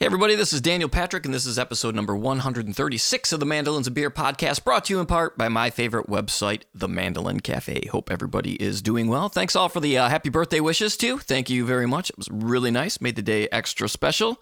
Hey, 0.00 0.06
everybody, 0.06 0.34
this 0.34 0.54
is 0.54 0.62
Daniel 0.62 0.88
Patrick, 0.88 1.26
and 1.26 1.34
this 1.34 1.44
is 1.44 1.58
episode 1.58 1.94
number 1.94 2.16
136 2.16 3.32
of 3.34 3.38
the 3.38 3.44
Mandolins 3.44 3.86
and 3.86 3.94
Beer 3.94 4.10
podcast, 4.10 4.64
brought 4.64 4.86
to 4.86 4.94
you 4.94 4.98
in 4.98 5.04
part 5.04 5.36
by 5.36 5.50
my 5.50 5.68
favorite 5.68 6.06
website, 6.06 6.62
The 6.74 6.88
Mandolin 6.88 7.40
Cafe. 7.40 7.86
Hope 7.88 8.10
everybody 8.10 8.54
is 8.54 8.80
doing 8.80 9.08
well. 9.08 9.28
Thanks 9.28 9.54
all 9.54 9.68
for 9.68 9.80
the 9.80 9.98
uh, 9.98 10.08
happy 10.08 10.30
birthday 10.30 10.60
wishes, 10.60 10.96
too. 10.96 11.18
Thank 11.18 11.50
you 11.50 11.66
very 11.66 11.84
much. 11.84 12.08
It 12.08 12.16
was 12.16 12.30
really 12.30 12.70
nice, 12.70 12.98
made 13.02 13.14
the 13.14 13.20
day 13.20 13.46
extra 13.52 13.90
special. 13.90 14.40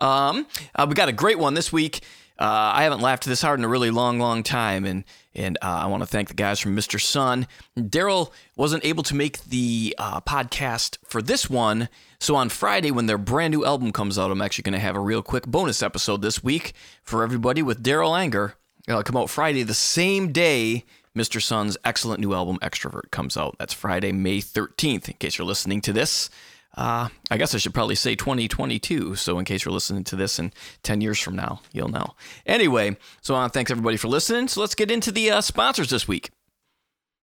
Um, 0.00 0.48
uh, 0.74 0.84
we 0.88 0.96
got 0.96 1.08
a 1.08 1.12
great 1.12 1.38
one 1.38 1.54
this 1.54 1.72
week. 1.72 2.00
Uh, 2.38 2.72
I 2.74 2.84
haven't 2.84 3.00
laughed 3.00 3.24
this 3.24 3.42
hard 3.42 3.58
in 3.58 3.64
a 3.64 3.68
really 3.68 3.90
long, 3.90 4.18
long 4.18 4.42
time, 4.42 4.84
and 4.84 5.04
and 5.34 5.58
uh, 5.62 5.66
I 5.66 5.86
want 5.86 6.02
to 6.02 6.06
thank 6.06 6.28
the 6.28 6.34
guys 6.34 6.60
from 6.60 6.76
Mr. 6.76 7.00
Sun. 7.00 7.46
Darol 7.76 8.32
wasn't 8.56 8.84
able 8.84 9.02
to 9.04 9.14
make 9.14 9.42
the 9.44 9.94
uh, 9.98 10.20
podcast 10.20 10.98
for 11.04 11.22
this 11.22 11.48
one, 11.50 11.88
so 12.20 12.36
on 12.36 12.48
Friday 12.48 12.90
when 12.90 13.06
their 13.06 13.18
brand 13.18 13.52
new 13.52 13.64
album 13.64 13.92
comes 13.92 14.18
out, 14.18 14.30
I'm 14.30 14.42
actually 14.42 14.62
going 14.62 14.72
to 14.74 14.78
have 14.78 14.96
a 14.96 15.00
real 15.00 15.22
quick 15.22 15.46
bonus 15.46 15.82
episode 15.82 16.22
this 16.22 16.42
week 16.42 16.72
for 17.02 17.22
everybody 17.22 17.62
with 17.62 17.82
Darol 17.82 18.18
Anger. 18.18 18.54
It'll 18.86 19.02
come 19.02 19.16
out 19.16 19.30
Friday 19.30 19.62
the 19.64 19.74
same 19.74 20.32
day 20.32 20.84
Mr. 21.18 21.42
Sun's 21.42 21.76
excellent 21.84 22.20
new 22.20 22.32
album 22.32 22.58
Extrovert 22.62 23.10
comes 23.10 23.36
out. 23.36 23.56
That's 23.58 23.74
Friday, 23.74 24.12
May 24.12 24.38
13th. 24.38 25.08
In 25.08 25.14
case 25.14 25.36
you're 25.36 25.46
listening 25.46 25.80
to 25.82 25.92
this. 25.92 26.30
Uh, 26.76 27.08
I 27.30 27.36
guess 27.36 27.54
I 27.54 27.58
should 27.58 27.74
probably 27.74 27.94
say 27.94 28.14
2022. 28.14 29.16
So, 29.16 29.38
in 29.38 29.44
case 29.44 29.64
you're 29.64 29.72
listening 29.72 30.04
to 30.04 30.16
this 30.16 30.38
in 30.38 30.52
10 30.82 31.00
years 31.00 31.18
from 31.18 31.34
now, 31.34 31.60
you'll 31.72 31.88
know. 31.88 32.14
Anyway, 32.46 32.96
so 33.20 33.48
thanks 33.48 33.70
everybody 33.70 33.96
for 33.96 34.08
listening. 34.08 34.48
So, 34.48 34.60
let's 34.60 34.74
get 34.74 34.90
into 34.90 35.10
the 35.10 35.30
uh, 35.30 35.40
sponsors 35.40 35.90
this 35.90 36.06
week. 36.06 36.30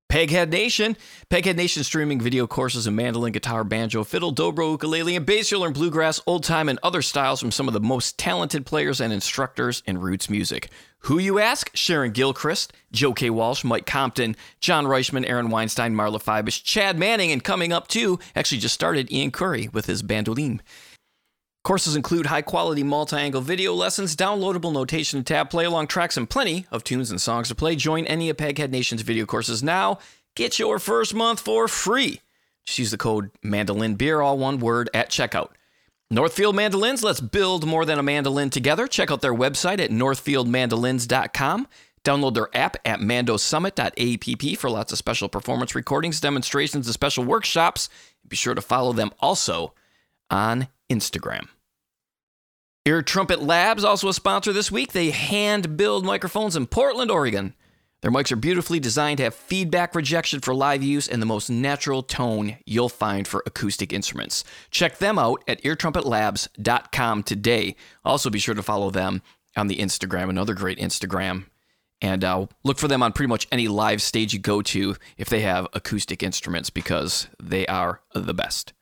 Peghead 0.09 0.50
Nation. 0.50 0.95
Peghead 1.30 1.55
Nation 1.55 1.84
streaming 1.84 2.22
video 2.22 2.48
courses 2.48 2.88
in 2.88 2.96
mandolin, 2.96 3.34
guitar, 3.34 3.63
banjo, 3.63 4.04
fiddle, 4.04 4.34
dobro, 4.34 4.72
ukulele, 4.72 5.16
and 5.16 5.26
bass. 5.26 5.52
You'll 5.52 5.62
learn 5.62 5.73
bluegrass, 5.73 6.22
old 6.26 6.44
time, 6.44 6.70
and 6.70 6.80
other 6.84 7.02
styles 7.02 7.40
from 7.40 7.52
some 7.52 7.68
of 7.68 7.73
the 7.73 7.80
most 7.80 8.18
talented 8.18 8.66
players 8.66 9.02
and 9.02 9.12
instructors 9.12 9.82
in 9.86 9.98
roots 9.98 10.30
music. 10.30 10.70
Who 10.99 11.18
you 11.20 11.40
ask? 11.40 11.70
Sharon 11.76 12.12
Gilchrist, 12.12 12.74
Joe 12.91 13.13
K. 13.13 13.29
Walsh, 13.29 13.63
Mike 13.63 13.85
Compton, 13.85 14.35
John 14.60 14.85
Reischman, 14.85 15.27
Aaron 15.27 15.49
Weinstein, 15.49 15.94
Marla 15.94 16.22
Fibish, 16.22 16.63
Chad 16.63 16.98
Manning, 16.98 17.32
and 17.32 17.44
coming 17.44 17.72
up 17.74 17.88
too, 17.88 18.20
actually 18.35 18.60
just 18.60 18.74
started 18.74 19.12
Ian 19.12 19.32
Coury 19.32 19.70
with 19.72 19.85
his 19.85 20.01
bandoline. 20.01 20.62
Courses 21.66 21.96
include 21.96 22.27
high 22.27 22.44
quality 22.44 22.84
multi 22.84 23.16
angle 23.16 23.41
video 23.41 23.74
lessons, 23.74 24.16
downloadable 24.16 24.71
notation 24.71 25.18
and 25.18 25.26
tab, 25.26 25.49
play 25.49 25.66
along 25.66 25.88
tracks, 25.88 26.16
and 26.16 26.30
plenty 26.30 26.68
of 26.70 26.84
tunes 26.84 27.10
and 27.10 27.20
songs 27.20 27.48
to 27.48 27.55
play. 27.55 27.76
Join 27.76 28.05
any 28.05 28.30
of 28.30 28.38
Peghead 28.38 28.70
Nation's 28.70 29.02
video 29.02 29.26
courses 29.26 29.63
now. 29.63 29.98
Get 30.35 30.60
your 30.60 30.77
first 30.77 31.16
month 31.16 31.40
for 31.40 31.68
free. 31.68 32.22
Just 32.68 32.77
use 32.77 32.91
the 32.91 32.99
code 32.99 33.32
Mandolin 33.41 33.96
Beer, 33.96 34.22
all 34.22 34.38
one 34.38 34.60
word, 34.60 34.91
at 34.94 35.10
checkout. 35.10 35.54
Northfield 36.12 36.55
Mandolins, 36.55 37.04
let's 37.04 37.20
build 37.20 37.66
more 37.66 37.84
than 37.84 37.98
a 37.98 38.04
mandolin 38.04 38.52
together. 38.52 38.88
Check 38.88 39.10
out 39.10 39.22
their 39.22 39.34
website 39.34 39.79
at 39.79 39.90
northfieldmandolins.com. 39.90 41.68
Download 42.04 42.34
their 42.35 42.55
app 42.55 42.77
at 42.85 43.00
mandosummit.app 43.00 44.57
for 44.60 44.70
lots 44.70 44.91
of 44.91 45.00
special 45.00 45.29
performance 45.29 45.74
recordings, 45.74 46.22
demonstrations, 46.22 46.85
and 46.85 46.94
special 46.94 47.24
workshops. 47.24 47.90
Be 48.27 48.35
sure 48.35 48.54
to 48.54 48.62
follow 48.62 48.94
them 48.94 49.10
also 49.20 49.74
on 50.29 50.68
Instagram. 50.91 51.48
Ear 52.88 53.02
Trumpet 53.02 53.41
Labs, 53.41 53.84
also 53.84 54.10
a 54.10 54.14
sponsor 54.14 54.54
this 54.54 54.72
week. 54.72 54.91
They 54.91 55.10
hand 55.10 55.76
build 55.76 56.05
microphones 56.05 56.55
in 56.55 56.68
Portland, 56.68 57.10
Oregon. 57.10 57.55
Their 58.02 58.12
mics 58.12 58.32
are 58.32 58.36
beautifully 58.36 58.80
designed 58.80 59.18
to 59.18 59.24
have 59.24 59.34
feedback 59.34 59.96
rejection 59.96 60.40
for 60.40 60.54
live 60.54 60.84
use 60.84 61.08
and 61.08 61.20
the 61.20 61.26
most 61.26 61.50
natural 61.50 62.04
tone 62.04 62.58
you'll 62.63 62.90
find 62.90 63.28
for 63.28 63.41
acoustic 63.48 63.91
instruments. 63.91 64.44
Check 64.69 65.00
them 65.00 65.18
out 65.18 65.44
at 65.47 65.63
eartrumpetLabs.com 65.63 67.24
today. 67.24 67.75
Also, 68.03 68.30
be 68.30 68.38
sure 68.38 68.53
to 68.53 68.62
follow 68.62 68.91
them 68.91 69.24
on 69.58 69.66
the 69.66 69.78
Instagram, 69.78 70.30
another 70.30 70.53
great 70.53 70.78
Instagram. 70.78 71.46
And 72.03 72.24
uh, 72.24 72.46
look 72.63 72.78
for 72.78 72.88
them 72.88 73.02
on 73.02 73.13
pretty 73.13 73.30
much 73.30 73.47
any 73.52 73.68
live 73.68 74.00
stage 74.00 74.31
you 74.31 74.38
go 74.38 74.62
to 74.62 74.96
if 75.18 75.28
they 75.28 75.41
have 75.41 75.68
acoustic 75.74 76.22
instruments 76.22 76.69
because 76.69 77.29
they 77.41 77.66
are 77.66 78.01
the 78.13 78.35
best. 78.35 78.74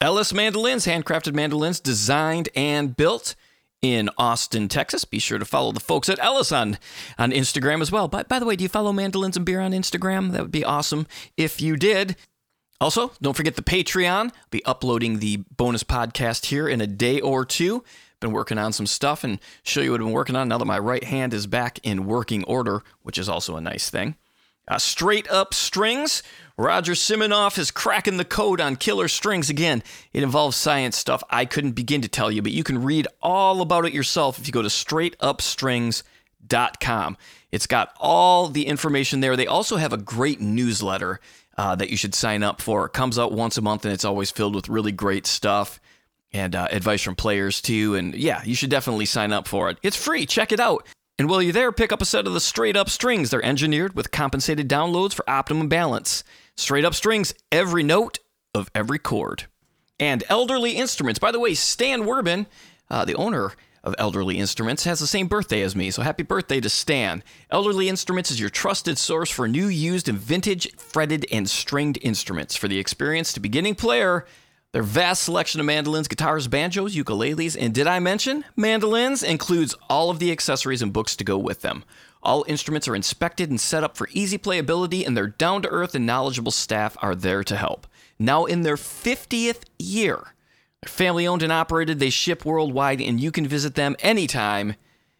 Ellis 0.00 0.34
Mandolins, 0.34 0.86
handcrafted 0.86 1.34
mandolins 1.34 1.80
designed 1.80 2.48
and 2.54 2.96
built 2.96 3.34
in 3.80 4.10
Austin, 4.16 4.68
Texas. 4.68 5.04
Be 5.04 5.18
sure 5.18 5.38
to 5.38 5.44
follow 5.44 5.72
the 5.72 5.80
folks 5.80 6.08
at 6.08 6.18
Ellis 6.18 6.52
on, 6.52 6.78
on 7.18 7.30
Instagram 7.32 7.80
as 7.80 7.92
well. 7.92 8.08
By, 8.08 8.22
by 8.22 8.38
the 8.38 8.46
way, 8.46 8.56
do 8.56 8.62
you 8.62 8.68
follow 8.68 8.92
Mandolins 8.92 9.36
and 9.36 9.46
Beer 9.46 9.60
on 9.60 9.72
Instagram? 9.72 10.32
That 10.32 10.42
would 10.42 10.50
be 10.50 10.64
awesome 10.64 11.06
if 11.36 11.60
you 11.60 11.76
did. 11.76 12.16
Also, 12.80 13.12
don't 13.22 13.36
forget 13.36 13.56
the 13.56 13.62
Patreon. 13.62 14.26
I'll 14.26 14.32
be 14.50 14.64
uploading 14.64 15.18
the 15.18 15.38
bonus 15.56 15.84
podcast 15.84 16.46
here 16.46 16.68
in 16.68 16.80
a 16.80 16.86
day 16.86 17.20
or 17.20 17.44
two. 17.44 17.84
Been 18.20 18.32
working 18.32 18.58
on 18.58 18.72
some 18.72 18.86
stuff 18.86 19.22
and 19.22 19.38
show 19.62 19.80
you 19.80 19.90
what 19.90 20.00
I've 20.00 20.06
been 20.06 20.14
working 20.14 20.36
on 20.36 20.48
now 20.48 20.58
that 20.58 20.64
my 20.64 20.78
right 20.78 21.04
hand 21.04 21.34
is 21.34 21.46
back 21.46 21.78
in 21.82 22.06
working 22.06 22.42
order, 22.44 22.82
which 23.02 23.18
is 23.18 23.28
also 23.28 23.56
a 23.56 23.60
nice 23.60 23.90
thing. 23.90 24.16
Uh, 24.66 24.78
straight 24.78 25.30
up 25.30 25.52
strings. 25.52 26.22
Roger 26.56 26.92
Siminoff 26.92 27.58
is 27.58 27.70
cracking 27.70 28.16
the 28.16 28.24
code 28.24 28.60
on 28.60 28.76
killer 28.76 29.08
strings 29.08 29.50
again. 29.50 29.82
It 30.12 30.22
involves 30.22 30.56
science 30.56 30.96
stuff 30.96 31.22
I 31.28 31.44
couldn't 31.44 31.72
begin 31.72 32.00
to 32.02 32.08
tell 32.08 32.30
you, 32.30 32.42
but 32.42 32.52
you 32.52 32.62
can 32.62 32.82
read 32.82 33.08
all 33.20 33.60
about 33.60 33.84
it 33.84 33.92
yourself 33.92 34.38
if 34.38 34.46
you 34.46 34.52
go 34.52 34.62
to 34.62 34.68
straightupstrings.com. 34.68 37.16
It's 37.50 37.66
got 37.66 37.94
all 38.00 38.48
the 38.48 38.66
information 38.66 39.20
there. 39.20 39.36
They 39.36 39.46
also 39.46 39.76
have 39.76 39.92
a 39.92 39.98
great 39.98 40.40
newsletter 40.40 41.20
uh, 41.58 41.74
that 41.76 41.90
you 41.90 41.96
should 41.96 42.14
sign 42.14 42.42
up 42.42 42.60
for. 42.60 42.86
It 42.86 42.92
comes 42.92 43.18
out 43.18 43.32
once 43.32 43.58
a 43.58 43.62
month 43.62 43.84
and 43.84 43.92
it's 43.92 44.04
always 44.04 44.30
filled 44.30 44.54
with 44.54 44.68
really 44.68 44.92
great 44.92 45.26
stuff 45.26 45.80
and 46.32 46.54
uh, 46.54 46.68
advice 46.70 47.02
from 47.02 47.14
players 47.14 47.60
too. 47.60 47.94
And 47.94 48.14
yeah, 48.14 48.42
you 48.44 48.54
should 48.54 48.70
definitely 48.70 49.06
sign 49.06 49.32
up 49.32 49.46
for 49.46 49.70
it. 49.70 49.78
It's 49.82 49.96
free. 49.96 50.26
Check 50.26 50.52
it 50.52 50.60
out. 50.60 50.86
And 51.18 51.28
while 51.28 51.40
you're 51.40 51.52
there, 51.52 51.70
pick 51.70 51.92
up 51.92 52.02
a 52.02 52.06
set 52.06 52.26
of 52.26 52.34
the 52.34 52.40
straight 52.40 52.76
up 52.76 52.90
strings. 52.90 53.30
They're 53.30 53.44
engineered 53.44 53.94
with 53.94 54.10
compensated 54.10 54.68
downloads 54.68 55.14
for 55.14 55.28
optimum 55.30 55.68
balance. 55.68 56.24
Straight 56.56 56.84
up 56.84 56.94
strings, 56.94 57.34
every 57.52 57.84
note 57.84 58.18
of 58.52 58.68
every 58.74 58.98
chord. 58.98 59.44
And 60.00 60.24
Elderly 60.28 60.72
Instruments. 60.72 61.20
By 61.20 61.30
the 61.30 61.38
way, 61.38 61.54
Stan 61.54 62.02
Werbin, 62.02 62.46
uh, 62.90 63.04
the 63.04 63.14
owner 63.14 63.52
of 63.84 63.94
Elderly 63.96 64.38
Instruments, 64.38 64.84
has 64.84 64.98
the 64.98 65.06
same 65.06 65.28
birthday 65.28 65.60
as 65.60 65.76
me, 65.76 65.92
so 65.92 66.02
happy 66.02 66.24
birthday 66.24 66.60
to 66.60 66.68
Stan. 66.68 67.22
Elderly 67.48 67.88
Instruments 67.88 68.32
is 68.32 68.40
your 68.40 68.50
trusted 68.50 68.98
source 68.98 69.30
for 69.30 69.46
new, 69.46 69.68
used, 69.68 70.08
and 70.08 70.18
vintage 70.18 70.72
fretted 70.76 71.26
and 71.30 71.48
stringed 71.48 71.98
instruments. 72.02 72.56
For 72.56 72.66
the 72.66 72.78
experienced 72.78 73.40
beginning 73.40 73.76
player, 73.76 74.26
their 74.74 74.82
vast 74.82 75.22
selection 75.22 75.60
of 75.60 75.66
mandolins, 75.66 76.08
guitars, 76.08 76.48
banjos, 76.48 76.96
ukuleles, 76.96 77.56
and 77.58 77.72
did 77.72 77.86
I 77.86 78.00
mention 78.00 78.44
mandolins 78.56 79.22
includes 79.22 79.76
all 79.88 80.10
of 80.10 80.18
the 80.18 80.32
accessories 80.32 80.82
and 80.82 80.92
books 80.92 81.14
to 81.14 81.22
go 81.22 81.38
with 81.38 81.60
them. 81.60 81.84
All 82.24 82.44
instruments 82.48 82.88
are 82.88 82.96
inspected 82.96 83.50
and 83.50 83.60
set 83.60 83.84
up 83.84 83.96
for 83.96 84.08
easy 84.10 84.36
playability, 84.36 85.06
and 85.06 85.16
their 85.16 85.28
down 85.28 85.62
to 85.62 85.68
earth 85.68 85.94
and 85.94 86.04
knowledgeable 86.04 86.50
staff 86.50 86.96
are 87.00 87.14
there 87.14 87.44
to 87.44 87.54
help. 87.54 87.86
Now, 88.18 88.46
in 88.46 88.62
their 88.62 88.74
50th 88.74 89.62
year, 89.78 90.34
they're 90.82 90.88
family 90.88 91.24
owned 91.24 91.44
and 91.44 91.52
operated, 91.52 92.00
they 92.00 92.10
ship 92.10 92.44
worldwide, 92.44 93.00
and 93.00 93.20
you 93.20 93.30
can 93.30 93.46
visit 93.46 93.76
them 93.76 93.94
anytime 94.00 94.74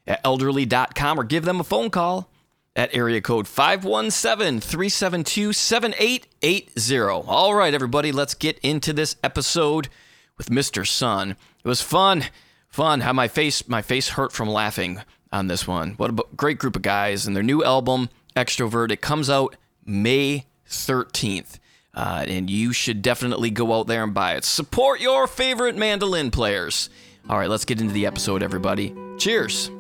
at 0.05 0.21
elderly.com 0.25 1.21
or 1.21 1.23
give 1.23 1.45
them 1.45 1.61
a 1.61 1.65
phone 1.65 1.91
call 1.91 2.29
at 2.77 2.95
area 2.95 3.21
code 3.21 3.47
517 3.47 4.61
372 4.61 5.53
7880. 5.53 7.29
All 7.29 7.55
right, 7.55 7.75
everybody, 7.75 8.13
let's 8.13 8.35
get 8.35 8.59
into 8.61 8.93
this 8.93 9.17
episode 9.23 9.89
with 10.37 10.49
Mr. 10.49 10.87
Sun. 10.87 11.33
It 11.65 11.69
was 11.69 11.81
fun, 11.81 12.25
fun. 12.69 13.01
How 13.01 13.13
my 13.13 13.29
face, 13.29 13.69
my 13.69 13.83
face 13.83 14.11
hurt 14.11 14.33
from 14.33 14.49
laughing 14.49 15.01
on 15.33 15.47
this 15.47 15.67
one. 15.67 15.93
What 15.93 16.11
a 16.11 16.23
great 16.37 16.59
group 16.59 16.77
of 16.77 16.83
guys 16.83 17.27
and 17.27 17.35
their 17.35 17.43
new 17.43 17.65
album, 17.65 18.09
Extrovert. 18.37 18.91
It 18.91 19.01
comes 19.01 19.31
out 19.31 19.57
May 19.85 20.47
13th. 20.69 21.59
Uh, 21.95 22.25
and 22.27 22.51
you 22.51 22.73
should 22.73 23.03
definitely 23.03 23.51
go 23.51 23.73
out 23.73 23.87
there 23.87 24.03
and 24.03 24.13
buy 24.13 24.35
it. 24.35 24.45
Support 24.45 25.01
your 25.01 25.29
favorite 25.29 25.77
mandolin 25.77 26.33
players. 26.33 26.91
All 27.29 27.39
right, 27.39 27.49
let's 27.49 27.65
get 27.65 27.81
into 27.81 27.95
the 27.95 28.07
episode, 28.07 28.43
everybody. 28.43 28.93
Cheers. 29.17 29.71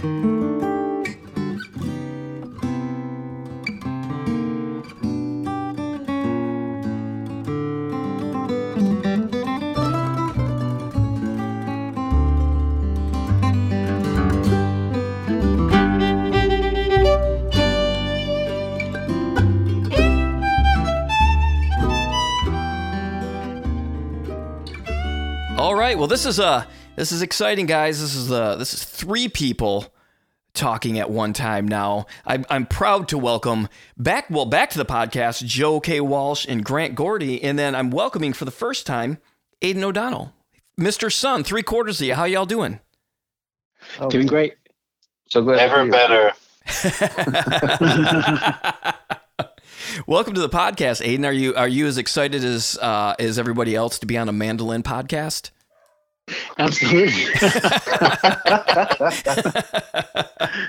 All 0.00 0.04
right. 25.74 25.98
Well, 25.98 26.06
this 26.06 26.24
is 26.24 26.38
uh 26.38 26.64
this 26.98 27.12
is 27.12 27.22
exciting, 27.22 27.66
guys. 27.66 28.00
This 28.00 28.16
is 28.16 28.32
uh 28.32 28.56
this 28.56 28.74
is 28.74 28.84
three 28.84 29.28
people 29.28 29.94
talking 30.52 30.98
at 30.98 31.08
one 31.08 31.32
time 31.32 31.68
now. 31.68 32.06
I'm, 32.26 32.44
I'm 32.50 32.66
proud 32.66 33.06
to 33.08 33.18
welcome 33.18 33.68
back, 33.96 34.28
well, 34.28 34.46
back 34.46 34.70
to 34.70 34.78
the 34.78 34.84
podcast, 34.84 35.44
Joe 35.44 35.78
K. 35.78 36.00
Walsh 36.00 36.44
and 36.48 36.64
Grant 36.64 36.96
Gordy. 36.96 37.40
And 37.44 37.56
then 37.56 37.76
I'm 37.76 37.90
welcoming 37.90 38.32
for 38.32 38.44
the 38.44 38.50
first 38.50 38.84
time 38.84 39.18
Aidan 39.62 39.84
O'Donnell. 39.84 40.32
Mr. 40.78 41.12
Sun, 41.12 41.44
three 41.44 41.62
quarters 41.62 42.00
of 42.00 42.08
you. 42.08 42.14
How 42.14 42.24
y'all 42.24 42.46
doing? 42.46 42.80
Oh, 44.00 44.10
Doing 44.10 44.26
great. 44.26 44.54
So 45.28 45.42
glad. 45.42 45.56
Never 45.56 45.88
better. 45.88 46.32
Welcome 50.06 50.34
to 50.34 50.40
the 50.40 50.48
podcast, 50.48 51.06
Aidan. 51.06 51.24
Are 51.24 51.32
you 51.32 51.54
are 51.54 51.68
you 51.68 51.86
as 51.86 51.96
excited 51.96 52.44
as 52.44 52.76
uh, 52.82 53.14
as 53.18 53.38
everybody 53.38 53.76
else 53.76 53.98
to 54.00 54.06
be 54.06 54.18
on 54.18 54.28
a 54.28 54.32
mandolin 54.32 54.82
podcast? 54.82 55.50
Absolutely. 56.58 57.24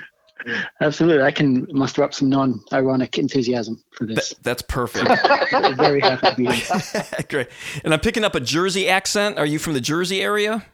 Absolutely. 0.82 1.24
I 1.24 1.32
can 1.32 1.68
muster 1.72 2.04
up 2.04 2.14
some 2.14 2.30
non 2.30 2.62
ironic 2.72 3.18
enthusiasm 3.18 3.82
for 3.92 4.06
this. 4.06 4.30
Th- 4.30 4.42
that's 4.42 4.62
perfect. 4.62 5.08
Very 5.76 6.00
happy 6.00 6.30
to 6.30 6.36
be 6.36 6.52
here. 6.52 7.06
Great. 7.30 7.48
And 7.84 7.94
I'm 7.94 8.00
picking 8.00 8.24
up 8.24 8.36
a 8.36 8.40
Jersey 8.40 8.88
accent. 8.88 9.38
Are 9.38 9.46
you 9.46 9.60
from 9.60 9.74
the 9.74 9.82
Jersey 9.82 10.22
area? 10.22 10.66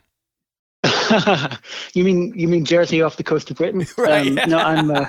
you 1.93 2.03
mean 2.03 2.31
you 2.35 2.47
mean 2.47 2.63
Jersey 2.63 3.01
off 3.01 3.17
the 3.17 3.23
coast 3.23 3.49
of 3.49 3.57
Britain? 3.57 3.85
Right. 3.97 4.27
Um, 4.27 4.49
no, 4.49 4.59
I'm 4.59 4.91
uh, 4.91 5.07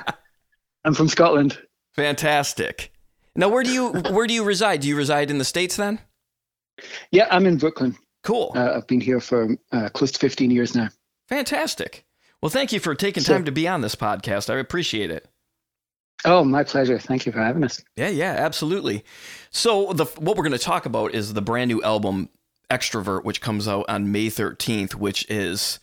I'm 0.84 0.94
from 0.94 1.08
Scotland. 1.08 1.58
Fantastic. 1.94 2.92
Now, 3.34 3.50
where 3.50 3.62
do 3.62 3.70
you 3.70 3.90
where 3.90 4.26
do 4.26 4.32
you 4.32 4.42
reside? 4.42 4.80
Do 4.80 4.88
you 4.88 4.96
reside 4.96 5.30
in 5.30 5.38
the 5.38 5.44
states 5.44 5.76
then? 5.76 6.00
Yeah, 7.10 7.28
I'm 7.30 7.46
in 7.46 7.58
Brooklyn. 7.58 7.96
Cool. 8.26 8.50
Uh, 8.56 8.72
I've 8.74 8.88
been 8.88 9.00
here 9.00 9.20
for 9.20 9.56
uh, 9.70 9.88
close 9.90 10.10
to 10.10 10.18
15 10.18 10.50
years 10.50 10.74
now. 10.74 10.88
Fantastic. 11.28 12.04
Well, 12.42 12.50
thank 12.50 12.72
you 12.72 12.80
for 12.80 12.92
taking 12.96 13.22
time 13.22 13.44
to 13.44 13.52
be 13.52 13.68
on 13.68 13.82
this 13.82 13.94
podcast. 13.94 14.52
I 14.52 14.58
appreciate 14.58 15.12
it. 15.12 15.28
Oh, 16.24 16.42
my 16.42 16.64
pleasure. 16.64 16.98
Thank 16.98 17.24
you 17.24 17.30
for 17.30 17.38
having 17.38 17.62
us. 17.62 17.84
Yeah, 17.94 18.08
yeah, 18.08 18.32
absolutely. 18.32 19.04
So, 19.52 19.92
the 19.92 20.06
what 20.18 20.36
we're 20.36 20.42
going 20.42 20.50
to 20.52 20.58
talk 20.58 20.86
about 20.86 21.14
is 21.14 21.34
the 21.34 21.42
brand 21.42 21.68
new 21.68 21.80
album 21.84 22.28
Extrovert, 22.68 23.22
which 23.22 23.40
comes 23.40 23.68
out 23.68 23.84
on 23.88 24.10
May 24.10 24.26
13th, 24.26 24.96
which 24.96 25.24
is, 25.30 25.78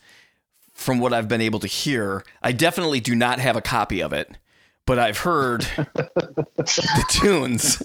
from 0.74 0.98
what 0.98 1.14
I've 1.14 1.28
been 1.28 1.40
able 1.40 1.60
to 1.60 1.66
hear, 1.66 2.24
I 2.42 2.52
definitely 2.52 3.00
do 3.00 3.14
not 3.14 3.38
have 3.38 3.56
a 3.56 3.62
copy 3.62 4.02
of 4.02 4.12
it, 4.12 4.36
but 4.84 4.98
I've 4.98 5.18
heard 5.18 5.62
the 6.56 7.04
tunes. 7.08 7.82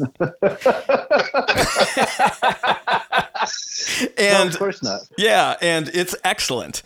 and 4.17 4.17
no, 4.17 4.47
of 4.47 4.57
course 4.57 4.83
not. 4.83 5.01
Yeah, 5.17 5.55
and 5.61 5.89
it's 5.89 6.15
excellent. 6.23 6.83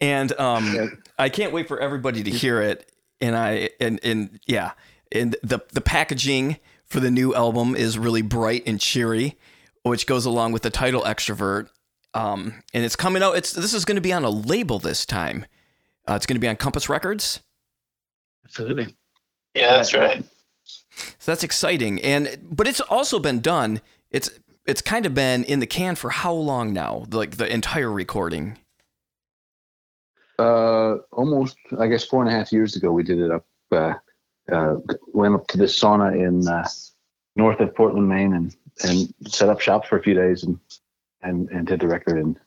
And 0.00 0.38
um, 0.38 0.74
yeah. 0.74 0.86
I 1.18 1.28
can't 1.28 1.52
wait 1.52 1.68
for 1.68 1.78
everybody 1.78 2.22
to 2.22 2.30
hear 2.30 2.60
it. 2.62 2.90
And 3.20 3.36
I 3.36 3.70
and 3.80 4.00
and 4.02 4.40
yeah, 4.46 4.72
and 5.12 5.36
the 5.42 5.60
the 5.72 5.80
packaging 5.80 6.58
for 6.86 7.00
the 7.00 7.10
new 7.10 7.34
album 7.34 7.76
is 7.76 7.98
really 7.98 8.22
bright 8.22 8.62
and 8.66 8.80
cheery, 8.80 9.36
which 9.82 10.06
goes 10.06 10.24
along 10.24 10.52
with 10.52 10.62
the 10.62 10.70
title 10.70 11.02
"Extrovert." 11.02 11.68
Um, 12.14 12.62
and 12.72 12.84
it's 12.84 12.96
coming 12.96 13.22
out. 13.22 13.36
It's 13.36 13.52
this 13.52 13.74
is 13.74 13.84
going 13.84 13.96
to 13.96 14.00
be 14.00 14.12
on 14.12 14.24
a 14.24 14.30
label 14.30 14.78
this 14.78 15.04
time. 15.04 15.44
Uh, 16.08 16.14
it's 16.14 16.26
going 16.26 16.36
to 16.36 16.40
be 16.40 16.48
on 16.48 16.56
Compass 16.56 16.88
Records. 16.88 17.40
Absolutely. 18.44 18.96
Yeah, 19.54 19.76
that's 19.76 19.94
right. 19.94 20.24
So 21.18 21.32
that's 21.32 21.44
exciting, 21.44 22.00
and 22.00 22.38
but 22.50 22.66
it's 22.66 22.80
also 22.80 23.18
been 23.18 23.40
done. 23.40 23.80
It's 24.10 24.30
it's 24.66 24.82
kind 24.82 25.06
of 25.06 25.14
been 25.14 25.44
in 25.44 25.60
the 25.60 25.66
can 25.66 25.94
for 25.94 26.10
how 26.10 26.32
long 26.32 26.72
now? 26.72 27.04
Like 27.10 27.36
the 27.36 27.52
entire 27.52 27.90
recording. 27.90 28.58
Uh, 30.38 30.96
almost, 31.12 31.56
I 31.78 31.86
guess, 31.86 32.04
four 32.04 32.22
and 32.22 32.32
a 32.32 32.36
half 32.36 32.52
years 32.52 32.76
ago, 32.76 32.90
we 32.92 33.02
did 33.02 33.18
it 33.18 33.30
up. 33.30 33.46
Uh, 33.70 33.94
uh, 34.50 34.76
went 35.12 35.34
up 35.34 35.46
to 35.48 35.58
this 35.58 35.78
sauna 35.78 36.14
in 36.14 36.48
uh, 36.48 36.66
north 37.36 37.60
of 37.60 37.74
Portland, 37.74 38.08
Maine, 38.08 38.32
and 38.32 38.56
and 38.82 39.12
set 39.28 39.48
up 39.48 39.60
shop 39.60 39.86
for 39.86 39.98
a 39.98 40.02
few 40.02 40.14
days 40.14 40.42
and 40.42 40.58
and 41.22 41.48
and 41.50 41.66
did 41.66 41.80
the 41.80 41.86
record. 41.86 42.16
And 42.18 42.38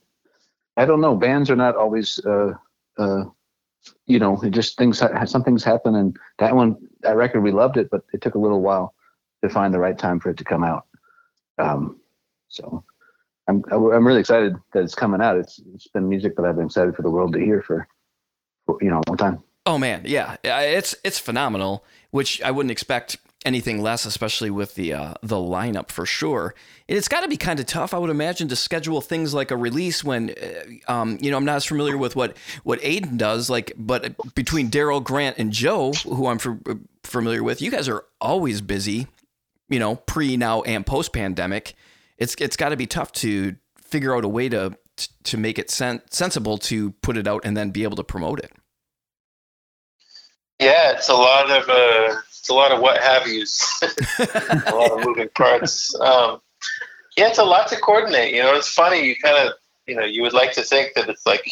I 0.75 0.85
don't 0.85 1.01
know, 1.01 1.15
bands 1.15 1.49
are 1.49 1.55
not 1.55 1.75
always, 1.75 2.19
uh, 2.25 2.53
uh, 2.97 3.25
you 4.07 4.19
know, 4.19 4.41
just 4.49 4.77
things 4.77 5.01
some 5.25 5.43
things 5.43 5.63
happen. 5.63 5.95
And 5.95 6.17
that 6.39 6.55
one, 6.55 6.77
that 7.01 7.15
record, 7.15 7.41
we 7.41 7.51
loved 7.51 7.77
it, 7.77 7.89
but 7.91 8.03
it 8.11 8.21
took 8.21 8.35
a 8.35 8.39
little 8.39 8.61
while 8.61 8.95
to 9.43 9.49
find 9.49 9.73
the 9.73 9.79
right 9.79 9.97
time 9.97 10.19
for 10.19 10.29
it 10.29 10.37
to 10.37 10.43
come 10.43 10.63
out. 10.63 10.87
Um, 11.59 11.99
so 12.53 12.83
I'm 13.47 13.63
I'm 13.71 14.07
really 14.07 14.19
excited 14.19 14.55
that 14.73 14.83
it's 14.83 14.95
coming 14.95 15.21
out. 15.21 15.37
It's 15.37 15.59
it's 15.73 15.87
been 15.87 16.07
music 16.07 16.35
that 16.37 16.45
I've 16.45 16.55
been 16.55 16.65
excited 16.65 16.95
for 16.95 17.01
the 17.01 17.09
world 17.09 17.33
to 17.33 17.39
hear 17.39 17.61
for, 17.61 17.87
you 18.81 18.89
know 18.89 19.01
a 19.05 19.09
long 19.09 19.17
time. 19.17 19.43
Oh 19.65 19.77
man, 19.77 20.03
yeah, 20.05 20.37
it's 20.43 20.95
it's 21.03 21.19
phenomenal. 21.19 21.83
Which 22.11 22.41
I 22.41 22.51
wouldn't 22.51 22.71
expect 22.71 23.17
anything 23.45 23.81
less, 23.81 24.05
especially 24.05 24.49
with 24.49 24.75
the 24.75 24.93
uh, 24.93 25.13
the 25.21 25.35
lineup 25.35 25.89
for 25.89 26.05
sure. 26.05 26.55
It's 26.87 27.07
got 27.07 27.21
to 27.21 27.27
be 27.27 27.37
kind 27.37 27.59
of 27.59 27.65
tough, 27.65 27.93
I 27.93 27.97
would 27.97 28.09
imagine, 28.09 28.47
to 28.49 28.55
schedule 28.55 29.01
things 29.01 29.33
like 29.33 29.51
a 29.51 29.57
release 29.57 30.03
when, 30.03 30.31
uh, 30.31 30.91
um, 30.91 31.17
you 31.21 31.31
know, 31.31 31.37
I'm 31.37 31.45
not 31.45 31.57
as 31.57 31.65
familiar 31.65 31.97
with 31.97 32.15
what 32.15 32.37
what 32.63 32.79
Aidan 32.81 33.17
does. 33.17 33.49
Like, 33.49 33.73
but 33.77 34.35
between 34.35 34.69
Darol 34.69 35.03
Grant 35.03 35.37
and 35.37 35.51
Joe, 35.51 35.93
who 35.93 36.27
I'm 36.27 36.37
f- 36.37 36.77
familiar 37.03 37.43
with, 37.43 37.61
you 37.61 37.71
guys 37.71 37.89
are 37.89 38.05
always 38.21 38.61
busy. 38.61 39.07
You 39.69 39.79
know, 39.79 39.95
pre 39.95 40.37
now 40.37 40.61
and 40.63 40.85
post 40.85 41.13
pandemic 41.13 41.75
it's 42.17 42.35
it's 42.39 42.55
got 42.55 42.69
to 42.69 42.77
be 42.77 42.87
tough 42.87 43.11
to 43.13 43.55
figure 43.77 44.15
out 44.15 44.25
a 44.25 44.27
way 44.27 44.49
to 44.49 44.77
to 45.23 45.37
make 45.37 45.57
it 45.57 45.71
sen- 45.71 46.01
sensible 46.09 46.57
to 46.57 46.91
put 47.01 47.17
it 47.17 47.27
out 47.27 47.43
and 47.45 47.57
then 47.57 47.71
be 47.71 47.83
able 47.83 47.95
to 47.95 48.03
promote 48.03 48.39
it. 48.39 48.51
Yeah, 50.59 50.91
it's 50.91 51.09
a 51.09 51.13
lot 51.13 51.49
of 51.49 51.67
uh, 51.67 52.15
it's 52.27 52.49
a 52.49 52.53
lot 52.53 52.71
of 52.71 52.79
what 52.79 53.01
have 53.01 53.27
yous, 53.27 53.81
a 54.19 54.71
lot 54.73 54.91
of 54.91 55.05
moving 55.05 55.29
parts. 55.29 55.95
Um, 55.99 56.41
yeah, 57.17 57.27
it's 57.27 57.39
a 57.39 57.43
lot 57.43 57.67
to 57.69 57.77
coordinate. 57.77 58.33
You 58.33 58.43
know, 58.43 58.55
it's 58.55 58.69
funny. 58.69 59.05
You 59.05 59.15
kind 59.15 59.47
of 59.47 59.53
you 59.87 59.95
know 59.95 60.05
you 60.05 60.21
would 60.21 60.33
like 60.33 60.53
to 60.53 60.61
think 60.61 60.93
that 60.95 61.09
it's 61.09 61.25
like 61.25 61.45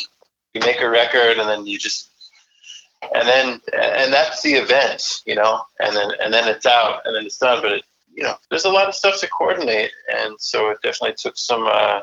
you 0.54 0.62
make 0.62 0.82
a 0.82 0.90
record 0.90 1.38
and 1.38 1.50
then 1.50 1.66
you 1.66 1.78
just 1.78 2.10
and 3.14 3.28
then 3.28 3.62
and 3.74 4.14
that's 4.14 4.42
the 4.42 4.54
event, 4.54 5.22
you 5.26 5.36
know, 5.36 5.64
and 5.80 5.96
then 5.96 6.12
and 6.22 6.34
then 6.34 6.48
it's 6.48 6.66
out 6.66 7.02
and 7.06 7.16
then 7.16 7.26
it's 7.26 7.38
done. 7.38 7.62
But 7.62 7.72
it, 7.74 7.84
you 8.14 8.24
know, 8.24 8.36
there's 8.50 8.66
a 8.66 8.70
lot 8.70 8.88
of 8.88 8.96
stuff 8.96 9.20
to 9.20 9.28
coordinate, 9.28 9.92
and 10.14 10.36
so 10.40 10.70
it 10.70 10.80
definitely 10.84 11.16
took 11.18 11.38
some 11.38 11.68
uh, 11.68 12.02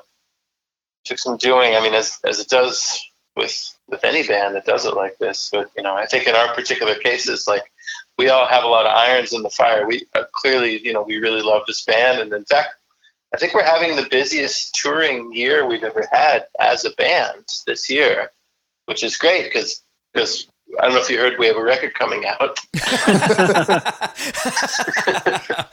took 1.04 1.18
some 1.18 1.36
doing. 1.36 1.74
I 1.74 1.82
mean, 1.82 1.94
as 1.94 2.18
as 2.26 2.40
it 2.40 2.48
does 2.48 3.00
with 3.36 3.78
with 3.88 4.04
any 4.04 4.26
band 4.26 4.54
that 4.54 4.66
does 4.66 4.84
it 4.84 4.94
like 4.94 5.18
this. 5.18 5.48
But 5.50 5.70
you 5.76 5.82
know, 5.82 5.94
I 5.94 6.06
think 6.06 6.26
in 6.26 6.34
our 6.34 6.54
particular 6.54 6.94
cases, 6.96 7.46
like 7.46 7.72
we 8.18 8.28
all 8.28 8.46
have 8.46 8.64
a 8.64 8.68
lot 8.68 8.86
of 8.86 8.92
irons 8.94 9.32
in 9.32 9.42
the 9.42 9.50
fire. 9.50 9.86
We 9.86 10.06
uh, 10.14 10.24
clearly, 10.32 10.84
you 10.84 10.92
know, 10.92 11.02
we 11.02 11.16
really 11.18 11.42
love 11.42 11.62
this 11.66 11.84
band, 11.84 12.20
and 12.20 12.32
in 12.32 12.44
fact, 12.44 12.74
I 13.34 13.38
think 13.38 13.54
we're 13.54 13.62
having 13.62 13.96
the 13.96 14.08
busiest 14.10 14.74
touring 14.74 15.32
year 15.32 15.66
we've 15.66 15.84
ever 15.84 16.06
had 16.10 16.46
as 16.60 16.84
a 16.84 16.90
band 16.90 17.44
this 17.66 17.88
year, 17.90 18.30
which 18.86 19.04
is 19.04 19.16
great 19.16 19.44
because 19.44 19.82
because 20.12 20.48
I 20.80 20.82
don't 20.82 20.92
know 20.92 21.00
if 21.00 21.10
you 21.10 21.18
heard 21.18 21.38
we 21.38 21.46
have 21.46 21.56
a 21.56 21.62
record 21.62 21.94
coming 21.94 22.24
out. 22.26 22.58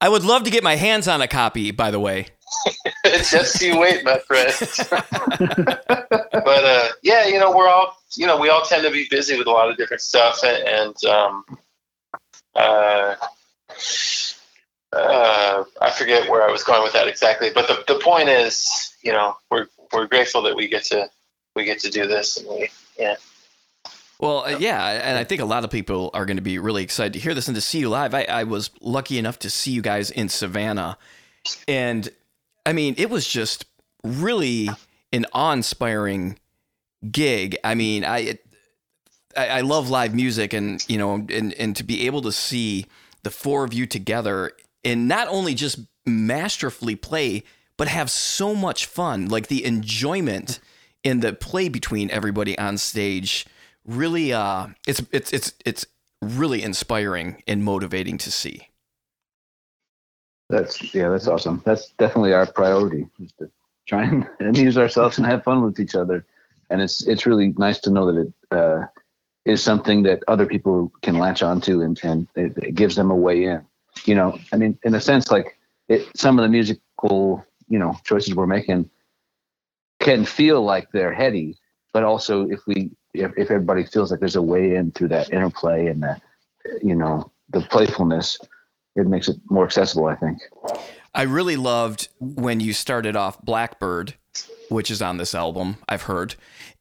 I 0.00 0.08
would 0.08 0.24
love 0.24 0.44
to 0.44 0.50
get 0.50 0.64
my 0.64 0.76
hands 0.76 1.08
on 1.08 1.20
a 1.20 1.28
copy, 1.28 1.72
by 1.72 1.90
the 1.90 2.00
way. 2.00 2.28
Just 3.04 3.60
you 3.60 3.78
wait, 3.78 4.04
my 4.04 4.18
friend. 4.18 4.52
but 4.88 6.64
uh, 6.64 6.88
yeah, 7.02 7.26
you 7.26 7.38
know, 7.38 7.54
we're 7.54 7.68
all, 7.68 7.96
you 8.16 8.26
know, 8.26 8.38
we 8.38 8.48
all 8.48 8.62
tend 8.62 8.84
to 8.84 8.90
be 8.90 9.06
busy 9.10 9.36
with 9.36 9.46
a 9.46 9.50
lot 9.50 9.70
of 9.70 9.76
different 9.76 10.00
stuff, 10.00 10.42
and, 10.42 10.66
and 10.66 11.04
um, 11.04 11.44
uh, 12.56 13.14
uh, 14.92 15.64
I 15.80 15.90
forget 15.90 16.28
where 16.30 16.48
I 16.48 16.50
was 16.50 16.64
going 16.64 16.82
with 16.82 16.94
that 16.94 17.06
exactly. 17.06 17.50
But 17.54 17.68
the, 17.68 17.84
the 17.92 18.00
point 18.00 18.28
is, 18.28 18.94
you 19.02 19.12
know, 19.12 19.36
we're 19.50 19.66
we're 19.92 20.06
grateful 20.06 20.42
that 20.42 20.56
we 20.56 20.66
get 20.66 20.84
to 20.84 21.08
we 21.54 21.64
get 21.64 21.78
to 21.80 21.90
do 21.90 22.06
this, 22.06 22.38
and 22.38 22.48
we 22.48 22.70
yeah. 22.98 23.16
Well, 24.20 24.44
uh, 24.44 24.58
yeah, 24.58 24.86
and 25.02 25.16
I 25.16 25.24
think 25.24 25.40
a 25.40 25.46
lot 25.46 25.64
of 25.64 25.70
people 25.70 26.10
are 26.12 26.26
going 26.26 26.36
to 26.36 26.42
be 26.42 26.58
really 26.58 26.82
excited 26.82 27.14
to 27.14 27.18
hear 27.18 27.32
this 27.32 27.48
and 27.48 27.54
to 27.54 27.60
see 27.60 27.78
you 27.78 27.88
live. 27.88 28.14
I, 28.14 28.24
I 28.24 28.44
was 28.44 28.70
lucky 28.82 29.18
enough 29.18 29.38
to 29.40 29.50
see 29.50 29.72
you 29.72 29.80
guys 29.80 30.10
in 30.10 30.28
Savannah, 30.28 30.98
and 31.66 32.08
I 32.66 32.74
mean, 32.74 32.94
it 32.98 33.08
was 33.08 33.26
just 33.26 33.64
really 34.04 34.68
an 35.10 35.24
awe-inspiring 35.32 36.38
gig. 37.10 37.56
I 37.64 37.74
mean, 37.74 38.04
I, 38.04 38.38
I 39.34 39.48
I 39.48 39.60
love 39.62 39.88
live 39.88 40.14
music, 40.14 40.52
and 40.52 40.84
you 40.86 40.98
know, 40.98 41.14
and 41.14 41.54
and 41.54 41.74
to 41.76 41.82
be 41.82 42.06
able 42.06 42.20
to 42.22 42.32
see 42.32 42.84
the 43.22 43.30
four 43.30 43.64
of 43.64 43.72
you 43.72 43.86
together 43.86 44.52
and 44.84 45.08
not 45.08 45.28
only 45.28 45.54
just 45.54 45.80
masterfully 46.04 46.94
play, 46.94 47.42
but 47.78 47.88
have 47.88 48.10
so 48.10 48.54
much 48.54 48.84
fun, 48.84 49.28
like 49.28 49.48
the 49.48 49.64
enjoyment 49.64 50.60
in 51.02 51.20
the 51.20 51.32
play 51.32 51.70
between 51.70 52.10
everybody 52.10 52.58
on 52.58 52.76
stage 52.76 53.46
really 53.90 54.32
uh 54.32 54.68
it's 54.86 55.02
it's 55.12 55.32
it's 55.32 55.54
it's 55.64 55.86
really 56.22 56.62
inspiring 56.62 57.42
and 57.46 57.64
motivating 57.64 58.18
to 58.18 58.30
see. 58.30 58.68
That's 60.48 60.94
yeah, 60.94 61.08
that's 61.10 61.26
awesome. 61.26 61.62
That's 61.64 61.90
definitely 61.98 62.32
our 62.32 62.46
priority 62.46 63.06
is 63.22 63.32
to 63.38 63.50
try 63.86 64.04
and 64.04 64.26
amuse 64.40 64.76
ourselves 64.76 65.18
and 65.18 65.26
have 65.26 65.44
fun 65.44 65.62
with 65.62 65.78
each 65.80 65.94
other. 65.94 66.24
And 66.70 66.80
it's 66.80 67.06
it's 67.06 67.26
really 67.26 67.54
nice 67.56 67.80
to 67.80 67.90
know 67.90 68.12
that 68.12 68.20
it 68.20 68.32
uh, 68.50 68.86
is 69.44 69.62
something 69.62 70.02
that 70.04 70.22
other 70.28 70.46
people 70.46 70.92
can 71.02 71.18
latch 71.18 71.42
onto 71.42 71.82
and, 71.82 71.98
and 72.02 72.28
it, 72.36 72.56
it 72.58 72.74
gives 72.74 72.96
them 72.96 73.10
a 73.10 73.16
way 73.16 73.44
in. 73.44 73.64
You 74.04 74.14
know, 74.14 74.38
I 74.52 74.56
mean, 74.56 74.78
in 74.84 74.94
a 74.94 75.00
sense, 75.00 75.30
like 75.30 75.58
it, 75.88 76.06
some 76.16 76.38
of 76.38 76.42
the 76.42 76.48
musical, 76.48 77.44
you 77.68 77.78
know, 77.78 77.96
choices 78.04 78.34
we're 78.34 78.46
making 78.46 78.88
can 79.98 80.24
feel 80.24 80.62
like 80.62 80.90
they're 80.92 81.12
heady, 81.12 81.58
but 81.92 82.04
also 82.04 82.48
if 82.48 82.60
we, 82.66 82.92
if, 83.14 83.32
if 83.36 83.50
everybody 83.50 83.84
feels 83.84 84.10
like 84.10 84.20
there's 84.20 84.36
a 84.36 84.42
way 84.42 84.74
in 84.76 84.92
through 84.92 85.08
that 85.08 85.32
interplay 85.32 85.86
and 85.86 86.02
that, 86.02 86.22
you 86.82 86.94
know, 86.94 87.30
the 87.50 87.60
playfulness, 87.62 88.38
it 88.96 89.06
makes 89.06 89.28
it 89.28 89.36
more 89.48 89.64
accessible, 89.64 90.06
I 90.06 90.16
think. 90.16 90.38
I 91.14 91.22
really 91.22 91.56
loved 91.56 92.08
when 92.18 92.60
you 92.60 92.72
started 92.72 93.16
off 93.16 93.42
Blackbird, 93.42 94.14
which 94.70 94.90
is 94.90 95.02
on 95.02 95.18
this 95.18 95.34
album, 95.34 95.76
I've 95.88 96.02
heard. 96.02 96.34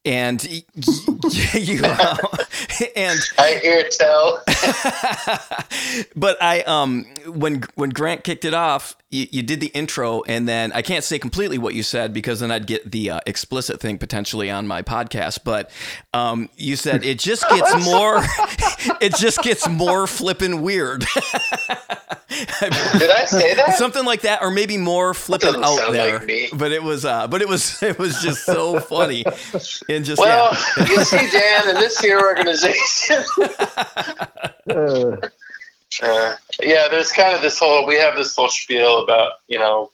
And 0.05 0.41
y- 0.49 0.63
you, 1.53 1.81
uh, 1.83 2.15
and 2.95 3.19
I 3.37 3.59
hear 3.61 3.79
it 3.79 3.91
tell. 3.91 4.41
but 6.15 6.41
I 6.41 6.61
um 6.61 7.05
when 7.27 7.63
when 7.75 7.89
Grant 7.89 8.23
kicked 8.23 8.45
it 8.45 8.53
off, 8.53 8.95
you, 9.09 9.27
you 9.29 9.43
did 9.43 9.59
the 9.59 9.67
intro, 9.67 10.23
and 10.23 10.47
then 10.47 10.71
I 10.71 10.81
can't 10.83 11.03
say 11.03 11.19
completely 11.19 11.57
what 11.57 11.73
you 11.73 11.83
said 11.83 12.13
because 12.13 12.39
then 12.39 12.49
I'd 12.49 12.65
get 12.65 12.89
the 12.89 13.09
uh, 13.09 13.19
explicit 13.27 13.81
thing 13.81 13.97
potentially 13.97 14.49
on 14.49 14.67
my 14.67 14.81
podcast. 14.83 15.39
But 15.43 15.69
um, 16.13 16.49
you 16.55 16.77
said 16.77 17.03
it 17.03 17.19
just 17.19 17.47
gets 17.49 17.83
more, 17.83 18.21
it 19.01 19.15
just 19.15 19.43
gets 19.43 19.67
more 19.67 20.07
flippin' 20.07 20.61
weird. 20.61 21.03
Did 22.99 23.09
I 23.09 23.25
say 23.25 23.55
that? 23.55 23.75
Something 23.77 24.05
like 24.05 24.21
that, 24.21 24.41
or 24.43 24.51
maybe 24.51 24.77
more 24.77 25.13
flippin' 25.15 25.47
doesn't 25.47 25.63
out 25.63 25.77
sound 25.77 25.95
there. 25.95 26.19
like 26.19 26.27
me. 26.27 26.49
But 26.53 26.71
it 26.71 26.83
was, 26.83 27.03
uh, 27.03 27.27
but 27.27 27.41
it 27.41 27.47
was, 27.47 27.81
it 27.83 27.97
was 27.97 28.21
just 28.21 28.45
so 28.45 28.79
funny, 28.93 29.25
and 29.89 30.05
just 30.05 30.19
Well, 30.19 30.55
yeah. 30.77 30.85
you 30.89 31.03
see, 31.03 31.29
Dan, 31.31 31.69
in 31.69 31.75
this 31.75 31.99
here 31.99 32.19
organization, 32.21 33.23
Uh, 34.69 35.17
uh, 36.03 36.35
yeah, 36.61 36.87
there's 36.89 37.11
kind 37.11 37.35
of 37.35 37.41
this 37.41 37.57
whole. 37.57 37.85
We 37.87 37.95
have 37.95 38.15
this 38.15 38.35
whole 38.35 38.49
spiel 38.49 39.03
about 39.03 39.33
you 39.47 39.57
know, 39.57 39.91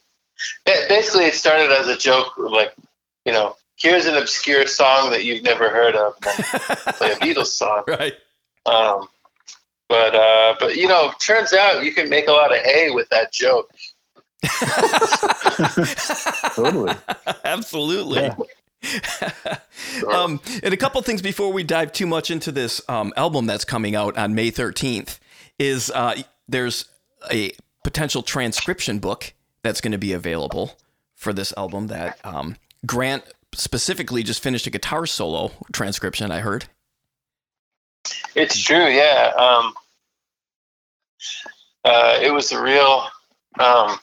basically 0.64 1.24
it 1.24 1.34
started 1.34 1.70
as 1.72 1.88
a 1.88 1.96
joke, 1.96 2.36
like 2.36 2.74
you 3.24 3.32
know, 3.32 3.56
here's 3.76 4.04
an 4.06 4.16
obscure 4.16 4.66
song 4.66 5.10
that 5.10 5.24
you've 5.24 5.42
never 5.42 5.70
heard 5.70 5.96
of, 5.96 6.20
play 6.20 7.12
a 7.12 7.16
Beatles 7.16 7.46
song. 7.46 7.82
right. 7.88 8.12
Um, 8.66 9.08
but 9.88 10.14
uh, 10.14 10.54
but 10.58 10.76
you 10.76 10.88
know, 10.88 11.12
turns 11.20 11.52
out 11.52 11.84
you 11.84 11.92
can 11.92 12.08
make 12.08 12.28
a 12.28 12.32
lot 12.32 12.52
of 12.52 12.58
hay 12.58 12.90
with 12.90 13.08
that 13.10 13.32
joke. 13.32 13.70
totally. 16.54 16.94
Absolutely. 17.44 18.22
Yeah. 18.22 18.36
um, 20.08 20.40
and 20.62 20.72
a 20.72 20.76
couple 20.76 21.00
things 21.02 21.22
before 21.22 21.52
we 21.52 21.64
dive 21.64 21.92
too 21.92 22.06
much 22.06 22.30
into 22.30 22.52
this 22.52 22.80
um, 22.88 23.12
album 23.16 23.46
that's 23.46 23.64
coming 23.64 23.96
out 23.96 24.16
on 24.16 24.34
May 24.34 24.50
13th 24.50 25.18
is 25.58 25.90
uh, 25.94 26.22
there's 26.48 26.86
a 27.32 27.52
potential 27.82 28.22
transcription 28.22 28.98
book 28.98 29.32
that's 29.62 29.80
going 29.80 29.92
to 29.92 29.98
be 29.98 30.12
available 30.12 30.78
for 31.14 31.32
this 31.32 31.52
album 31.56 31.88
that 31.88 32.18
um, 32.24 32.56
Grant 32.84 33.24
specifically 33.54 34.22
just 34.22 34.42
finished 34.42 34.66
a 34.66 34.70
guitar 34.70 35.06
solo 35.06 35.50
transcription, 35.72 36.30
I 36.30 36.40
heard. 36.40 36.66
It's 38.34 38.60
true, 38.60 38.88
yeah. 38.88 39.32
Um, 39.36 39.74
uh, 41.84 42.18
it 42.20 42.32
was 42.32 42.52
a 42.52 42.60
real 42.60 43.06
um, 43.58 43.98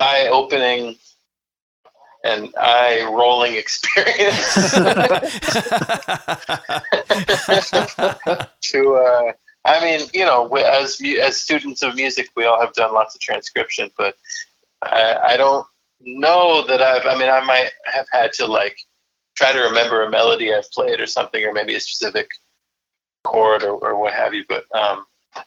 eye-opening 0.00 0.96
and 2.24 2.54
eye-rolling 2.56 3.54
experience 3.64 4.54
to. 8.62 8.94
Uh, 8.94 9.32
I 9.64 9.80
mean, 9.80 10.08
you 10.12 10.24
know, 10.24 10.48
as 10.56 11.00
as 11.20 11.36
students 11.36 11.82
of 11.82 11.94
music, 11.94 12.30
we 12.36 12.44
all 12.44 12.60
have 12.60 12.72
done 12.74 12.92
lots 12.92 13.14
of 13.14 13.20
transcription, 13.20 13.90
but 13.96 14.16
I, 14.82 15.16
I 15.28 15.36
don't 15.36 15.66
know 16.00 16.64
that 16.66 16.82
I've. 16.82 17.06
I 17.06 17.18
mean, 17.18 17.28
I 17.28 17.44
might 17.44 17.70
have 17.84 18.06
had 18.12 18.32
to 18.34 18.46
like 18.46 18.76
try 19.36 19.52
to 19.52 19.60
remember 19.60 20.02
a 20.02 20.10
melody 20.10 20.52
I've 20.52 20.70
played 20.72 21.00
or 21.00 21.06
something, 21.06 21.44
or 21.44 21.52
maybe 21.52 21.74
a 21.74 21.80
specific 21.80 22.28
chord 23.24 23.62
or, 23.62 23.72
or 23.78 23.98
what 23.98 24.14
have 24.14 24.34
you, 24.34 24.44
but 24.48 24.64
um, 24.74 25.04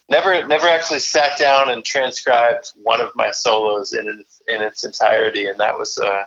never 0.09 0.45
never 0.47 0.67
actually 0.67 0.99
sat 0.99 1.37
down 1.37 1.69
and 1.69 1.83
transcribed 1.83 2.71
one 2.83 3.01
of 3.01 3.15
my 3.15 3.31
solos 3.31 3.93
in 3.93 4.07
its, 4.07 4.41
in 4.47 4.61
its 4.61 4.83
entirety, 4.83 5.47
and 5.47 5.59
that 5.59 5.77
was 5.77 5.97
uh, 5.97 6.23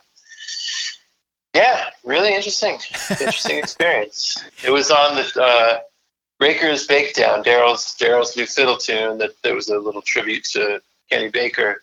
yeah, 1.55 1.91
really 2.05 2.35
interesting, 2.35 2.79
interesting 3.11 3.59
experience. 3.65 4.43
It 4.65 4.71
was 4.71 4.91
on 4.91 5.17
the 5.17 5.43
uh, 5.43 5.79
Breakers 6.39 6.87
Bakedown, 6.87 7.45
Darol's 7.45 7.97
Darol's 7.97 8.37
new 8.37 8.47
fiddle 8.47 8.77
tune. 8.77 9.19
That 9.19 9.31
there 9.43 9.55
was 9.55 9.69
a 9.69 9.79
little 9.79 10.03
tribute 10.03 10.45
to 10.53 10.81
Kenny 11.11 11.29
Baker. 11.29 11.83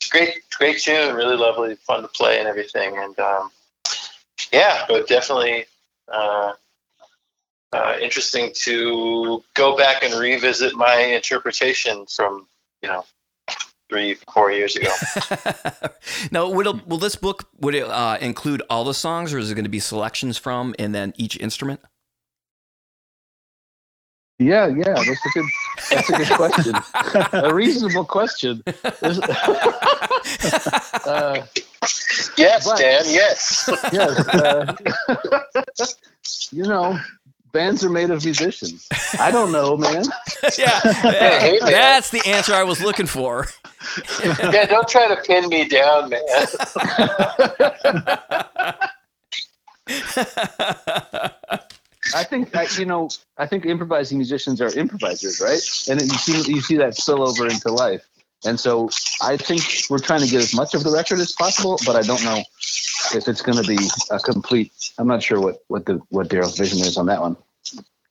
It's 0.00 0.08
a 0.08 0.12
great, 0.12 0.34
great 0.58 0.80
tune, 0.80 1.14
really 1.14 1.36
lovely, 1.36 1.74
fun 1.76 2.02
to 2.02 2.08
play 2.08 2.38
and 2.38 2.48
everything, 2.48 2.98
and 2.98 3.18
um, 3.18 3.50
yeah, 4.52 4.84
but 4.88 5.08
definitely. 5.08 5.66
Uh, 6.12 6.52
uh, 7.72 7.96
interesting 8.00 8.52
to 8.54 9.42
go 9.54 9.76
back 9.76 10.02
and 10.02 10.14
revisit 10.14 10.74
my 10.74 10.96
interpretation 10.96 12.06
from 12.06 12.46
you 12.82 12.88
know 12.88 13.04
three 13.88 14.14
four 14.32 14.50
years 14.50 14.76
ago 14.76 14.90
now, 16.30 16.48
will, 16.48 16.80
will 16.86 16.98
this 16.98 17.16
book 17.16 17.48
would 17.60 17.74
it 17.74 17.86
uh, 17.86 18.18
include 18.20 18.62
all 18.68 18.84
the 18.84 18.94
songs, 18.94 19.32
or 19.32 19.38
is 19.38 19.50
it 19.50 19.54
going 19.54 19.64
to 19.64 19.70
be 19.70 19.80
selections 19.80 20.36
from 20.38 20.74
and 20.78 20.94
then 20.94 21.12
each 21.16 21.38
instrument? 21.38 21.80
Yeah, 24.38 24.66
yeah, 24.66 24.92
that's 24.92 25.08
a 25.08 25.30
good, 25.32 25.46
that's 25.90 26.10
a 26.10 26.12
good 26.12 26.28
question. 26.28 26.74
a 27.32 27.54
reasonable 27.54 28.04
question. 28.04 28.62
uh, 31.06 31.40
yes 32.36 32.66
But- 32.66 32.78
dan 32.78 33.04
yes 33.06 33.70
yes, 33.92 34.28
uh, 34.28 34.74
you 36.52 36.64
know, 36.64 36.98
bands 37.56 37.82
are 37.82 37.88
made 37.88 38.10
of 38.10 38.22
musicians. 38.22 38.86
I 39.18 39.30
don't 39.30 39.50
know, 39.50 39.78
man. 39.78 40.04
yeah, 40.58 40.80
Hey, 40.80 41.58
man. 41.62 41.72
that's 41.72 42.10
the 42.10 42.22
answer 42.26 42.52
I 42.52 42.64
was 42.64 42.82
looking 42.82 43.06
for. 43.06 43.48
yeah 44.24 44.66
don't 44.66 44.88
try 44.88 45.06
to 45.06 45.16
pin 45.22 45.48
me 45.48 45.68
down 45.68 46.10
man 46.10 46.20
I 52.14 52.24
think 52.24 52.54
I, 52.56 52.66
you 52.78 52.84
know. 52.86 53.08
I 53.38 53.46
think 53.46 53.64
improvising 53.66 54.18
musicians 54.18 54.60
are 54.60 54.76
improvisers, 54.76 55.40
right? 55.40 55.60
And 55.88 56.00
then 56.00 56.08
you 56.08 56.18
see 56.18 56.52
you 56.52 56.60
see 56.60 56.76
that 56.76 56.96
spill 56.96 57.22
over 57.28 57.46
into 57.46 57.70
life. 57.70 58.04
And 58.44 58.58
so 58.60 58.90
I 59.22 59.36
think 59.36 59.62
we're 59.90 59.98
trying 59.98 60.20
to 60.20 60.28
get 60.28 60.40
as 60.40 60.54
much 60.54 60.74
of 60.74 60.84
the 60.84 60.90
record 60.90 61.18
as 61.20 61.32
possible, 61.32 61.78
but 61.84 61.96
I 61.96 62.02
don't 62.02 62.22
know 62.24 62.42
if 63.14 63.28
it's 63.28 63.42
going 63.42 63.62
to 63.62 63.66
be 63.66 63.78
a 64.10 64.18
complete. 64.18 64.72
I'm 64.98 65.08
not 65.08 65.22
sure 65.22 65.40
what 65.40 65.64
what 65.68 65.86
the 65.86 66.00
what 66.10 66.28
Darol's 66.28 66.58
vision 66.58 66.80
is 66.80 66.96
on 66.96 67.06
that 67.06 67.20
one. 67.20 67.36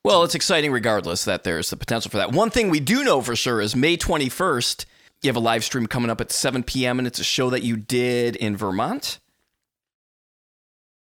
Well, 0.04 0.24
it's 0.24 0.36
exciting 0.36 0.72
regardless 0.72 1.26
that 1.26 1.44
there's 1.44 1.70
the 1.72 1.78
potential 1.78 2.12
for 2.12 2.18
that. 2.18 2.32
One 2.32 2.50
thing 2.50 2.70
we 2.70 2.80
do 2.80 3.04
know 3.04 3.22
for 3.22 3.36
sure 3.36 3.60
is 3.60 3.76
May 3.76 3.98
21st, 3.98 4.86
you 5.22 5.30
have 5.30 5.36
a 5.36 5.40
live 5.40 5.64
stream 5.64 5.88
coming 5.88 6.12
up 6.12 6.22
at 6.22 6.32
7 6.32 6.64
p.m., 6.64 7.00
and 7.00 7.08
it's 7.08 7.20
a 7.20 7.24
show 7.24 7.50
that 7.50 7.64
you 7.64 7.76
did 7.76 8.36
in 8.36 8.56
Vermont. 8.56 9.20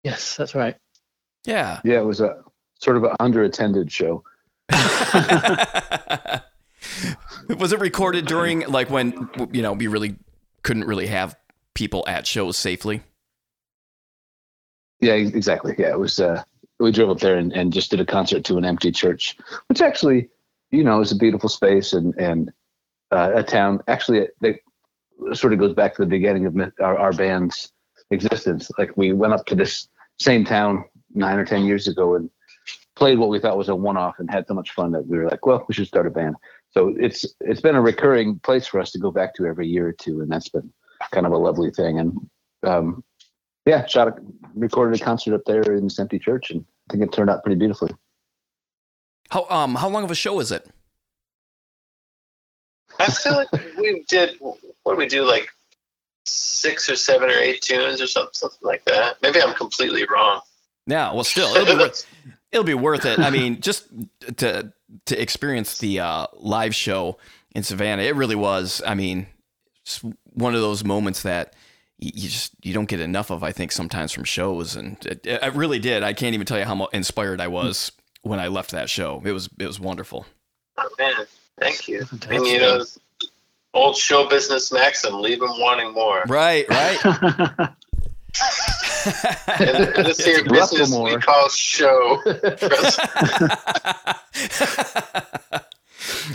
Yes, 0.03 0.37
that's 0.37 0.55
right. 0.55 0.77
Yeah. 1.45 1.81
Yeah, 1.85 1.99
it 1.99 2.05
was 2.05 2.21
a 2.21 2.43
sort 2.81 2.97
of 2.97 3.05
an 3.05 3.17
underattended 3.21 3.91
show. 3.91 4.25
Was 7.59 7.73
it 7.73 7.81
recorded 7.81 8.27
during, 8.27 8.61
like, 8.61 8.89
when, 8.89 9.29
you 9.53 9.61
know, 9.61 9.75
we 9.75 9.87
really 9.87 10.17
couldn't 10.63 10.85
really 10.85 11.07
have 11.07 11.37
people 11.75 12.05
at 12.07 12.27
shows 12.27 12.57
safely? 12.57 13.03
Yeah, 15.01 15.13
exactly. 15.13 15.75
Yeah, 15.79 15.91
it 15.91 15.99
was. 15.99 16.19
Uh, 16.19 16.43
we 16.85 16.93
drove 16.93 17.11
up 17.11 17.21
there 17.21 17.37
and, 17.37 17.53
and 17.53 17.73
just 17.73 17.91
did 17.91 18.01
a 18.01 18.07
concert 18.07 18.45
to 18.45 18.59
an 18.59 18.65
empty 18.65 18.93
church, 18.93 19.37
which 19.69 19.83
actually, 19.83 20.29
you 20.71 20.85
know, 20.85 21.01
is 21.01 21.13
a 21.13 21.17
beautiful 21.17 21.49
space 21.49 21.93
and 21.93 22.15
and 22.19 22.53
uh, 23.11 23.33
a 23.35 23.43
town. 23.43 23.81
Actually, 23.89 24.29
it 24.43 24.61
sort 25.33 25.53
of 25.53 25.59
goes 25.59 25.75
back 25.75 25.95
to 25.95 26.03
the 26.03 26.07
beginning 26.07 26.47
of 26.47 26.57
our, 26.81 26.99
our 26.99 27.13
band's 27.13 27.73
existence. 28.11 28.71
Like 28.79 28.97
we 28.97 29.13
went 29.13 29.33
up 29.33 29.47
to 29.47 29.55
this 29.55 29.89
same 30.19 30.45
town 30.45 30.85
nine 31.15 31.39
or 31.39 31.45
ten 31.45 31.65
years 31.65 31.89
ago 31.89 32.15
and 32.15 32.31
played 32.97 33.19
what 33.19 33.29
we 33.29 33.41
thought 33.41 33.59
was 33.59 33.69
a 33.69 33.75
one-off 33.75 34.19
and 34.19 34.31
had 34.31 34.47
so 34.47 34.55
much 34.55 34.71
fun 34.71 34.93
that 34.93 35.07
we 35.07 35.19
were 35.19 35.29
like, 35.29 35.45
well, 35.47 35.65
we 35.69 35.75
should 35.75 35.89
start 35.89 36.07
a 36.07 36.11
band. 36.11 36.37
So 36.71 36.95
it's 36.99 37.25
it's 37.41 37.61
been 37.61 37.77
a 37.77 37.81
recurring 37.81 38.39
place 38.41 38.67
for 38.67 38.81
us 38.81 38.91
to 38.93 38.99
go 38.99 39.11
back 39.11 39.35
to 39.35 39.47
every 39.47 39.69
year 39.69 39.89
or 39.89 39.93
two, 39.93 40.21
and 40.21 40.31
that's 40.31 40.49
been 40.49 40.73
kind 41.13 41.27
of 41.27 41.33
a 41.33 41.39
lovely 41.39 41.71
thing. 41.71 41.99
And 41.99 42.31
um, 42.65 43.05
yeah, 43.65 43.87
shot 43.87 44.09
a, 44.09 44.15
recorded 44.55 45.01
a 45.01 45.05
concert 45.05 45.35
up 45.35 45.45
there 45.47 45.63
in 45.63 45.85
this 45.85 45.99
empty 45.99 46.19
church, 46.19 46.51
and 46.51 46.65
I 46.89 46.93
think 46.93 47.03
it 47.05 47.13
turned 47.13 47.31
out 47.31 47.43
pretty 47.43 47.59
beautifully. 47.59 47.93
How 49.31 49.47
um 49.49 49.75
how 49.75 49.89
long 49.89 50.05
of 50.05 50.11
a 50.11 50.15
show 50.15 50.41
is 50.41 50.53
it? 50.53 50.69
i 53.01 53.11
feel 53.11 53.33
like 53.35 53.49
we 53.77 54.05
did 54.09 54.37
what 54.39 54.59
did 54.87 54.99
we 54.99 55.07
do 55.07 55.25
like 55.25 55.49
six 56.27 56.89
or 56.89 56.95
seven 56.95 57.29
or 57.29 57.35
eight 57.35 57.61
tunes 57.61 58.01
or 58.01 58.07
something 58.07 58.31
something 58.33 58.61
like 58.63 58.85
that 58.85 59.17
maybe 59.23 59.43
i'm 59.43 59.55
completely 59.55 60.05
wrong 60.11 60.41
Yeah, 60.87 61.13
well, 61.13 61.25
still, 61.25 61.55
it'll 61.57 61.75
be 61.75 61.83
worth, 61.83 62.07
it'll 62.53 62.65
be 62.65 62.75
worth 62.75 63.05
it. 63.05 63.19
I 63.19 63.31
mean, 63.31 63.61
just 63.61 63.89
to 64.37 64.73
to 65.07 65.21
experience 65.21 65.79
the 65.79 66.01
uh, 66.01 66.27
live 66.35 66.75
show 66.75 67.19
in 67.55 67.63
Savannah, 67.63 68.03
it 68.03 68.15
really 68.15 68.37
was. 68.37 68.83
I 68.87 68.95
mean, 68.95 69.27
just 69.85 70.05
one 70.35 70.55
of 70.55 70.61
those 70.61 70.85
moments 70.85 71.23
that 71.23 71.55
you 72.15 72.29
just 72.29 72.53
you 72.63 72.75
don't 72.75 72.89
get 72.89 73.01
enough 73.01 73.31
of. 73.31 73.43
I 73.43 73.53
think 73.53 73.73
sometimes 73.73 74.13
from 74.13 74.25
shows, 74.25 74.77
and 74.77 74.97
it, 75.07 75.25
it 75.25 75.55
really 75.55 75.79
did. 75.79 76.03
I 76.03 76.13
can't 76.13 76.35
even 76.35 76.47
tell 76.47 76.59
you 76.59 76.65
how 76.65 76.87
inspired 76.87 77.41
I 77.41 77.49
was 77.49 77.93
when 78.23 78.41
I 78.41 78.49
left 78.49 78.73
that 78.73 78.91
show. 78.91 79.23
It 79.25 79.33
was 79.33 79.49
it 79.59 79.67
was 79.67 79.79
wonderful. 79.79 80.27
Oh 80.77 80.89
man, 80.99 81.27
thank 81.59 81.89
you. 81.89 82.05
And 82.29 82.47
you 82.47 82.59
know, 82.59 82.85
old 83.73 83.97
show 83.97 84.29
business 84.29 84.73
maxim: 84.73 85.21
leave 85.21 85.41
them 85.41 85.59
wanting 85.59 85.93
more. 85.93 86.25
Right, 86.27 86.69
right. 86.69 87.05
and 89.61 90.07
this 90.07 90.25
here 90.25 90.43
business 90.45 90.97
we 90.97 91.17
call 91.19 91.49
show. 91.51 92.21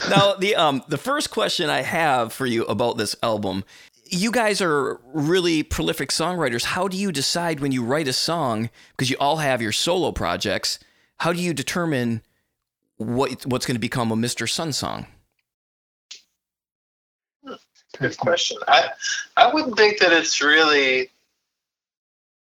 now 0.09 0.33
the 0.35 0.55
um 0.55 0.81
the 0.87 0.97
first 0.97 1.31
question 1.31 1.69
I 1.69 1.81
have 1.81 2.31
for 2.31 2.45
you 2.45 2.63
about 2.65 2.97
this 2.97 3.15
album, 3.21 3.65
you 4.11 4.31
guys 4.31 4.61
are 4.61 4.99
really 5.13 5.63
prolific 5.63 6.09
songwriters. 6.09 6.63
How 6.63 6.87
do 6.87 6.97
you 6.97 7.11
decide 7.11 7.59
when 7.59 7.71
you 7.71 7.83
write 7.83 8.07
a 8.07 8.13
song? 8.13 8.69
Because 8.91 9.09
you 9.09 9.17
all 9.19 9.37
have 9.37 9.61
your 9.61 9.71
solo 9.71 10.11
projects. 10.11 10.79
How 11.17 11.33
do 11.33 11.41
you 11.41 11.53
determine 11.53 12.21
what 12.97 13.45
what's 13.45 13.65
going 13.65 13.75
to 13.75 13.79
become 13.79 14.11
a 14.11 14.15
Mr. 14.15 14.49
Sun 14.49 14.73
song? 14.73 15.07
Good 17.97 18.17
question. 18.17 18.57
I 18.67 18.89
I 19.35 19.53
wouldn't 19.53 19.77
think 19.77 19.99
that 19.99 20.11
it's 20.11 20.41
really 20.41 21.09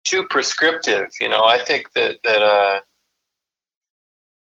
too 0.05 0.25
prescriptive. 0.25 1.11
You 1.21 1.29
know, 1.29 1.45
I 1.45 1.59
think 1.59 1.93
that 1.93 2.19
that 2.25 2.43
uh, 2.43 2.81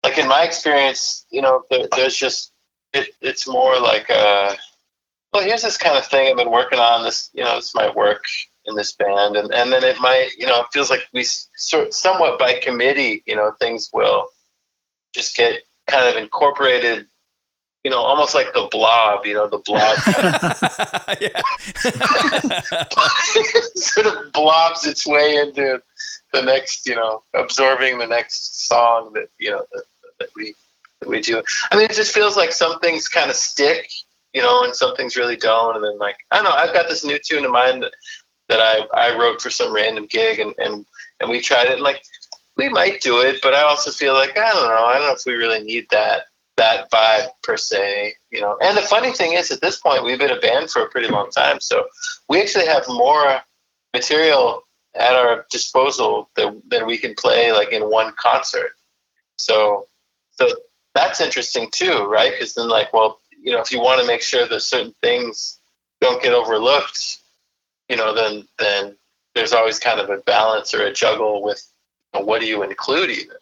like 0.03 0.17
in 0.17 0.27
my 0.27 0.43
experience, 0.43 1.25
you 1.29 1.41
know, 1.41 1.63
there, 1.69 1.87
there's 1.95 2.15
just 2.15 2.51
it, 2.93 3.09
it's 3.21 3.47
more 3.47 3.79
like 3.79 4.09
uh, 4.09 4.55
well, 5.33 5.43
here's 5.43 5.61
this 5.61 5.77
kind 5.77 5.97
of 5.97 6.05
thing 6.05 6.29
I've 6.29 6.37
been 6.37 6.51
working 6.51 6.79
on. 6.79 7.03
This, 7.03 7.29
you 7.33 7.43
know, 7.43 7.55
this 7.55 7.75
might 7.75 7.95
work 7.95 8.23
in 8.65 8.75
this 8.75 8.93
band, 8.93 9.35
and 9.35 9.53
and 9.53 9.71
then 9.71 9.83
it 9.83 9.99
might, 9.99 10.31
you 10.37 10.45
know, 10.45 10.61
it 10.61 10.67
feels 10.71 10.89
like 10.89 11.07
we 11.13 11.23
sort 11.23 11.93
somewhat 11.93 12.39
by 12.39 12.59
committee, 12.59 13.23
you 13.25 13.35
know, 13.35 13.51
things 13.59 13.89
will 13.93 14.27
just 15.13 15.35
get 15.35 15.61
kind 15.87 16.07
of 16.07 16.21
incorporated 16.21 17.07
you 17.83 17.91
know, 17.91 17.99
almost 17.99 18.33
like 18.33 18.53
the 18.53 18.67
blob, 18.71 19.25
you 19.25 19.33
know, 19.33 19.47
the 19.47 19.57
blob 19.57 19.97
sort 23.75 24.07
of 24.07 24.31
blobs 24.31 24.87
its 24.87 25.05
way 25.05 25.35
into 25.35 25.81
the 26.31 26.41
next, 26.41 26.87
you 26.87 26.95
know, 26.95 27.23
absorbing 27.33 27.97
the 27.97 28.07
next 28.07 28.67
song 28.67 29.11
that, 29.13 29.27
you 29.37 29.51
know, 29.51 29.65
that, 29.73 29.83
that 30.19 30.29
we 30.35 30.55
that 31.01 31.09
we 31.09 31.19
do. 31.19 31.43
I 31.71 31.75
mean, 31.75 31.85
it 31.85 31.93
just 31.93 32.13
feels 32.13 32.37
like 32.37 32.53
some 32.53 32.79
things 32.79 33.09
kind 33.09 33.29
of 33.29 33.35
stick, 33.35 33.89
you 34.33 34.41
know, 34.41 34.63
and 34.63 34.75
some 34.75 34.95
things 34.95 35.15
really 35.15 35.37
don't. 35.37 35.75
And 35.75 35.83
then 35.83 35.97
like, 35.97 36.17
I 36.31 36.37
don't 36.37 36.45
know, 36.45 36.51
I've 36.51 36.73
got 36.73 36.89
this 36.89 37.05
new 37.05 37.19
tune 37.19 37.45
in 37.45 37.51
mind 37.51 37.83
that, 37.83 37.93
that 38.49 38.59
I, 38.59 38.85
I 38.93 39.17
wrote 39.17 39.41
for 39.41 39.49
some 39.49 39.73
random 39.73 40.07
gig 40.09 40.39
and, 40.39 40.53
and, 40.57 40.85
and 41.19 41.29
we 41.29 41.39
tried 41.39 41.67
it 41.67 41.73
and 41.73 41.81
like, 41.81 42.03
we 42.57 42.69
might 42.69 43.01
do 43.01 43.21
it, 43.21 43.39
but 43.41 43.53
I 43.53 43.61
also 43.63 43.89
feel 43.91 44.13
like, 44.13 44.37
I 44.37 44.51
don't 44.51 44.67
know, 44.67 44.85
I 44.85 44.97
don't 44.97 45.07
know 45.07 45.13
if 45.13 45.25
we 45.25 45.33
really 45.33 45.63
need 45.63 45.87
that 45.91 46.23
that 46.55 46.89
vibe 46.91 47.29
per 47.41 47.57
se, 47.57 48.13
you 48.29 48.39
know. 48.39 48.57
And 48.61 48.77
the 48.77 48.81
funny 48.83 49.11
thing 49.11 49.33
is, 49.33 49.49
at 49.51 49.61
this 49.61 49.79
point, 49.79 50.03
we've 50.03 50.19
been 50.19 50.29
a 50.29 50.39
band 50.39 50.69
for 50.69 50.83
a 50.83 50.89
pretty 50.89 51.07
long 51.07 51.31
time, 51.31 51.59
so 51.59 51.85
we 52.29 52.39
actually 52.41 52.67
have 52.67 52.83
more 52.87 53.41
material 53.93 54.61
at 54.95 55.15
our 55.15 55.45
disposal 55.49 56.29
than, 56.35 56.61
than 56.67 56.85
we 56.85 56.97
can 56.97 57.15
play 57.15 57.51
like 57.51 57.71
in 57.71 57.81
one 57.83 58.13
concert. 58.17 58.71
So, 59.37 59.87
so 60.31 60.47
that's 60.93 61.21
interesting 61.21 61.69
too, 61.71 62.05
right? 62.05 62.31
Because 62.31 62.53
then, 62.53 62.69
like, 62.69 62.93
well, 62.93 63.19
you 63.43 63.51
know, 63.51 63.59
if 63.59 63.71
you 63.71 63.79
want 63.79 63.99
to 63.99 64.07
make 64.07 64.21
sure 64.21 64.47
that 64.47 64.61
certain 64.61 64.95
things 65.03 65.59
don't 65.99 66.23
get 66.23 66.33
overlooked, 66.33 67.19
you 67.89 67.97
know, 67.97 68.15
then 68.15 68.47
then 68.57 68.95
there's 69.35 69.51
always 69.51 69.79
kind 69.79 69.99
of 69.99 70.09
a 70.09 70.17
balance 70.21 70.73
or 70.73 70.83
a 70.83 70.93
juggle 70.93 71.43
with 71.43 71.61
you 72.13 72.21
know, 72.21 72.25
what 72.25 72.39
do 72.39 72.47
you 72.47 72.63
include 72.63 73.09
even. 73.09 73.35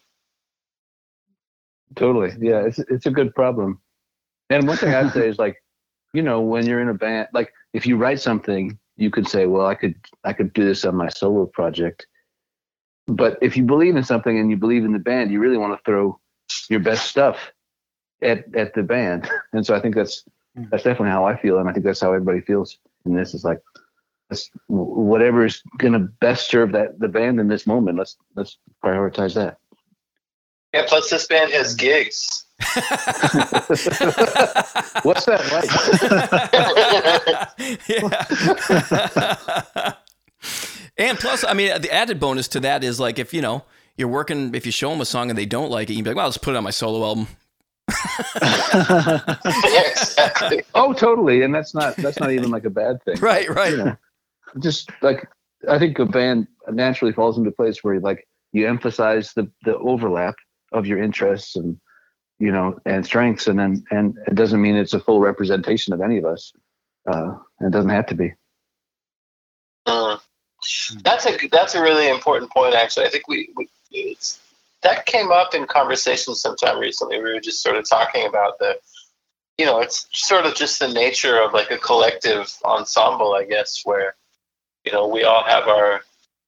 Totally. 1.95 2.33
Yeah, 2.39 2.61
it's 2.65 2.79
it's 2.79 3.05
a 3.05 3.11
good 3.11 3.35
problem. 3.35 3.79
And 4.49 4.67
one 4.67 4.77
thing 4.77 4.93
I'd 4.93 5.13
say 5.13 5.29
is 5.29 5.37
like, 5.37 5.61
you 6.13 6.23
know, 6.23 6.41
when 6.41 6.65
you're 6.65 6.81
in 6.81 6.89
a 6.89 6.95
band, 6.95 7.27
like 7.31 7.53
if 7.73 7.85
you 7.85 7.95
write 7.95 8.19
something, 8.19 8.77
you 8.97 9.11
could 9.11 9.27
say, 9.27 9.45
well, 9.45 9.67
I 9.67 9.75
could 9.75 9.95
I 10.23 10.33
could 10.33 10.51
do 10.53 10.65
this 10.65 10.83
on 10.83 10.95
my 10.95 11.09
solo 11.09 11.45
project. 11.45 12.07
But 13.07 13.37
if 13.41 13.55
you 13.55 13.63
believe 13.63 13.95
in 13.95 14.03
something 14.03 14.39
and 14.39 14.49
you 14.49 14.57
believe 14.57 14.83
in 14.83 14.93
the 14.93 14.99
band, 14.99 15.31
you 15.31 15.39
really 15.39 15.57
want 15.57 15.77
to 15.77 15.83
throw 15.85 16.19
your 16.69 16.79
best 16.79 17.07
stuff 17.07 17.51
at 18.21 18.53
at 18.55 18.73
the 18.73 18.83
band. 18.83 19.29
And 19.53 19.65
so 19.65 19.75
I 19.75 19.79
think 19.79 19.95
that's 19.95 20.23
hmm. 20.55 20.65
that's 20.71 20.83
definitely 20.83 21.11
how 21.11 21.25
I 21.25 21.35
feel, 21.35 21.59
and 21.59 21.69
I 21.69 21.73
think 21.73 21.85
that's 21.85 21.99
how 21.99 22.13
everybody 22.13 22.41
feels 22.41 22.77
in 23.05 23.15
this. 23.15 23.33
Is 23.33 23.43
like, 23.43 23.59
whatever 24.67 25.45
is 25.45 25.61
going 25.77 25.93
to 25.93 25.99
best 25.99 26.49
serve 26.49 26.71
that 26.71 26.99
the 26.99 27.07
band 27.07 27.39
in 27.39 27.47
this 27.47 27.67
moment. 27.67 27.97
Let's 27.97 28.17
let's 28.35 28.57
prioritize 28.83 29.33
that. 29.35 29.57
Yeah, 30.73 30.85
plus 30.87 31.09
this 31.09 31.27
band 31.27 31.51
has 31.51 31.75
gigs. 31.75 32.45
What's 35.03 35.25
that 35.25 35.41
like? 35.51 35.69
yeah. 39.77 39.93
and 40.97 41.17
plus, 41.17 41.43
I 41.43 41.53
mean, 41.53 41.81
the 41.81 41.91
added 41.91 42.19
bonus 42.19 42.47
to 42.49 42.59
that 42.61 42.83
is 42.83 42.99
like 42.99 43.19
if 43.19 43.33
you 43.33 43.41
know 43.41 43.65
you're 43.97 44.07
working, 44.07 44.55
if 44.55 44.65
you 44.65 44.71
show 44.71 44.91
them 44.91 45.01
a 45.01 45.05
song 45.05 45.29
and 45.29 45.37
they 45.37 45.45
don't 45.45 45.71
like 45.71 45.89
it, 45.89 45.93
you 45.93 45.97
can 45.97 46.03
be 46.05 46.09
like, 46.11 46.17
"Well, 46.17 46.27
let's 46.27 46.37
put 46.37 46.53
it 46.53 46.57
on 46.57 46.63
my 46.63 46.69
solo 46.69 47.05
album." 47.05 47.27
Yeah, 48.41 49.89
exactly. 49.91 50.63
Oh, 50.75 50.93
totally, 50.93 51.43
and 51.43 51.53
that's 51.53 51.73
not 51.73 51.95
that's 51.97 52.19
not 52.19 52.31
even 52.31 52.49
like 52.49 52.65
a 52.65 52.69
bad 52.69 53.03
thing. 53.03 53.17
Right, 53.21 53.49
right. 53.49 53.71
You 53.71 53.77
know, 53.77 53.97
just 54.59 54.89
like 55.01 55.27
I 55.69 55.79
think 55.79 55.99
a 55.99 56.05
band 56.05 56.47
naturally 56.69 57.13
falls 57.13 57.37
into 57.37 57.51
place 57.51 57.83
where 57.83 57.99
like 57.99 58.27
you 58.51 58.67
emphasize 58.67 59.33
the 59.33 59.49
the 59.63 59.77
overlap 59.77 60.35
of 60.71 60.85
your 60.85 61.01
interests 61.01 61.55
and 61.55 61.79
you 62.39 62.51
know 62.51 62.79
and 62.85 63.05
strengths 63.05 63.47
and 63.47 63.59
then 63.59 63.83
and 63.91 64.17
it 64.27 64.35
doesn't 64.35 64.61
mean 64.61 64.75
it's 64.75 64.93
a 64.93 64.99
full 64.99 65.19
representation 65.19 65.93
of 65.93 66.01
any 66.01 66.17
of 66.17 66.25
us 66.25 66.51
uh 67.11 67.35
it 67.59 67.71
doesn't 67.71 67.91
have 67.91 68.07
to 68.07 68.15
be 68.15 68.33
uh, 69.85 70.17
that's 71.03 71.25
a 71.25 71.47
that's 71.51 71.75
a 71.75 71.81
really 71.81 72.09
important 72.09 72.51
point 72.51 72.73
actually 72.73 73.05
i 73.05 73.09
think 73.09 73.27
we, 73.27 73.49
we 73.55 73.69
it's 73.91 74.39
that 74.83 75.05
came 75.05 75.31
up 75.31 75.53
in 75.53 75.65
conversation 75.65 76.35
sometime 76.35 76.79
recently 76.79 77.17
we 77.17 77.33
were 77.33 77.39
just 77.39 77.61
sort 77.61 77.75
of 77.75 77.87
talking 77.87 78.25
about 78.25 78.57
the 78.59 78.75
you 79.57 79.65
know 79.65 79.79
it's 79.79 80.07
sort 80.11 80.45
of 80.45 80.55
just 80.55 80.79
the 80.79 80.87
nature 80.87 81.41
of 81.41 81.53
like 81.53 81.71
a 81.71 81.77
collective 81.77 82.51
ensemble 82.65 83.33
i 83.33 83.43
guess 83.43 83.81
where 83.83 84.15
you 84.85 84.91
know 84.91 85.07
we 85.07 85.23
all 85.23 85.43
have 85.43 85.67
our 85.67 86.01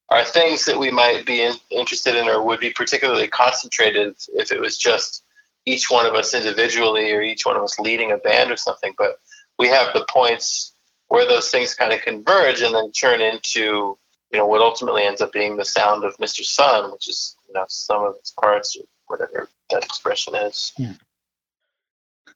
our 0.09 0.23
things 0.23 0.65
that 0.65 0.77
we 0.77 0.91
might 0.91 1.25
be 1.25 1.41
in, 1.41 1.55
interested 1.71 2.15
in 2.15 2.27
or 2.27 2.45
would 2.45 2.59
be 2.59 2.69
particularly 2.69 3.27
concentrated 3.27 4.15
if 4.35 4.51
it 4.51 4.61
was 4.61 4.77
just 4.77 5.23
each 5.65 5.89
one 5.89 6.05
of 6.05 6.13
us 6.13 6.33
individually 6.33 7.11
or 7.11 7.21
each 7.21 7.45
one 7.45 7.55
of 7.55 7.63
us 7.63 7.79
leading 7.79 8.11
a 8.11 8.17
band 8.17 8.51
or 8.51 8.57
something. 8.57 8.93
But 8.97 9.19
we 9.57 9.67
have 9.69 9.93
the 9.93 10.05
points 10.09 10.73
where 11.07 11.27
those 11.27 11.49
things 11.49 11.73
kind 11.73 11.93
of 11.93 12.01
converge 12.01 12.61
and 12.61 12.75
then 12.75 12.91
turn 12.91 13.21
into 13.21 13.97
you 14.31 14.39
know 14.39 14.47
what 14.47 14.61
ultimately 14.61 15.03
ends 15.03 15.21
up 15.21 15.31
being 15.31 15.57
the 15.57 15.65
sound 15.65 16.03
of 16.03 16.17
Mr. 16.17 16.43
Sun, 16.43 16.91
which 16.91 17.07
is 17.07 17.35
you 17.53 17.59
know 17.59 17.65
some 17.67 18.03
of 18.03 18.15
its 18.15 18.31
parts 18.31 18.75
or 18.75 18.83
whatever 19.07 19.47
that 19.69 19.83
expression 19.83 20.35
is. 20.35 20.73
Yeah. 20.77 20.93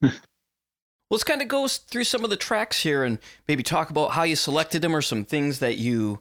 Let's 1.09 1.23
kind 1.23 1.41
of 1.41 1.47
go 1.47 1.67
through 1.67 2.03
some 2.03 2.23
of 2.23 2.29
the 2.29 2.35
tracks 2.35 2.81
here 2.81 3.03
and 3.03 3.17
maybe 3.47 3.63
talk 3.63 3.89
about 3.89 4.11
how 4.11 4.23
you 4.23 4.35
selected 4.35 4.81
them 4.81 4.95
or 4.95 5.01
some 5.01 5.23
things 5.23 5.59
that 5.59 5.77
you 5.77 6.19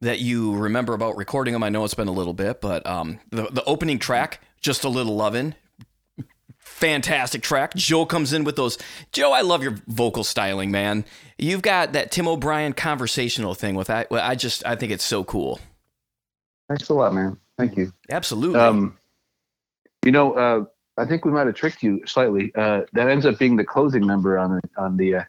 that 0.00 0.20
you 0.20 0.54
remember 0.56 0.94
about 0.94 1.16
recording 1.16 1.52
them? 1.52 1.62
I 1.62 1.68
know 1.68 1.84
it's 1.84 1.94
been 1.94 2.08
a 2.08 2.12
little 2.12 2.32
bit, 2.32 2.60
but 2.60 2.86
um, 2.86 3.20
the 3.30 3.44
the 3.44 3.64
opening 3.64 3.98
track, 3.98 4.40
just 4.60 4.84
a 4.84 4.88
little 4.88 5.14
lovin', 5.14 5.54
fantastic 6.58 7.42
track. 7.42 7.74
Joe 7.74 8.06
comes 8.06 8.32
in 8.32 8.44
with 8.44 8.56
those. 8.56 8.78
Joe, 9.12 9.32
I 9.32 9.42
love 9.42 9.62
your 9.62 9.76
vocal 9.86 10.24
styling, 10.24 10.70
man. 10.70 11.04
You've 11.38 11.62
got 11.62 11.92
that 11.92 12.10
Tim 12.10 12.26
O'Brien 12.26 12.72
conversational 12.72 13.54
thing 13.54 13.74
with 13.74 13.88
that. 13.88 14.08
I 14.10 14.34
just 14.34 14.66
I 14.66 14.76
think 14.76 14.92
it's 14.92 15.04
so 15.04 15.24
cool. 15.24 15.60
Thanks 16.68 16.88
a 16.88 16.94
lot, 16.94 17.12
man. 17.12 17.38
Thank 17.58 17.76
you. 17.76 17.92
Absolutely. 18.10 18.58
Um, 18.58 18.96
you 20.04 20.12
know, 20.12 20.32
uh, 20.32 20.64
I 20.98 21.06
think 21.06 21.24
we 21.24 21.30
might 21.30 21.46
have 21.46 21.54
tricked 21.54 21.82
you 21.82 22.02
slightly. 22.06 22.52
Uh, 22.54 22.82
that 22.92 23.08
ends 23.08 23.24
up 23.24 23.38
being 23.38 23.56
the 23.56 23.64
closing 23.64 24.06
number 24.06 24.38
on 24.38 24.56
the 24.56 24.62
on 24.76 24.96
the 24.96 25.16
uh, 25.16 25.24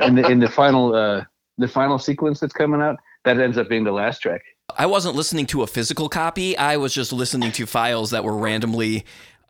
in 0.00 0.14
the 0.14 0.28
in 0.28 0.40
the 0.40 0.48
final 0.48 0.94
uh, 0.94 1.24
the 1.58 1.68
final 1.68 1.98
sequence 1.98 2.40
that's 2.40 2.52
coming 2.52 2.80
out 2.80 2.96
that 3.24 3.38
ends 3.38 3.58
up 3.58 3.68
being 3.68 3.84
the 3.84 3.92
last 3.92 4.18
track. 4.18 4.42
I 4.76 4.86
wasn't 4.86 5.14
listening 5.14 5.46
to 5.46 5.62
a 5.62 5.66
physical 5.66 6.08
copy. 6.08 6.56
I 6.56 6.78
was 6.78 6.94
just 6.94 7.12
listening 7.12 7.52
to 7.52 7.66
files 7.66 8.10
that 8.10 8.24
were 8.24 8.36
randomly 8.36 9.04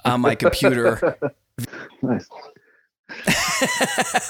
on 0.04 0.20
my 0.20 0.34
computer. 0.34 1.16
nice. 2.02 2.28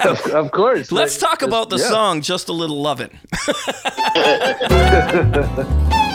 of, 0.05 0.20
of, 0.27 0.51
course. 0.51 0.92
Let's 0.92 1.16
talk 1.16 1.42
about 1.42 1.70
the 1.70 1.79
yeah. 1.79 1.88
song 1.88 2.20
Just 2.20 2.48
a 2.48 2.53
Little 2.53 2.83
Lovin'. 2.83 3.18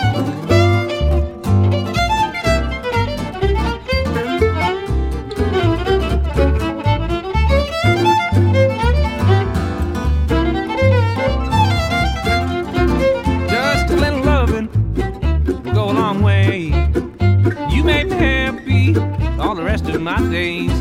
the 19.58 19.64
rest 19.64 19.86
of 19.86 20.00
my 20.00 20.20
days. 20.30 20.72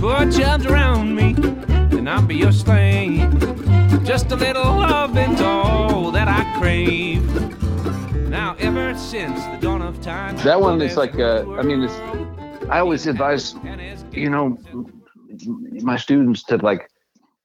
Put 0.00 0.32
chubs 0.32 0.64
around 0.64 1.14
me, 1.14 1.34
and 1.96 2.08
I'll 2.08 2.22
be 2.22 2.36
your 2.36 2.52
slave. 2.52 3.28
Just 4.02 4.32
a 4.32 4.36
little 4.36 4.62
loving's 4.62 5.42
all 5.42 6.10
that 6.12 6.26
I 6.26 6.58
crave. 6.58 7.22
Now, 8.30 8.56
ever 8.58 8.96
since 8.96 9.38
the 9.44 9.58
dawn 9.60 9.82
of 9.82 10.00
time, 10.00 10.36
That 10.38 10.58
one 10.58 10.80
is 10.80 10.96
like, 10.96 11.18
uh, 11.18 11.44
I 11.52 11.62
mean, 11.62 11.82
it's, 11.82 11.94
I 12.70 12.80
always 12.80 13.06
advise, 13.06 13.54
you 14.12 14.30
know, 14.30 14.56
my 15.82 15.96
students 15.96 16.42
to 16.44 16.56
like, 16.56 16.90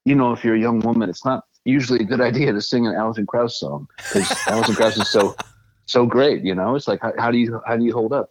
you 0.06 0.14
know, 0.14 0.32
if 0.32 0.44
you're 0.44 0.54
a 0.54 0.60
young 0.60 0.80
woman, 0.80 1.10
it's 1.10 1.26
not 1.26 1.44
usually 1.66 2.00
a 2.00 2.04
good 2.04 2.22
idea 2.22 2.52
to 2.52 2.60
sing 2.62 2.86
an 2.86 2.94
Alison 2.94 3.26
Krauss 3.26 3.60
song 3.60 3.86
because 3.96 4.32
Alison 4.46 4.74
Krauss 4.74 4.96
is 4.96 5.10
so, 5.10 5.36
so 5.84 6.06
great. 6.06 6.42
You 6.42 6.54
know, 6.54 6.74
it's 6.74 6.88
like, 6.88 7.00
how, 7.02 7.12
how 7.18 7.30
do 7.30 7.36
you, 7.36 7.60
how 7.66 7.76
do 7.76 7.84
you 7.84 7.92
hold 7.92 8.14
up? 8.14 8.30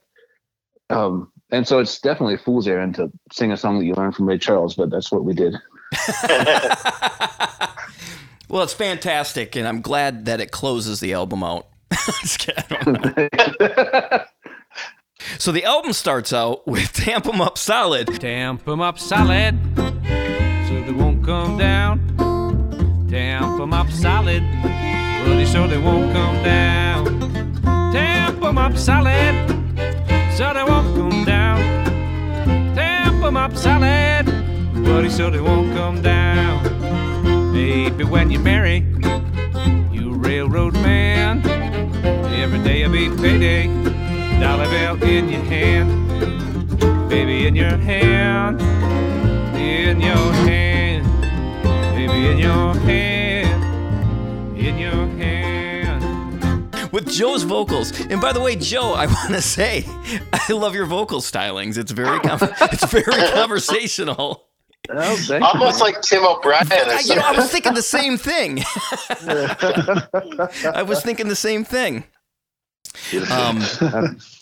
Um, 0.89 1.32
and 1.53 1.67
so 1.67 1.77
it's 1.77 1.99
definitely 1.99 2.33
a 2.33 2.39
fool's 2.39 2.67
errand 2.67 2.95
to 2.95 3.11
sing 3.31 3.51
a 3.51 3.57
song 3.57 3.77
that 3.77 3.85
you 3.85 3.93
learned 3.93 4.15
from 4.15 4.27
Ray 4.27 4.39
Charles, 4.39 4.73
but 4.73 4.89
that's 4.89 5.11
what 5.11 5.23
we 5.23 5.33
did. 5.33 5.53
well, 8.49 8.63
it's 8.63 8.73
fantastic, 8.73 9.55
and 9.55 9.67
I'm 9.67 9.81
glad 9.81 10.25
that 10.25 10.41
it 10.41 10.49
closes 10.49 10.99
the 10.99 11.13
album 11.13 11.43
out. 11.43 11.67
Just 12.21 12.39
kidding. 12.39 12.95
so 15.37 15.51
the 15.51 15.63
album 15.63 15.93
starts 15.93 16.33
out 16.33 16.65
with 16.67 16.91
Tamp 16.91 17.27
'em 17.27 17.39
Up 17.39 17.59
Solid. 17.59 18.19
Tamp 18.19 18.67
'em 18.67 18.81
up 18.81 18.97
solid 18.97 19.55
so 19.77 20.81
they 20.81 20.91
won't 20.91 21.23
come 21.23 21.59
down. 21.59 21.99
Tamp 23.11 23.61
'em 23.61 23.73
up 23.73 23.91
solid, 23.91 24.41
buddy, 25.23 25.45
so 25.45 25.67
they 25.67 25.77
won't 25.77 26.11
come 26.13 26.43
down. 26.43 27.21
Tamp 27.93 28.43
'em 28.43 28.57
up 28.57 28.75
solid 28.75 29.52
so 30.43 30.53
they 30.53 30.63
won't 30.63 30.93
come 30.97 31.23
down. 31.23 31.57
Temp 32.75 33.23
'em 33.23 33.37
up 33.37 33.55
solid, 33.55 34.25
buddy, 34.85 35.09
so 35.09 35.29
they 35.29 35.39
won't 35.39 35.73
come 35.73 36.01
down. 36.01 36.55
Maybe 37.53 38.03
when 38.03 38.29
you 38.29 38.39
marry, 38.39 38.79
you 39.95 40.05
railroad 40.27 40.73
man. 40.73 41.33
Every 42.43 42.59
day 42.59 42.81
you'll 42.81 42.91
be 42.91 43.07
payday, 43.21 43.67
dollar 44.41 44.67
bill 44.73 44.95
in 45.15 45.29
your 45.29 45.45
hand, 45.55 45.89
baby 47.09 47.47
in 47.47 47.55
your 47.55 47.77
hand, 47.91 48.61
in 49.55 50.01
your 50.01 50.27
hand, 50.47 51.05
baby 51.95 52.19
in 52.31 52.37
your 52.37 52.75
hand, 52.89 53.63
in 54.57 54.77
your 54.77 55.02
Joe's 57.15 57.43
vocals. 57.43 57.91
And 58.07 58.19
by 58.19 58.33
the 58.33 58.41
way, 58.41 58.55
Joe, 58.55 58.93
I 58.93 59.05
want 59.07 59.33
to 59.33 59.41
say 59.41 59.85
I 60.33 60.51
love 60.53 60.75
your 60.75 60.85
vocal 60.85 61.21
stylings. 61.21 61.77
It's 61.77 61.91
very 61.91 62.19
com- 62.19 62.39
it's 62.61 62.85
very 62.85 63.31
conversational. 63.33 64.45
Oh, 64.89 65.39
Almost 65.41 65.79
like 65.79 66.01
Tim 66.01 66.25
O'Brien 66.25 66.67
or 66.69 66.75
I, 66.75 67.01
you 67.05 67.15
know, 67.15 67.21
I 67.25 67.31
was 67.31 67.49
thinking 67.49 67.73
the 67.73 67.81
same 67.81 68.17
thing. 68.17 68.63
I 70.73 70.83
was 70.85 71.01
thinking 71.01 71.29
the 71.29 71.37
same 71.37 71.63
thing. 71.63 72.03
Um, 73.31 73.63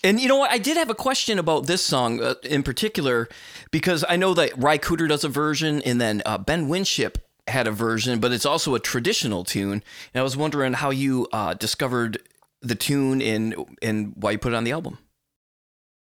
and 0.04 0.20
you 0.20 0.28
know 0.28 0.38
what? 0.38 0.52
I 0.52 0.58
did 0.58 0.78
have 0.78 0.90
a 0.90 0.96
question 0.96 1.38
about 1.38 1.68
this 1.68 1.84
song 1.84 2.22
uh, 2.22 2.34
in 2.44 2.64
particular 2.64 3.30
because 3.70 4.04
I 4.10 4.16
know 4.16 4.34
that 4.34 4.58
Ry 4.58 4.78
Cooder 4.80 5.08
does 5.08 5.24
a 5.24 5.30
version, 5.30 5.82
and 5.84 6.02
then 6.02 6.22
uh, 6.26 6.38
Ben 6.40 6.68
Winship 6.68 7.20
had 7.48 7.68
a 7.68 7.72
version, 7.72 8.20
but 8.20 8.32
it's 8.32 8.46
also 8.46 8.74
a 8.76 8.80
traditional 8.80 9.44
tune. 9.44 9.84
And 10.14 10.20
I 10.20 10.24
was 10.24 10.36
wondering 10.36 10.74
how 10.74 10.90
you 10.90 11.28
uh, 11.32 11.54
discovered 11.54 12.18
the 12.62 12.76
tune 12.76 13.22
and 13.22 13.56
and 13.82 14.14
why 14.16 14.32
you 14.32 14.38
put 14.38 14.54
it 14.54 14.56
on 14.56 14.64
the 14.64 14.72
album. 14.72 14.98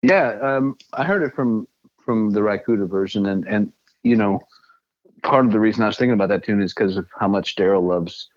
Yeah, 0.02 0.38
um, 0.42 0.78
I 0.94 1.04
heard 1.04 1.24
it 1.24 1.34
from 1.34 1.68
from 2.04 2.32
the 2.32 2.44
Ry 2.44 2.58
Cooder 2.58 2.90
version, 2.90 3.26
and 3.26 3.48
and 3.48 3.72
you 4.04 4.16
know, 4.16 4.40
part 5.24 5.46
of 5.46 5.52
the 5.52 5.60
reason 5.60 5.84
I 5.84 5.88
was 5.88 5.98
thinking 5.98 6.14
about 6.14 6.30
that 6.30 6.44
tune 6.44 6.62
is 6.62 6.74
because 6.74 6.98
of 6.98 7.08
how 7.20 7.28
much 7.28 7.56
Darol 7.56 7.88
loves 7.88 8.30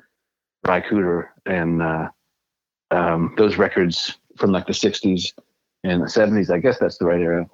Ry 0.66 0.80
Cooder 0.80 1.28
and 1.46 1.83
uh, 1.83 2.09
um, 2.90 3.35
those 3.37 3.56
records 3.56 4.16
from 4.37 4.52
like 4.52 4.66
the 4.66 4.72
'60s 4.72 5.33
and 5.85 6.02
the 6.02 6.06
'70s. 6.06 6.50
I 6.50 6.59
guess 6.59 6.78
that's 6.78 6.98
the 6.98 7.06
right 7.06 7.20
era. 7.20 7.46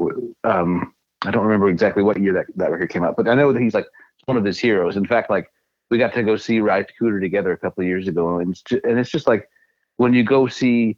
Um, 0.45 0.95
I 1.23 1.31
don't 1.31 1.45
remember 1.45 1.69
exactly 1.69 2.03
what 2.03 2.21
year 2.21 2.33
that, 2.35 2.47
that 2.57 2.71
record 2.71 2.91
came 2.91 3.05
out, 3.05 3.17
but 3.17 3.29
I 3.29 3.35
know 3.35 3.53
that 3.53 3.63
he's 3.63 3.75
like 3.75 3.87
one 4.27 4.37
of 4.37 4.45
his 4.45 4.59
heroes. 4.59 4.97
In 4.97 5.07
fact, 5.07 5.31
like 5.31 5.51
we 5.91 5.99
got 5.99 6.15
to 6.15 6.23
go 6.23 6.37
see 6.37 6.61
Ry 6.61 6.85
Cooder 7.01 7.21
together 7.21 7.53
a 7.53 7.59
couple 7.59 7.83
of 7.83 7.89
years 7.89 8.09
ago, 8.09 8.39
and 8.39 8.53
it's 8.53 8.63
ju- 8.63 8.81
and 8.85 8.99
it's 8.99 9.11
just 9.11 9.27
like 9.27 9.49
when 9.97 10.13
you 10.15 10.23
go 10.25 10.47
see 10.47 10.97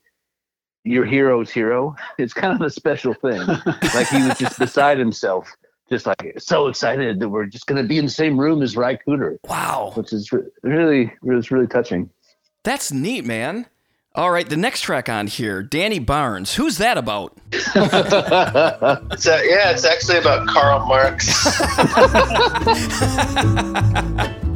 your 0.85 1.05
hero's 1.05 1.51
hero, 1.51 1.95
it's 2.19 2.33
kind 2.33 2.55
of 2.55 2.61
a 2.67 2.71
special 2.71 3.15
thing. 3.15 3.41
like 3.95 4.09
he 4.09 4.23
was 4.23 4.39
just 4.39 4.59
beside 4.59 4.99
himself, 4.99 5.51
just 5.91 6.07
like 6.07 6.35
so 6.39 6.67
excited 6.69 7.21
that 7.21 7.29
we're 7.29 7.47
just 7.47 7.67
going 7.67 7.81
to 7.83 7.87
be 7.89 7.99
in 7.99 8.05
the 8.07 8.11
same 8.11 8.39
room 8.41 8.63
as 8.63 8.77
Ry 8.77 8.97
Cooder, 8.97 9.37
Wow, 9.49 9.93
which 9.95 10.13
is 10.13 10.33
re- 10.33 10.43
really, 10.63 11.13
it's 11.23 11.51
really 11.51 11.67
touching. 11.67 12.11
that's 12.65 12.93
neat, 12.93 13.25
man. 13.25 13.67
All 14.15 14.31
right, 14.33 14.49
the 14.49 14.57
next 14.57 14.81
track 14.81 15.09
on 15.09 15.27
here, 15.29 15.63
Danny 15.63 15.99
Barnes. 16.01 16.55
Who's 16.57 16.79
that 16.79 16.97
about? 16.99 17.37
It's 19.13 19.27
a, 19.27 19.43
yeah, 19.45 19.71
it's 19.71 19.85
actually 19.85 20.19
about 20.19 20.49
Karl 20.49 20.87
Marx. 20.87 21.29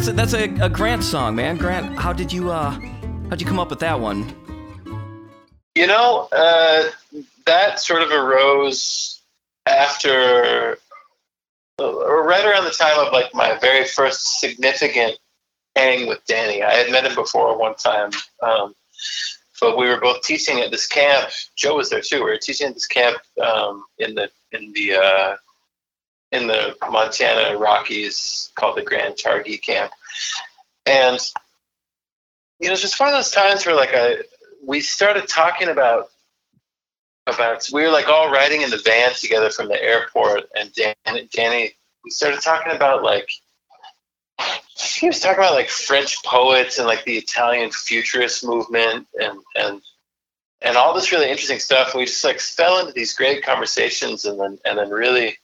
that's 0.00 0.08
a, 0.08 0.12
that's 0.12 0.60
a, 0.62 0.64
a 0.64 0.68
Grant 0.70 1.04
song, 1.04 1.34
man. 1.34 1.58
Grant, 1.58 1.98
how 1.98 2.12
did 2.12 2.32
you 2.32 2.50
uh 2.50 2.70
how'd 3.28 3.40
you 3.40 3.46
come 3.46 3.58
up 3.58 3.68
with 3.68 3.80
that 3.80 4.00
one? 4.00 4.34
You 5.74 5.86
know, 5.86 6.26
uh, 6.32 6.84
that 7.44 7.80
sort 7.80 8.02
of 8.02 8.10
arose 8.10 9.20
after, 9.66 10.78
or 11.78 12.26
right 12.26 12.44
around 12.44 12.64
the 12.64 12.70
time 12.70 12.98
of 12.98 13.12
like 13.12 13.34
my 13.34 13.58
very 13.58 13.86
first 13.86 14.40
significant 14.40 15.18
hang 15.76 16.08
with 16.08 16.24
Danny. 16.26 16.62
I 16.62 16.72
had 16.72 16.90
met 16.90 17.04
him 17.04 17.14
before 17.14 17.58
one 17.58 17.74
time, 17.74 18.10
um, 18.42 18.74
but 19.60 19.76
we 19.76 19.86
were 19.86 20.00
both 20.00 20.22
teaching 20.22 20.60
at 20.60 20.70
this 20.70 20.86
camp. 20.86 21.30
Joe 21.56 21.76
was 21.76 21.90
there 21.90 22.00
too. 22.00 22.24
We 22.24 22.30
were 22.30 22.38
teaching 22.38 22.68
at 22.68 22.74
this 22.74 22.86
camp 22.86 23.18
um, 23.42 23.84
in 23.98 24.14
the 24.14 24.30
in 24.52 24.72
the 24.72 24.94
uh, 24.94 25.36
in 26.32 26.46
the 26.46 26.76
Montana 26.90 27.56
Rockies 27.58 28.50
called 28.54 28.76
the 28.76 28.82
Grand 28.82 29.16
Targhee 29.16 29.62
Camp, 29.62 29.92
and 30.86 31.18
you 32.58 32.68
know, 32.68 32.72
it's 32.72 32.82
just 32.82 33.00
one 33.00 33.08
of 33.08 33.14
those 33.14 33.30
times 33.30 33.64
where 33.66 33.74
like 33.74 33.94
I 33.94 34.18
we 34.64 34.80
started 34.80 35.28
talking 35.28 35.68
about 35.68 36.10
about 37.26 37.68
we 37.72 37.82
were 37.82 37.90
like 37.90 38.08
all 38.08 38.30
riding 38.30 38.62
in 38.62 38.70
the 38.70 38.78
van 38.84 39.12
together 39.14 39.50
from 39.50 39.68
the 39.68 39.82
airport 39.82 40.44
and 40.58 40.72
Dan, 40.72 40.94
Danny 41.32 41.74
we 42.04 42.10
started 42.10 42.40
talking 42.40 42.72
about 42.72 43.02
like 43.02 43.28
he 44.76 45.06
was 45.06 45.20
talking 45.20 45.38
about 45.38 45.54
like 45.54 45.68
French 45.68 46.22
poets 46.24 46.78
and 46.78 46.86
like 46.86 47.04
the 47.04 47.16
Italian 47.16 47.70
futurist 47.70 48.44
movement 48.44 49.06
and 49.20 49.38
and 49.54 49.82
and 50.62 50.76
all 50.76 50.94
this 50.94 51.12
really 51.12 51.30
interesting 51.30 51.58
stuff. 51.58 51.92
And 51.92 52.00
We 52.00 52.06
just 52.06 52.24
like 52.24 52.40
fell 52.40 52.78
into 52.78 52.92
these 52.92 53.14
great 53.14 53.42
conversations 53.42 54.24
and 54.24 54.40
then 54.40 54.58
and 54.64 54.78
then 54.78 54.90
really 54.90 55.36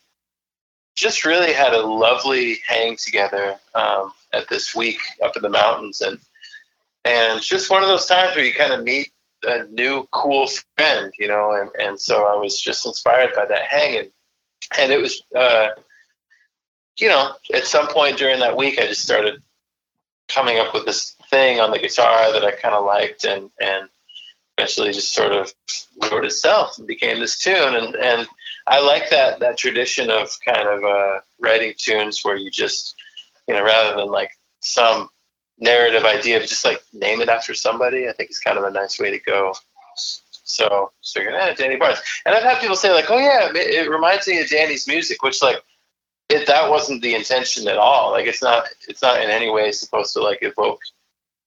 just 0.96 1.24
really 1.24 1.52
had 1.52 1.74
a 1.74 1.86
lovely 1.86 2.58
hang 2.66 2.96
together 2.96 3.56
um, 3.74 4.12
at 4.32 4.48
this 4.48 4.74
week 4.74 4.98
up 5.22 5.36
in 5.36 5.42
the 5.42 5.48
mountains 5.48 6.00
and 6.00 6.18
and 7.04 7.40
just 7.40 7.70
one 7.70 7.84
of 7.84 7.88
those 7.88 8.06
times 8.06 8.34
where 8.34 8.44
you 8.44 8.52
kind 8.52 8.72
of 8.72 8.82
meet 8.82 9.12
a 9.44 9.64
new 9.68 10.08
cool 10.10 10.48
friend, 10.76 11.12
you 11.18 11.28
know, 11.28 11.52
and, 11.52 11.70
and 11.80 12.00
so 12.00 12.26
I 12.26 12.34
was 12.34 12.60
just 12.60 12.84
inspired 12.84 13.30
by 13.34 13.46
that 13.46 13.62
hang 13.62 13.98
and, 13.98 14.10
and 14.76 14.92
it 14.92 15.00
was, 15.00 15.22
uh, 15.36 15.68
you 16.98 17.08
know, 17.08 17.32
at 17.54 17.64
some 17.64 17.86
point 17.88 18.18
during 18.18 18.40
that 18.40 18.56
week, 18.56 18.80
I 18.80 18.86
just 18.86 19.02
started 19.02 19.40
coming 20.28 20.58
up 20.58 20.74
with 20.74 20.84
this 20.84 21.14
thing 21.30 21.60
on 21.60 21.70
the 21.70 21.78
guitar 21.78 22.32
that 22.32 22.44
I 22.44 22.50
kind 22.52 22.74
of 22.74 22.84
liked 22.84 23.24
and, 23.24 23.50
and 23.60 23.88
eventually 24.58 24.92
just 24.92 25.14
sort 25.14 25.30
of 25.30 25.52
wrote 26.10 26.24
itself 26.24 26.78
and 26.78 26.88
became 26.88 27.20
this 27.20 27.38
tune. 27.38 27.76
And, 27.76 27.94
and 27.94 28.26
I 28.66 28.80
like 28.80 29.10
that, 29.10 29.40
that 29.40 29.56
tradition 29.56 30.10
of 30.10 30.36
kind 30.44 30.68
of, 30.68 30.84
uh, 30.84 31.20
writing 31.40 31.74
tunes 31.76 32.24
where 32.24 32.36
you 32.36 32.50
just, 32.50 32.94
you 33.46 33.54
know, 33.54 33.62
rather 33.62 33.96
than 33.96 34.10
like 34.10 34.30
some 34.60 35.08
narrative 35.58 36.04
idea 36.04 36.36
of 36.36 36.46
just 36.46 36.64
like 36.64 36.82
name 36.92 37.20
it 37.20 37.28
after 37.28 37.54
somebody. 37.54 38.08
I 38.08 38.12
think 38.12 38.30
it's 38.30 38.40
kind 38.40 38.58
of 38.58 38.64
a 38.64 38.70
nice 38.70 38.98
way 38.98 39.10
to 39.10 39.18
go. 39.18 39.54
So, 39.96 40.92
so 41.00 41.20
you're 41.20 41.32
gonna 41.32 41.54
Danny 41.54 41.76
Barnes, 41.76 41.98
and 42.24 42.34
I've 42.34 42.42
had 42.42 42.60
people 42.60 42.76
say 42.76 42.92
like, 42.92 43.10
"Oh 43.10 43.18
yeah, 43.18 43.48
it, 43.48 43.56
it 43.56 43.90
reminds 43.90 44.28
me 44.28 44.40
of 44.40 44.48
Danny's 44.48 44.86
music," 44.86 45.22
which 45.22 45.42
like, 45.42 45.60
it 46.28 46.46
that 46.46 46.70
wasn't 46.70 47.02
the 47.02 47.14
intention 47.14 47.66
at 47.66 47.78
all. 47.78 48.12
Like, 48.12 48.26
it's 48.26 48.42
not 48.42 48.66
it's 48.86 49.02
not 49.02 49.20
in 49.20 49.30
any 49.30 49.50
way 49.50 49.72
supposed 49.72 50.12
to 50.12 50.22
like 50.22 50.38
evoke 50.42 50.80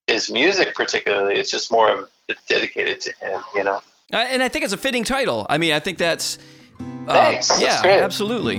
his 0.07 0.29
music 0.29 0.75
particularly. 0.75 1.35
It's 1.35 1.51
just 1.51 1.71
more 1.71 1.89
of 1.89 2.09
it's 2.27 2.43
dedicated 2.45 2.99
to 3.01 3.13
him, 3.21 3.41
you 3.55 3.63
know. 3.63 3.81
Uh, 4.11 4.17
and 4.17 4.43
I 4.43 4.49
think 4.49 4.65
it's 4.65 4.73
a 4.73 4.77
fitting 4.77 5.03
title. 5.03 5.45
I 5.49 5.57
mean, 5.57 5.73
I 5.73 5.79
think 5.79 5.97
that's 5.97 6.37
Thanks. 7.07 7.47
That's 7.47 7.61
yeah, 7.61 8.01
absolutely. 8.03 8.57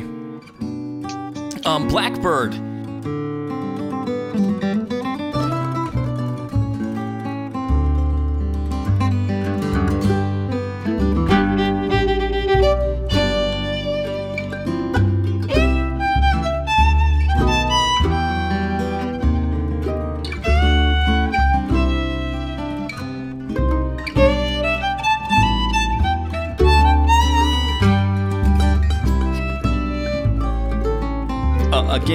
Um, 1.64 1.88
Blackbird. 1.88 2.69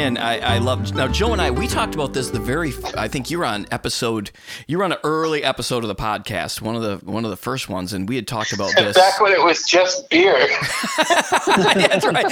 Again, 0.05 0.17
I, 0.19 0.37
I 0.37 0.57
love 0.59 0.93
now. 0.93 1.07
Joe 1.07 1.33
and 1.33 1.41
I 1.41 1.49
we 1.49 1.65
talked 1.65 1.95
about 1.95 2.13
this 2.13 2.29
the 2.29 2.39
very. 2.39 2.73
I 2.95 3.07
think 3.07 3.31
you 3.31 3.39
were 3.39 3.45
on 3.45 3.65
episode. 3.71 4.29
You 4.67 4.77
were 4.77 4.83
on 4.83 4.91
an 4.91 4.99
early 5.03 5.43
episode 5.43 5.83
of 5.83 5.87
the 5.87 5.95
podcast, 5.95 6.61
one 6.61 6.75
of 6.75 6.83
the 6.83 6.97
one 7.11 7.25
of 7.25 7.31
the 7.31 7.37
first 7.37 7.69
ones, 7.69 7.91
and 7.91 8.07
we 8.07 8.15
had 8.15 8.27
talked 8.27 8.53
about 8.53 8.71
this. 8.75 8.95
Back 8.95 9.19
when 9.19 9.31
it 9.33 9.43
was 9.43 9.65
just 9.65 10.07
beer. 10.11 10.37
That's 11.47 12.05
right. 12.05 12.23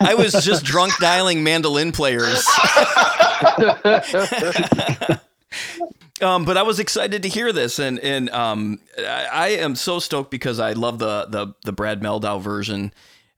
I 0.00 0.14
was 0.16 0.32
just 0.44 0.64
drunk 0.64 0.92
dialing 1.00 1.42
mandolin 1.42 1.90
players. 1.90 2.46
Um, 6.20 6.44
but 6.44 6.56
I 6.56 6.62
was 6.62 6.78
excited 6.78 7.24
to 7.24 7.28
hear 7.28 7.52
this, 7.52 7.80
and 7.80 7.98
and 7.98 8.30
um, 8.30 8.78
I, 8.96 9.26
I 9.32 9.48
am 9.48 9.74
so 9.74 9.98
stoked 9.98 10.30
because 10.30 10.60
I 10.60 10.74
love 10.74 11.00
the 11.00 11.26
the 11.28 11.54
the 11.64 11.72
Brad 11.72 12.00
Mehldau 12.00 12.40
version, 12.40 12.92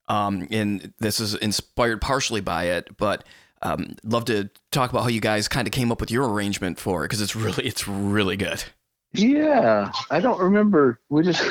um, 0.08 0.46
and 0.50 0.92
this 0.98 1.20
is 1.20 1.34
inspired 1.34 2.00
partially 2.00 2.40
by 2.40 2.64
it. 2.64 2.96
But 2.96 3.24
um, 3.62 3.96
love 4.04 4.26
to 4.26 4.50
talk 4.70 4.90
about 4.90 5.02
how 5.02 5.08
you 5.08 5.20
guys 5.20 5.48
kind 5.48 5.66
of 5.66 5.72
came 5.72 5.90
up 5.90 6.00
with 6.00 6.10
your 6.10 6.28
arrangement 6.28 6.78
for 6.78 7.04
it 7.04 7.08
because 7.08 7.20
it's 7.22 7.34
really 7.36 7.64
it's 7.66 7.88
really 7.88 8.36
good. 8.36 8.64
Yeah, 9.12 9.92
I 10.10 10.20
don't 10.20 10.40
remember. 10.40 11.00
We 11.08 11.22
just, 11.22 11.42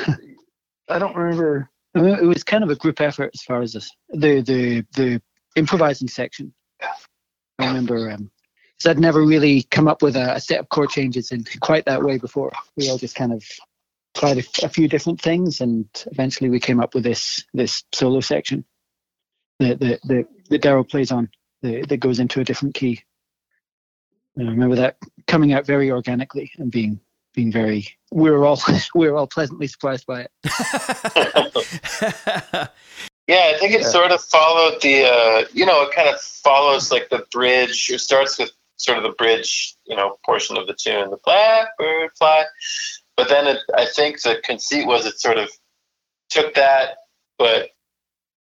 I 0.88 0.98
don't 0.98 1.16
remember. 1.16 1.70
I 1.94 2.00
mean, 2.00 2.14
It 2.14 2.24
was 2.26 2.44
kind 2.44 2.62
of 2.62 2.70
a 2.70 2.76
group 2.76 3.00
effort 3.00 3.30
as 3.34 3.42
far 3.42 3.62
as 3.62 3.72
this, 3.72 3.90
the 4.10 4.40
the 4.42 4.86
the 4.94 5.22
improvising 5.56 6.08
section. 6.08 6.52
I 7.58 7.66
remember 7.66 8.10
um, 8.10 8.30
'cause 8.82 8.90
I'd 8.90 8.98
never 8.98 9.22
really 9.24 9.62
come 9.64 9.88
up 9.88 10.02
with 10.02 10.16
a, 10.16 10.34
a 10.34 10.40
set 10.40 10.60
of 10.60 10.68
chord 10.68 10.90
changes 10.90 11.30
in 11.32 11.44
quite 11.60 11.84
that 11.86 12.02
way 12.02 12.18
before. 12.18 12.52
We 12.76 12.90
all 12.90 12.98
just 12.98 13.14
kind 13.14 13.32
of 13.32 13.42
tried 14.14 14.38
a, 14.38 14.44
a 14.64 14.68
few 14.68 14.88
different 14.88 15.20
things, 15.20 15.60
and 15.60 15.86
eventually 16.06 16.50
we 16.50 16.60
came 16.60 16.80
up 16.80 16.94
with 16.94 17.04
this 17.04 17.44
this 17.52 17.84
solo 17.92 18.20
section 18.20 18.64
that 19.60 19.80
that 19.80 20.00
that, 20.04 20.26
that 20.50 20.62
Darol 20.62 20.88
plays 20.88 21.12
on 21.12 21.28
that, 21.62 21.88
that 21.88 21.98
goes 21.98 22.18
into 22.18 22.40
a 22.40 22.44
different 22.44 22.74
key. 22.74 23.02
And 24.36 24.48
I 24.48 24.50
remember 24.50 24.76
that 24.76 24.96
coming 25.26 25.52
out 25.52 25.66
very 25.66 25.90
organically 25.90 26.50
and 26.58 26.70
being 26.70 27.00
being 27.34 27.52
very. 27.52 27.88
We 28.12 28.30
were 28.30 28.44
all 28.44 28.60
we 28.94 29.10
were 29.10 29.16
all 29.16 29.26
pleasantly 29.26 29.66
surprised 29.66 30.06
by 30.06 30.26
it. 30.26 30.30
Yeah, 33.26 33.52
I 33.54 33.58
think 33.58 33.72
it 33.72 33.84
sort 33.84 34.12
of 34.12 34.22
followed 34.22 34.82
the, 34.82 35.04
uh, 35.04 35.44
you 35.52 35.64
know, 35.64 35.82
it 35.82 35.94
kind 35.94 36.08
of 36.08 36.20
follows 36.20 36.92
like 36.92 37.08
the 37.08 37.24
bridge. 37.32 37.90
It 37.90 38.00
starts 38.00 38.38
with 38.38 38.50
sort 38.76 38.98
of 38.98 39.04
the 39.04 39.12
bridge, 39.12 39.76
you 39.86 39.96
know, 39.96 40.18
portion 40.26 40.58
of 40.58 40.66
the 40.66 40.74
tune, 40.74 41.08
the 41.08 41.18
blackbird 41.24 42.10
fly. 42.18 42.44
But 43.16 43.28
then 43.28 43.46
it, 43.46 43.58
I 43.76 43.86
think 43.86 44.22
the 44.22 44.40
conceit 44.42 44.86
was 44.86 45.06
it 45.06 45.20
sort 45.20 45.38
of 45.38 45.50
took 46.30 46.54
that, 46.54 46.96
but 47.38 47.70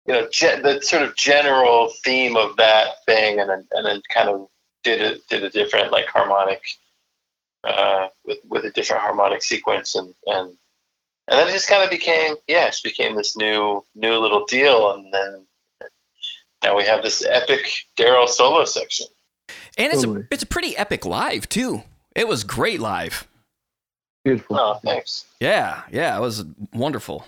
you 0.06 0.14
know, 0.14 0.28
ge- 0.28 0.62
the 0.62 0.80
sort 0.82 1.02
of 1.02 1.16
general 1.16 1.92
theme 2.04 2.36
of 2.36 2.56
that 2.56 3.04
thing, 3.06 3.40
and 3.40 3.48
then 3.48 3.66
and 3.72 3.86
then 3.86 4.02
kind 4.12 4.28
of 4.28 4.48
did 4.82 5.00
a 5.00 5.18
did 5.28 5.44
a 5.44 5.50
different 5.50 5.92
like 5.92 6.06
harmonic, 6.06 6.62
uh, 7.64 8.08
with 8.24 8.38
with 8.48 8.64
a 8.64 8.70
different 8.70 9.02
harmonic 9.02 9.42
sequence, 9.42 9.94
and 9.94 10.14
and 10.26 10.48
and 11.28 11.38
then 11.38 11.48
it 11.48 11.52
just 11.52 11.68
kind 11.68 11.82
of 11.82 11.90
became 11.90 12.34
yeah 12.48 12.66
it 12.66 12.72
just 12.72 12.84
became 12.84 13.14
this 13.14 13.36
new 13.36 13.84
new 13.94 14.18
little 14.18 14.44
deal 14.46 14.92
and 14.92 15.12
then 15.14 15.46
now 16.64 16.76
we 16.76 16.84
have 16.84 17.02
this 17.02 17.24
epic 17.24 17.70
darol 17.96 18.28
solo 18.28 18.64
section 18.64 19.06
and 19.78 19.92
it's 19.92 20.04
a 20.04 20.26
it's 20.30 20.42
a 20.42 20.46
pretty 20.46 20.76
epic 20.76 21.04
live 21.04 21.48
too. 21.48 21.82
It 22.14 22.28
was 22.28 22.44
great 22.44 22.80
live. 22.80 23.26
Beautiful. 24.24 24.56
oh 24.58 24.74
thanks 24.84 25.24
Yeah, 25.40 25.82
yeah, 25.90 26.16
it 26.16 26.20
was 26.20 26.44
wonderful. 26.74 27.24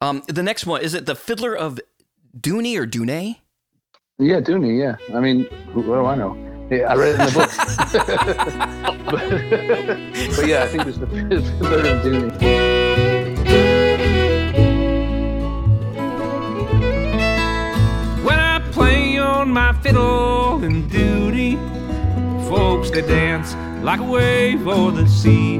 Um, 0.00 0.22
the 0.26 0.42
next 0.42 0.66
one 0.66 0.82
is 0.82 0.94
it 0.94 1.06
the 1.06 1.14
Fiddler 1.14 1.54
of 1.56 1.78
Dooney 2.38 2.76
or 2.78 2.86
Dune? 2.86 3.36
Yeah, 4.18 4.40
Dooney. 4.40 4.78
Yeah. 4.80 4.96
I 5.16 5.20
mean, 5.20 5.44
wh- 5.72 5.76
what 5.88 5.96
do 5.96 6.04
I 6.06 6.14
know? 6.16 6.34
Yeah, 6.70 6.90
I 6.92 6.94
read 6.96 7.14
it 7.14 7.20
in 7.20 7.26
the 7.26 7.32
book. 7.32 7.50
but, 9.04 10.36
but 10.36 10.46
yeah, 10.46 10.62
I 10.64 10.66
think 10.68 10.86
it's 10.86 10.98
the 10.98 11.06
Fiddler 11.06 11.78
of 11.78 12.02
Dooney. 12.02 13.42
When 18.24 18.38
I 18.38 18.60
play 18.70 19.18
on 19.18 19.50
my 19.50 19.72
fiddle 19.82 20.62
in 20.62 20.88
Dooney, 20.88 21.56
folks 22.48 22.90
they 22.90 23.02
dance 23.02 23.54
like 23.84 23.98
a 24.00 24.04
wave 24.04 24.66
o'er 24.68 24.92
the 24.92 25.06
sea. 25.08 25.58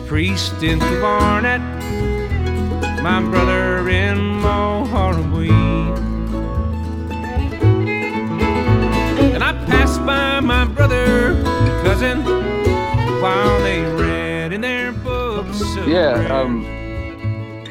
Priest 0.00 0.62
in 0.62 0.78
Barnet, 0.78 1.60
my 3.02 3.20
brother 3.22 3.88
in 3.88 4.18
Mocharabuiee. 4.40 5.98
And 9.34 9.42
I 9.42 9.52
passed 9.66 10.04
by 10.04 10.40
my 10.40 10.64
brother 10.64 11.32
and 11.32 11.86
cousin 11.86 12.24
while 13.22 13.60
they 13.60 13.82
read 13.82 14.52
in 14.52 14.60
their 14.60 14.92
books. 14.92 15.60
Yeah, 15.86 16.26
um, 16.30 16.64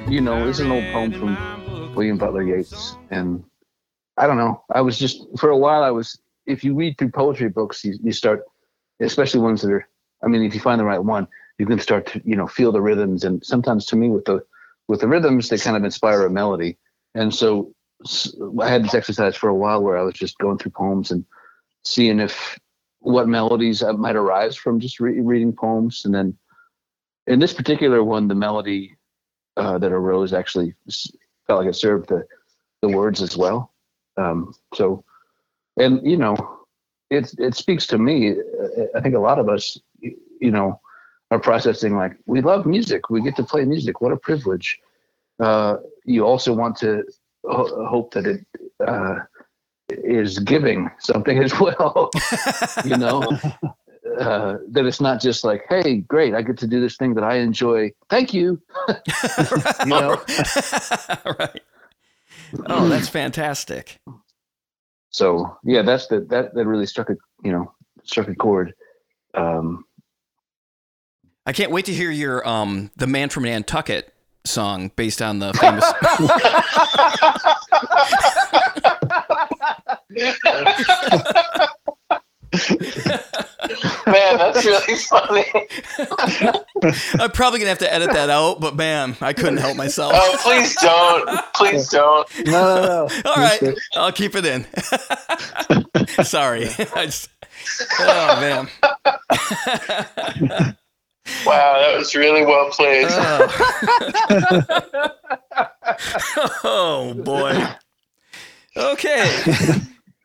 you 0.07 0.21
know, 0.21 0.47
it's 0.47 0.59
an 0.59 0.71
old 0.71 0.83
poem 0.93 1.11
from 1.11 1.93
William 1.95 2.17
Butler 2.17 2.43
Yeats, 2.43 2.97
and 3.09 3.43
I 4.17 4.27
don't 4.27 4.37
know. 4.37 4.63
I 4.73 4.81
was 4.81 4.97
just 4.97 5.25
for 5.37 5.49
a 5.49 5.57
while. 5.57 5.83
I 5.83 5.91
was. 5.91 6.19
If 6.45 6.63
you 6.63 6.75
read 6.75 6.97
through 6.97 7.09
poetry 7.09 7.49
books, 7.49 7.83
you, 7.83 7.97
you 8.03 8.11
start, 8.11 8.43
especially 8.99 9.39
ones 9.39 9.61
that 9.63 9.71
are. 9.71 9.87
I 10.23 10.27
mean, 10.27 10.43
if 10.43 10.53
you 10.53 10.61
find 10.61 10.79
the 10.79 10.85
right 10.85 11.03
one, 11.03 11.27
you 11.57 11.65
can 11.65 11.79
start 11.79 12.07
to 12.07 12.21
you 12.25 12.35
know 12.35 12.47
feel 12.47 12.71
the 12.71 12.81
rhythms, 12.81 13.23
and 13.23 13.43
sometimes 13.45 13.85
to 13.87 13.95
me 13.95 14.09
with 14.09 14.25
the 14.25 14.43
with 14.87 15.01
the 15.01 15.07
rhythms, 15.07 15.49
they 15.49 15.57
kind 15.57 15.77
of 15.77 15.83
inspire 15.83 16.25
a 16.25 16.29
melody. 16.29 16.77
And 17.15 17.33
so 17.33 17.73
i 18.61 18.69
had 18.69 18.83
this 18.83 18.93
exercise 18.93 19.35
for 19.35 19.49
a 19.49 19.55
while 19.55 19.81
where 19.81 19.97
I 19.97 20.03
was 20.03 20.13
just 20.13 20.37
going 20.37 20.57
through 20.57 20.71
poems 20.71 21.11
and 21.11 21.25
seeing 21.83 22.19
if 22.19 22.59
what 22.99 23.27
melodies 23.27 23.81
uh, 23.81 23.93
might 23.93 24.15
arise 24.15 24.55
from 24.55 24.79
just 24.79 24.99
re- 24.99 25.21
reading 25.21 25.53
poems, 25.53 26.03
and 26.05 26.13
then 26.13 26.37
in 27.27 27.39
this 27.39 27.53
particular 27.53 28.03
one, 28.03 28.27
the 28.27 28.35
melody 28.35 28.97
uh, 29.57 29.77
that 29.77 29.91
arose 29.91 30.33
actually 30.33 30.73
felt 31.47 31.59
like 31.59 31.69
it 31.69 31.75
served 31.75 32.09
the, 32.09 32.25
the 32.81 32.89
words 32.89 33.21
as 33.21 33.37
well. 33.37 33.73
Um, 34.17 34.53
so, 34.73 35.03
and 35.77 36.05
you 36.05 36.17
know, 36.17 36.35
it 37.09 37.33
it 37.37 37.55
speaks 37.55 37.87
to 37.87 37.97
me. 37.97 38.35
I 38.95 39.01
think 39.01 39.15
a 39.15 39.19
lot 39.19 39.39
of 39.39 39.49
us, 39.49 39.77
you 39.99 40.51
know, 40.51 40.79
are 41.35 41.39
processing 41.39 41.95
like 41.95 42.13
we 42.25 42.41
love 42.41 42.65
music. 42.65 43.09
We 43.09 43.21
get 43.21 43.35
to 43.35 43.43
play 43.43 43.65
music. 43.65 44.01
What 44.01 44.11
a 44.11 44.17
privilege. 44.17 44.79
Uh, 45.39 45.77
you 46.05 46.25
also 46.25 46.53
want 46.53 46.77
to 46.77 47.03
ho- 47.45 47.85
hope 47.87 48.13
that 48.13 48.25
it 48.25 48.45
uh, 48.87 49.17
is 49.89 50.39
giving 50.39 50.89
something 50.99 51.37
as 51.43 51.57
well. 51.59 52.09
you 52.83 52.95
know. 52.97 53.37
Uh, 54.19 54.57
that 54.69 54.85
it's 54.85 55.01
not 55.01 55.19
just 55.19 55.43
like, 55.43 55.65
hey, 55.67 55.97
great, 55.97 56.33
I 56.35 56.41
get 56.43 56.57
to 56.59 56.67
do 56.67 56.79
this 56.79 56.95
thing 56.95 57.15
that 57.15 57.23
I 57.23 57.35
enjoy. 57.37 57.91
Thank 58.09 58.33
you. 58.33 58.61
you 59.83 59.95
know, 60.01 60.21
right. 61.25 61.61
Oh, 62.67 62.87
that's 62.87 63.09
fantastic. 63.09 63.99
so 65.09 65.57
yeah 65.63 65.81
that's 65.81 66.07
the 66.07 66.21
that 66.29 66.53
that 66.53 66.65
really 66.65 66.85
struck 66.85 67.09
a 67.09 67.15
you 67.43 67.51
know 67.51 67.73
struck 68.03 68.27
a 68.27 68.35
chord 68.35 68.73
um 69.33 69.83
I 71.45 71.53
can't 71.53 71.71
wait 71.71 71.85
to 71.85 71.93
hear 71.93 72.11
your 72.11 72.47
um 72.47 72.91
the 72.95 73.07
man 73.07 73.29
from 73.29 73.43
Nantucket 73.43 74.13
song 74.45 74.91
based 74.95 75.21
on 75.21 75.39
the 75.39 75.53
famous 75.53 75.85
Man, 84.07 84.37
that's 84.37 84.63
really 84.65 84.95
funny. 84.95 85.45
I'm 87.19 87.31
probably 87.31 87.59
gonna 87.59 87.69
have 87.69 87.79
to 87.79 87.91
edit 87.91 88.11
that 88.13 88.29
out, 88.29 88.59
but 88.61 88.75
man, 88.75 89.17
I 89.19 89.33
couldn't 89.33 89.57
help 89.57 89.75
myself. 89.75 90.13
Oh, 90.15 90.37
please 90.41 90.75
don't. 90.75 91.27
Please 91.53 91.89
don't. 91.89 92.29
No, 92.45 92.51
no, 92.51 92.83
no. 92.83 93.09
All 93.25 93.35
right, 93.35 93.61
I'll 93.95 94.11
keep 94.11 94.35
it 94.35 94.45
in. 94.45 94.67
Sorry. 96.23 96.69
I 96.95 97.07
just, 97.07 97.29
oh 97.99 98.39
man. 98.39 98.69
Wow, 101.45 101.79
that 101.79 101.97
was 101.97 102.15
really 102.15 102.45
well 102.45 102.69
played. 102.71 103.07
Oh. 106.27 106.59
oh 106.63 107.13
boy. 107.13 107.63
Okay. 108.75 109.43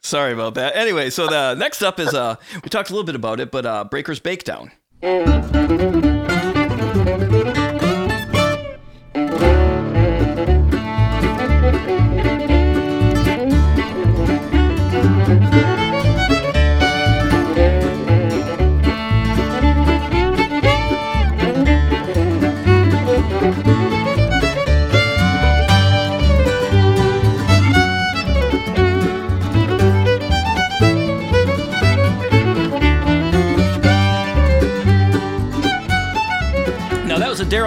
Sorry 0.02 0.32
about 0.32 0.54
that. 0.54 0.76
Anyway, 0.76 1.10
so 1.10 1.26
the 1.26 1.54
next 1.54 1.82
up 1.82 2.00
is 2.00 2.14
uh 2.14 2.36
we 2.54 2.68
talked 2.68 2.90
a 2.90 2.92
little 2.92 3.06
bit 3.06 3.14
about 3.14 3.40
it, 3.40 3.50
but 3.50 3.66
uh 3.66 3.84
Breaker's 3.84 4.20
Bakedown. 4.20 4.70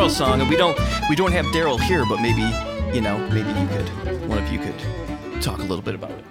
Darol 0.03 0.09
song, 0.09 0.41
and 0.41 0.49
we 0.49 0.57
don't 0.57 0.77
we 1.09 1.15
don't 1.15 1.31
have 1.31 1.45
Darol 1.47 1.79
here, 1.79 2.05
but 2.05 2.19
maybe 2.19 2.41
you 2.93 2.99
know 2.99 3.17
maybe 3.29 3.47
you 3.57 3.67
could 3.67 4.27
one 4.27 4.37
of 4.37 4.51
you 4.51 4.59
could 4.59 4.75
talk 5.41 5.59
a 5.59 5.61
little 5.61 5.81
bit 5.81 5.95
about 5.95 6.11
it. 6.11 6.25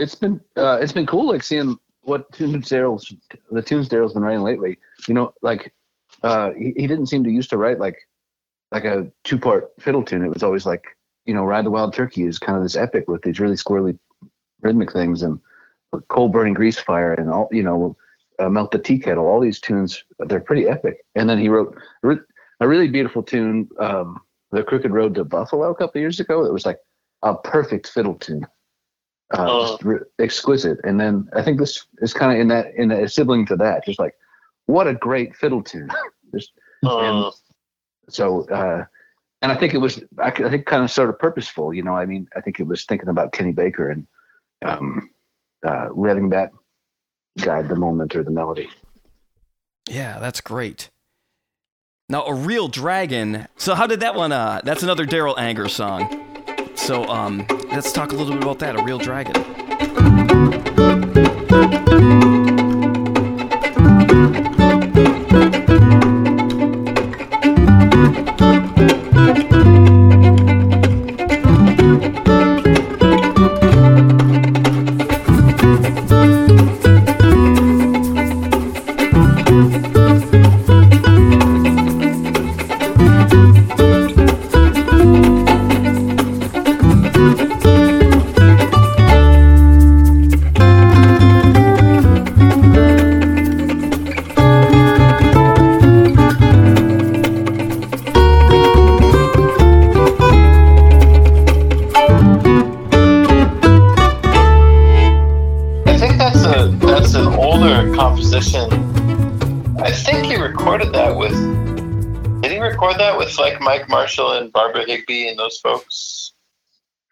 it's 0.00 0.16
been 0.16 0.40
uh, 0.56 0.78
it's 0.80 0.92
been 0.92 1.06
cool 1.06 1.28
like 1.28 1.44
seeing 1.44 1.78
what 2.02 2.32
tunes 2.32 2.68
Darol's 2.68 3.14
the 3.52 3.62
tunes 3.62 3.88
Darol's 3.88 4.14
been 4.14 4.24
writing 4.24 4.42
lately. 4.42 4.78
You 5.06 5.14
know, 5.14 5.32
like 5.40 5.72
uh, 6.24 6.50
he, 6.58 6.72
he 6.76 6.88
didn't 6.88 7.06
seem 7.06 7.22
to 7.22 7.30
used 7.30 7.50
to 7.50 7.56
write 7.56 7.78
like 7.78 7.98
like 8.72 8.84
a 8.84 9.08
two 9.22 9.38
part 9.38 9.70
fiddle 9.78 10.02
tune. 10.02 10.24
It 10.24 10.34
was 10.34 10.42
always 10.42 10.66
like 10.66 10.96
you 11.24 11.34
know, 11.34 11.44
Ride 11.44 11.66
the 11.66 11.70
Wild 11.70 11.94
Turkey 11.94 12.24
is 12.24 12.40
kind 12.40 12.56
of 12.56 12.64
this 12.64 12.74
epic 12.74 13.06
with 13.06 13.22
these 13.22 13.38
really 13.38 13.54
squirrely 13.54 13.96
rhythmic 14.60 14.92
things 14.92 15.22
and 15.22 15.38
coal 16.08 16.30
burning 16.30 16.54
grease 16.54 16.80
fire 16.80 17.14
and 17.14 17.30
all 17.30 17.48
you 17.52 17.62
know, 17.62 17.96
uh, 18.38 18.48
melt 18.48 18.70
the 18.70 18.78
tea 18.78 18.98
kettle. 18.98 19.26
All 19.26 19.40
these 19.40 19.60
tunes 19.60 20.04
they're 20.26 20.40
pretty 20.40 20.68
epic. 20.68 20.98
And 21.14 21.28
then 21.28 21.38
he 21.38 21.48
wrote 21.48 21.76
a 22.02 22.06
re- 22.08 22.16
a 22.60 22.68
really 22.68 22.88
beautiful 22.88 23.22
tune, 23.22 23.68
um, 23.78 24.20
the 24.50 24.62
Crooked 24.64 24.90
Road 24.90 25.14
to 25.14 25.24
Buffalo, 25.24 25.70
a 25.70 25.74
couple 25.74 25.98
of 25.98 26.02
years 26.02 26.18
ago. 26.20 26.44
It 26.44 26.52
was 26.52 26.66
like 26.66 26.78
a 27.22 27.34
perfect 27.34 27.88
fiddle 27.88 28.14
tune 28.14 28.46
uh, 29.32 29.46
Oh. 29.48 29.66
just 29.68 29.84
re- 29.84 29.98
exquisite. 30.18 30.78
And 30.84 30.98
then 31.00 31.28
I 31.34 31.42
think 31.42 31.58
this 31.58 31.86
is 31.98 32.12
kind 32.14 32.32
of 32.32 32.38
in 32.40 32.48
that 32.48 32.74
in 32.76 32.90
a 32.90 33.08
sibling 33.08 33.46
to 33.46 33.56
that, 33.56 33.84
just 33.84 33.98
like 33.98 34.14
what 34.66 34.86
a 34.86 34.94
great 34.94 35.36
fiddle 35.36 35.62
tune. 35.62 35.90
just 36.34 36.52
Uh, 36.84 37.30
so, 38.08 38.44
uh, 38.48 38.84
and 39.42 39.52
I 39.52 39.54
think 39.56 39.74
it 39.74 39.78
was 39.78 40.02
I 40.18 40.30
think 40.30 40.66
kind 40.66 40.82
of 40.82 40.90
sort 40.90 41.10
of 41.10 41.18
purposeful. 41.18 41.74
You 41.74 41.82
know, 41.82 41.94
I 41.94 42.06
mean, 42.06 42.26
I 42.36 42.40
think 42.40 42.58
it 42.60 42.66
was 42.66 42.84
thinking 42.84 43.08
about 43.08 43.32
Kenny 43.32 43.52
Baker 43.52 43.90
and 43.90 44.06
um, 44.64 45.10
uh, 45.66 45.88
letting 45.94 46.30
that 46.30 46.50
guide 47.38 47.68
the 47.68 47.76
moment 47.76 48.14
or 48.14 48.22
the 48.22 48.30
melody. 48.30 48.68
Yeah, 49.88 50.18
that's 50.18 50.40
great. 50.40 50.90
Now, 52.08 52.24
a 52.24 52.34
real 52.34 52.68
dragon. 52.68 53.48
So, 53.56 53.74
how 53.74 53.86
did 53.86 54.00
that 54.00 54.14
one? 54.14 54.32
Uh, 54.32 54.60
that's 54.64 54.82
another 54.82 55.04
Darol 55.04 55.38
Anger 55.38 55.68
song. 55.68 56.24
So, 56.74 57.04
um, 57.04 57.46
let's 57.70 57.92
talk 57.92 58.12
a 58.12 58.14
little 58.14 58.32
bit 58.32 58.42
about 58.42 58.58
that. 58.60 58.78
A 58.78 58.82
real 58.82 58.98
dragon. 58.98 59.34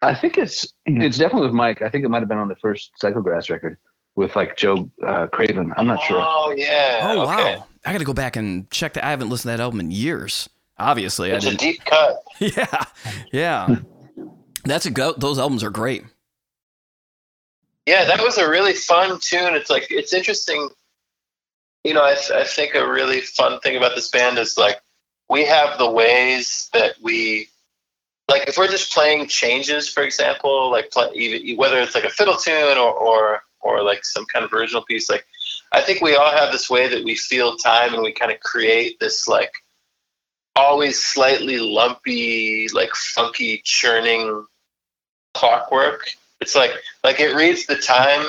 I 0.07 0.15
think 0.15 0.37
it's 0.37 0.65
it's 0.85 1.17
definitely 1.17 1.47
with 1.47 1.55
Mike. 1.55 1.81
I 1.81 1.89
think 1.89 2.05
it 2.05 2.09
might 2.09 2.19
have 2.19 2.29
been 2.29 2.37
on 2.37 2.47
the 2.47 2.55
first 2.55 2.91
Psychograss 3.01 3.49
record 3.49 3.77
with 4.15 4.35
like 4.35 4.57
Joe 4.57 4.89
uh, 5.05 5.27
Craven. 5.27 5.73
I'm 5.77 5.87
not 5.87 6.01
sure. 6.03 6.19
Oh 6.21 6.53
yeah. 6.55 6.99
Oh 7.03 7.21
okay. 7.23 7.55
wow! 7.55 7.67
I 7.85 7.91
got 7.91 7.99
to 7.99 8.05
go 8.05 8.13
back 8.13 8.35
and 8.35 8.69
check 8.71 8.93
that. 8.93 9.03
I 9.05 9.09
haven't 9.09 9.29
listened 9.29 9.51
to 9.51 9.57
that 9.57 9.63
album 9.63 9.79
in 9.81 9.91
years. 9.91 10.49
Obviously, 10.79 11.31
I 11.31 11.35
It's 11.35 11.45
a 11.45 11.49
didn't. 11.49 11.59
deep 11.59 11.83
cut. 11.85 12.23
Yeah, 12.39 12.83
yeah. 13.31 13.75
That's 14.63 14.85
a 14.85 14.91
go. 14.91 15.13
Those 15.13 15.39
albums 15.39 15.63
are 15.63 15.69
great. 15.69 16.03
Yeah, 17.85 18.05
that 18.05 18.21
was 18.21 18.37
a 18.37 18.49
really 18.49 18.73
fun 18.73 19.19
tune. 19.19 19.55
It's 19.55 19.69
like 19.69 19.87
it's 19.89 20.13
interesting. 20.13 20.69
You 21.83 21.93
know, 21.93 22.03
I, 22.03 22.15
th- 22.15 22.31
I 22.31 22.43
think 22.43 22.75
a 22.75 22.87
really 22.89 23.21
fun 23.21 23.59
thing 23.61 23.77
about 23.77 23.95
this 23.95 24.09
band 24.09 24.37
is 24.37 24.57
like 24.57 24.81
we 25.29 25.45
have 25.45 25.77
the 25.77 25.89
ways 25.89 26.69
that 26.73 26.95
we 27.01 27.49
like 28.27 28.47
if 28.47 28.57
we're 28.57 28.67
just 28.67 28.93
playing 28.93 29.27
changes, 29.27 29.87
for 29.87 30.03
example, 30.03 30.69
like 30.71 30.91
play, 30.91 31.55
whether 31.55 31.79
it's 31.79 31.95
like 31.95 32.03
a 32.03 32.09
fiddle 32.09 32.37
tune 32.37 32.77
or, 32.77 32.91
or 32.91 33.41
or 33.61 33.83
like 33.83 34.03
some 34.05 34.25
kind 34.25 34.45
of 34.45 34.53
original 34.53 34.83
piece. 34.83 35.09
Like 35.09 35.25
I 35.71 35.81
think 35.81 36.01
we 36.01 36.15
all 36.15 36.31
have 36.31 36.51
this 36.51 36.69
way 36.69 36.87
that 36.87 37.03
we 37.03 37.15
feel 37.15 37.55
time 37.57 37.93
and 37.93 38.03
we 38.03 38.11
kind 38.11 38.31
of 38.31 38.39
create 38.39 38.99
this 38.99 39.27
like 39.27 39.51
always 40.55 41.01
slightly 41.01 41.59
lumpy, 41.59 42.67
like 42.73 42.93
funky 42.95 43.61
churning 43.63 44.45
clockwork. 45.33 46.07
It's 46.41 46.55
like 46.55 46.71
like 47.03 47.19
it 47.19 47.35
reads 47.35 47.65
the 47.65 47.77
time 47.77 48.27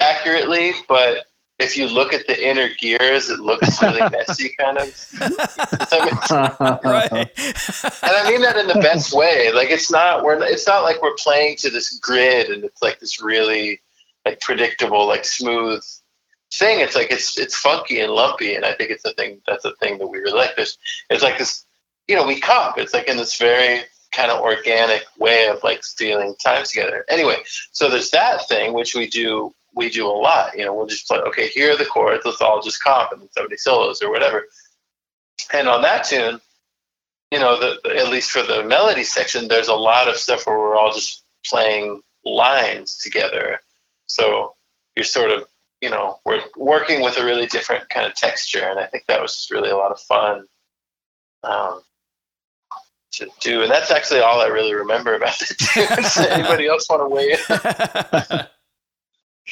accurately, 0.00 0.72
but 0.88 1.26
if 1.58 1.76
you 1.76 1.88
look 1.88 2.12
at 2.12 2.26
the 2.26 2.48
inner 2.48 2.68
gears, 2.78 3.30
it 3.30 3.40
looks 3.40 3.80
really 3.82 4.00
messy, 4.12 4.54
kind 4.58 4.78
of. 4.78 4.86
Does 4.86 5.18
that 5.18 6.04
make 6.04 6.22
sense? 6.24 6.84
Right. 6.84 7.12
and 8.02 8.16
I 8.16 8.30
mean 8.30 8.42
that 8.42 8.56
in 8.56 8.66
the 8.66 8.80
best 8.82 9.14
way. 9.14 9.52
Like 9.52 9.70
it's 9.70 9.90
not 9.90 10.22
we're 10.22 10.42
it's 10.44 10.66
not 10.66 10.82
like 10.82 11.00
we're 11.00 11.14
playing 11.16 11.56
to 11.58 11.70
this 11.70 11.98
grid 11.98 12.50
and 12.50 12.64
it's 12.64 12.82
like 12.82 13.00
this 13.00 13.22
really 13.22 13.80
like 14.26 14.40
predictable, 14.40 15.06
like 15.06 15.24
smooth 15.24 15.82
thing. 16.52 16.80
It's 16.80 16.94
like 16.94 17.10
it's 17.10 17.38
it's 17.38 17.56
funky 17.56 18.00
and 18.00 18.12
lumpy, 18.12 18.54
and 18.54 18.64
I 18.64 18.74
think 18.74 18.90
it's 18.90 19.04
a 19.04 19.14
thing 19.14 19.40
that's 19.46 19.64
a 19.64 19.74
thing 19.76 19.98
that 19.98 20.06
we 20.06 20.18
really 20.18 20.38
like. 20.38 20.56
This 20.56 20.76
it's 21.08 21.22
like 21.22 21.38
this, 21.38 21.64
you 22.06 22.16
know, 22.16 22.26
we 22.26 22.40
comp. 22.40 22.76
It's 22.76 22.92
like 22.92 23.08
in 23.08 23.16
this 23.16 23.38
very 23.38 23.80
kind 24.12 24.30
of 24.30 24.40
organic 24.40 25.04
way 25.18 25.48
of 25.48 25.62
like 25.62 25.82
feeling 25.84 26.34
time 26.44 26.64
together. 26.64 27.04
Anyway, 27.08 27.36
so 27.72 27.88
there's 27.88 28.10
that 28.10 28.46
thing 28.48 28.72
which 28.72 28.94
we 28.94 29.08
do 29.08 29.54
we 29.76 29.90
do 29.90 30.06
a 30.06 30.08
lot. 30.08 30.56
You 30.58 30.64
know, 30.64 30.74
we'll 30.74 30.86
just 30.86 31.06
play. 31.06 31.18
Okay, 31.18 31.48
here 31.48 31.72
are 31.72 31.76
the 31.76 31.84
chords. 31.84 32.22
Let's 32.24 32.40
all 32.40 32.60
just 32.62 32.82
comp 32.82 33.12
and 33.12 33.20
then 33.20 33.28
somebody 33.32 33.56
solos 33.58 34.02
or 34.02 34.10
whatever. 34.10 34.46
And 35.52 35.68
on 35.68 35.82
that 35.82 36.04
tune, 36.04 36.40
you 37.30 37.38
know, 37.38 37.60
the, 37.60 37.78
the- 37.84 37.96
at 37.96 38.08
least 38.08 38.30
for 38.30 38.42
the 38.42 38.64
melody 38.64 39.04
section, 39.04 39.46
there's 39.48 39.68
a 39.68 39.74
lot 39.74 40.08
of 40.08 40.16
stuff 40.16 40.46
where 40.46 40.58
we're 40.58 40.76
all 40.76 40.92
just 40.92 41.24
playing 41.44 42.00
lines 42.24 42.96
together. 42.96 43.60
So 44.06 44.54
you're 44.96 45.04
sort 45.04 45.30
of, 45.30 45.44
you 45.82 45.90
know, 45.90 46.20
we're 46.24 46.40
working 46.56 47.02
with 47.02 47.18
a 47.18 47.24
really 47.24 47.46
different 47.46 47.88
kind 47.90 48.06
of 48.06 48.14
texture, 48.14 48.64
and 48.64 48.80
I 48.80 48.86
think 48.86 49.04
that 49.08 49.20
was 49.20 49.34
just 49.34 49.50
really 49.50 49.70
a 49.70 49.76
lot 49.76 49.92
of 49.92 50.00
fun 50.00 50.46
um, 51.44 51.82
to 53.12 53.28
do. 53.40 53.62
And 53.62 53.70
that's 53.70 53.90
actually 53.90 54.20
all 54.20 54.40
I 54.40 54.46
really 54.46 54.74
remember 54.74 55.14
about 55.14 55.38
the 55.38 55.54
tune. 55.58 55.86
Does 55.96 56.16
anybody 56.16 56.66
else 56.66 56.88
want 56.88 57.02
to 57.02 57.08
weigh 57.08 57.32
in? 58.40 58.46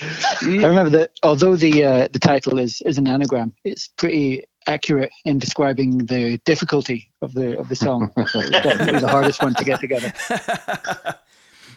I 0.01 0.37
remember 0.43 0.91
that 0.91 1.13
although 1.23 1.57
the 1.57 1.85
uh, 1.85 2.09
the 2.13 2.19
title 2.19 2.59
is 2.59 2.81
is 2.83 2.99
an 2.99 3.07
anagram, 3.07 3.53
it's 3.65 3.89
pretty 3.89 4.45
accurate 4.67 5.11
in 5.25 5.39
describing 5.39 5.99
the 6.07 6.39
difficulty 6.45 7.13
of 7.23 7.35
the 7.35 7.59
of 7.59 7.69
the 7.69 7.77
song. 7.77 8.11
Definitely 8.17 9.01
the 9.01 9.09
hardest 9.09 9.43
one 9.43 9.55
to 9.55 9.65
get 9.65 9.81
together. 9.81 10.13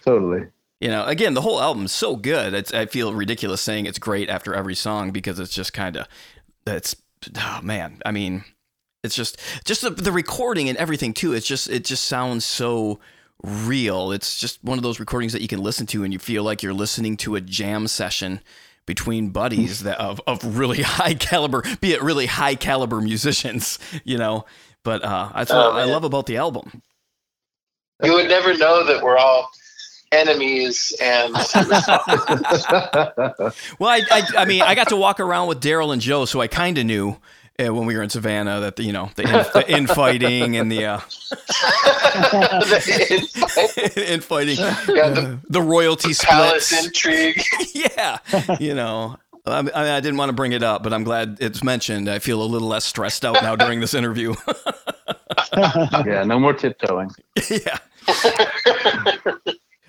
totally. 0.04 0.48
You 0.80 0.90
know, 0.90 1.06
again, 1.06 1.34
the 1.34 1.42
whole 1.42 1.60
album's 1.60 1.92
so 1.92 2.16
good. 2.16 2.54
It's, 2.54 2.72
I 2.72 2.86
feel 2.86 3.14
ridiculous 3.14 3.62
saying 3.62 3.88
it's 3.88 3.98
great 3.98 4.30
after 4.30 4.54
every 4.54 4.76
song 4.76 5.10
because 5.10 5.40
it's 5.40 5.54
just 5.54 5.74
kind 5.74 5.98
of, 5.98 6.08
it's, 6.68 6.96
oh 7.36 7.62
man, 7.64 8.00
I 8.06 8.12
mean, 8.12 8.44
it's 9.04 9.16
just, 9.16 9.40
just 9.66 9.82
the, 9.82 9.90
the 9.90 10.12
recording 10.12 10.70
and 10.70 10.78
everything 10.78 11.14
too. 11.14 11.34
It's 11.34 11.48
just, 11.48 11.68
it 11.68 11.84
just 11.84 12.04
sounds 12.04 12.46
so 12.46 13.00
real. 13.44 14.12
It's 14.12 14.40
just 14.40 14.64
one 14.64 14.78
of 14.78 14.84
those 14.84 15.00
recordings 15.00 15.34
that 15.34 15.42
you 15.42 15.48
can 15.48 15.60
listen 15.62 15.86
to 15.88 16.04
and 16.04 16.12
you 16.14 16.20
feel 16.20 16.44
like 16.44 16.64
you're 16.64 16.74
listening 16.74 17.18
to 17.18 17.36
a 17.36 17.42
jam 17.42 17.88
session 17.88 18.42
between 18.86 19.30
buddies 19.30 19.84
that 19.84 20.00
of, 20.00 20.22
of 20.26 20.58
really 20.58 20.82
high 20.84 21.14
caliber, 21.14 21.64
be 21.82 21.94
it 21.94 22.02
really 22.02 22.26
high 22.26 22.56
caliber 22.56 23.02
musicians, 23.02 23.80
you 24.04 24.18
know. 24.18 24.46
But 24.84 25.04
uh, 25.04 25.32
that's 25.36 25.52
what 25.52 25.66
Oh, 25.66 25.72
I 25.72 25.84
love 25.86 26.04
about 26.04 26.26
the 26.28 26.38
album. 26.38 26.82
You 28.04 28.14
would 28.14 28.30
never 28.30 28.56
know 28.56 28.86
that 28.86 29.04
we're 29.04 29.18
all 29.18 29.50
enemies 30.12 30.96
and 31.02 31.34
Well, 33.80 33.90
I, 33.90 34.02
I, 34.10 34.24
I 34.38 34.46
mean, 34.46 34.62
I 34.62 34.76
got 34.76 34.90
to 34.90 34.96
walk 34.96 35.20
around 35.20 35.48
with 35.48 35.62
Darol 35.62 35.92
and 35.92 36.02
Joe, 36.02 36.26
so 36.26 36.40
I 36.40 36.48
kind 36.48 36.78
of 36.78 36.86
knew 36.86 37.18
uh, 37.60 37.74
when 37.74 37.86
we 37.86 37.96
were 37.96 38.04
in 38.04 38.10
Savannah 38.10 38.60
that 38.62 38.76
the, 38.76 38.84
you 38.84 38.94
know 38.94 39.10
the, 39.16 39.24
in, 39.24 39.30
the 39.54 39.66
infighting 39.68 40.58
and 40.58 40.72
the 40.72 40.86
uh, 40.86 41.00
the 42.68 44.04
infighting, 44.08 44.58
Yeah, 44.58 45.10
the- 45.10 45.22
uh, 45.22 45.38
the 45.50 45.62
royalty 45.62 46.14
palace 46.14 46.68
splits. 46.68 46.86
intrigue. 46.86 47.42
yeah, 47.74 48.18
you 48.60 48.74
know. 48.74 49.18
I, 49.46 49.62
mean, 49.62 49.72
I 49.74 50.02
didn't 50.02 50.18
want 50.18 50.28
to 50.28 50.34
bring 50.34 50.52
it 50.52 50.62
up, 50.62 50.84
but 50.84 50.92
I'm 50.94 51.06
glad 51.06 51.38
it's 51.40 51.64
mentioned. 51.64 52.10
I 52.10 52.20
feel 52.20 52.42
a 52.42 52.44
little 52.44 52.68
less 52.68 52.84
stressed 52.84 53.24
out 53.24 53.36
now 53.42 53.56
during 53.56 53.80
this 53.80 53.94
interview. 53.94 54.36
yeah, 55.58 56.26
no 56.28 56.38
more 56.38 56.52
tiptoeing. 56.52 57.12
yeah. 57.50 57.78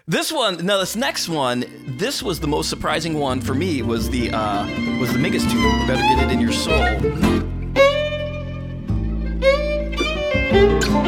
This 0.06 0.30
one, 0.32 0.64
now 0.64 0.78
this 0.78 0.94
next 0.94 1.28
one, 1.28 1.64
this 1.98 2.22
was 2.22 2.38
the 2.38 2.46
most 2.46 2.70
surprising 2.70 3.14
one 3.18 3.40
for 3.40 3.52
me. 3.54 3.82
Was 3.82 4.08
the 4.10 4.30
uh, 4.30 4.64
was 5.00 5.12
the 5.12 5.18
biggest 5.20 5.50
tune? 5.50 5.86
Better 5.88 6.02
get 6.02 6.22
it 6.28 6.32
in 6.32 6.40
your 6.40 6.52
soul. 6.52 7.47
Música 10.50 11.07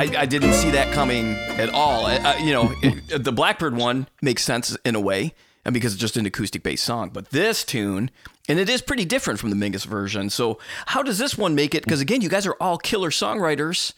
I, 0.00 0.22
I 0.22 0.24
didn't 0.26 0.54
see 0.54 0.70
that 0.70 0.94
coming 0.94 1.34
at 1.58 1.68
all. 1.68 2.06
I, 2.06 2.16
I- 2.16 2.36
you 2.38 2.52
know, 2.54 2.72
it- 2.82 3.22
the 3.22 3.32
Blackbird 3.32 3.76
one 3.76 4.08
makes 4.22 4.42
sense 4.42 4.74
in 4.82 4.94
a 4.94 5.00
way, 5.00 5.34
and 5.62 5.74
because 5.74 5.92
it's 5.92 6.00
just 6.00 6.16
an 6.16 6.24
acoustic-based 6.24 6.82
song. 6.82 7.10
But 7.10 7.28
this 7.30 7.64
tune, 7.64 8.10
and 8.48 8.58
it 8.58 8.70
is 8.70 8.80
pretty 8.80 9.04
different 9.04 9.38
from 9.40 9.50
the 9.50 9.56
Mingus 9.56 9.84
version. 9.84 10.30
So, 10.30 10.58
how 10.86 11.02
does 11.02 11.18
this 11.18 11.36
one 11.36 11.54
make 11.54 11.74
it? 11.74 11.84
Because 11.84 12.00
again, 12.00 12.22
you 12.22 12.30
guys 12.30 12.46
are 12.46 12.56
all 12.60 12.78
killer 12.78 13.10
songwriters. 13.10 13.92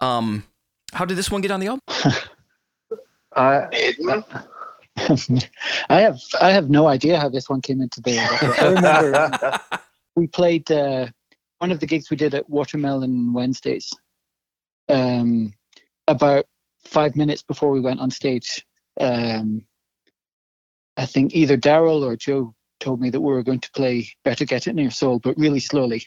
Um, 0.00 0.42
how 0.92 1.04
did 1.04 1.16
this 1.16 1.30
one 1.30 1.40
get 1.40 1.52
on 1.52 1.60
the 1.60 1.68
album? 1.68 1.80
Uh? 3.36 3.66
I 4.96 6.00
have 6.00 6.20
I 6.40 6.52
have 6.52 6.70
no 6.70 6.86
idea 6.86 7.18
how 7.18 7.28
this 7.28 7.48
one 7.48 7.60
came 7.60 7.80
into 7.80 8.00
being. 8.00 8.20
I 8.20 8.68
remember 8.68 9.60
we 10.14 10.28
played 10.28 10.70
uh, 10.70 11.08
one 11.58 11.72
of 11.72 11.80
the 11.80 11.86
gigs 11.86 12.10
we 12.10 12.16
did 12.16 12.32
at 12.34 12.48
Watermelon 12.48 13.32
Wednesdays. 13.32 13.92
Um, 14.88 15.52
about 16.06 16.46
five 16.84 17.16
minutes 17.16 17.42
before 17.42 17.70
we 17.70 17.80
went 17.80 18.00
on 18.00 18.10
stage, 18.10 18.66
um, 19.00 19.64
I 20.96 21.06
think 21.06 21.34
either 21.34 21.56
Darol 21.56 22.02
or 22.02 22.16
Joe 22.16 22.54
told 22.80 23.00
me 23.00 23.10
that 23.10 23.20
we 23.20 23.32
were 23.32 23.42
going 23.42 23.60
to 23.60 23.70
play 23.72 24.08
"Better 24.24 24.44
Get 24.44 24.66
It 24.66 24.70
in 24.70 24.78
Your 24.78 24.90
Soul," 24.90 25.18
but 25.18 25.38
really 25.38 25.60
slowly. 25.60 26.06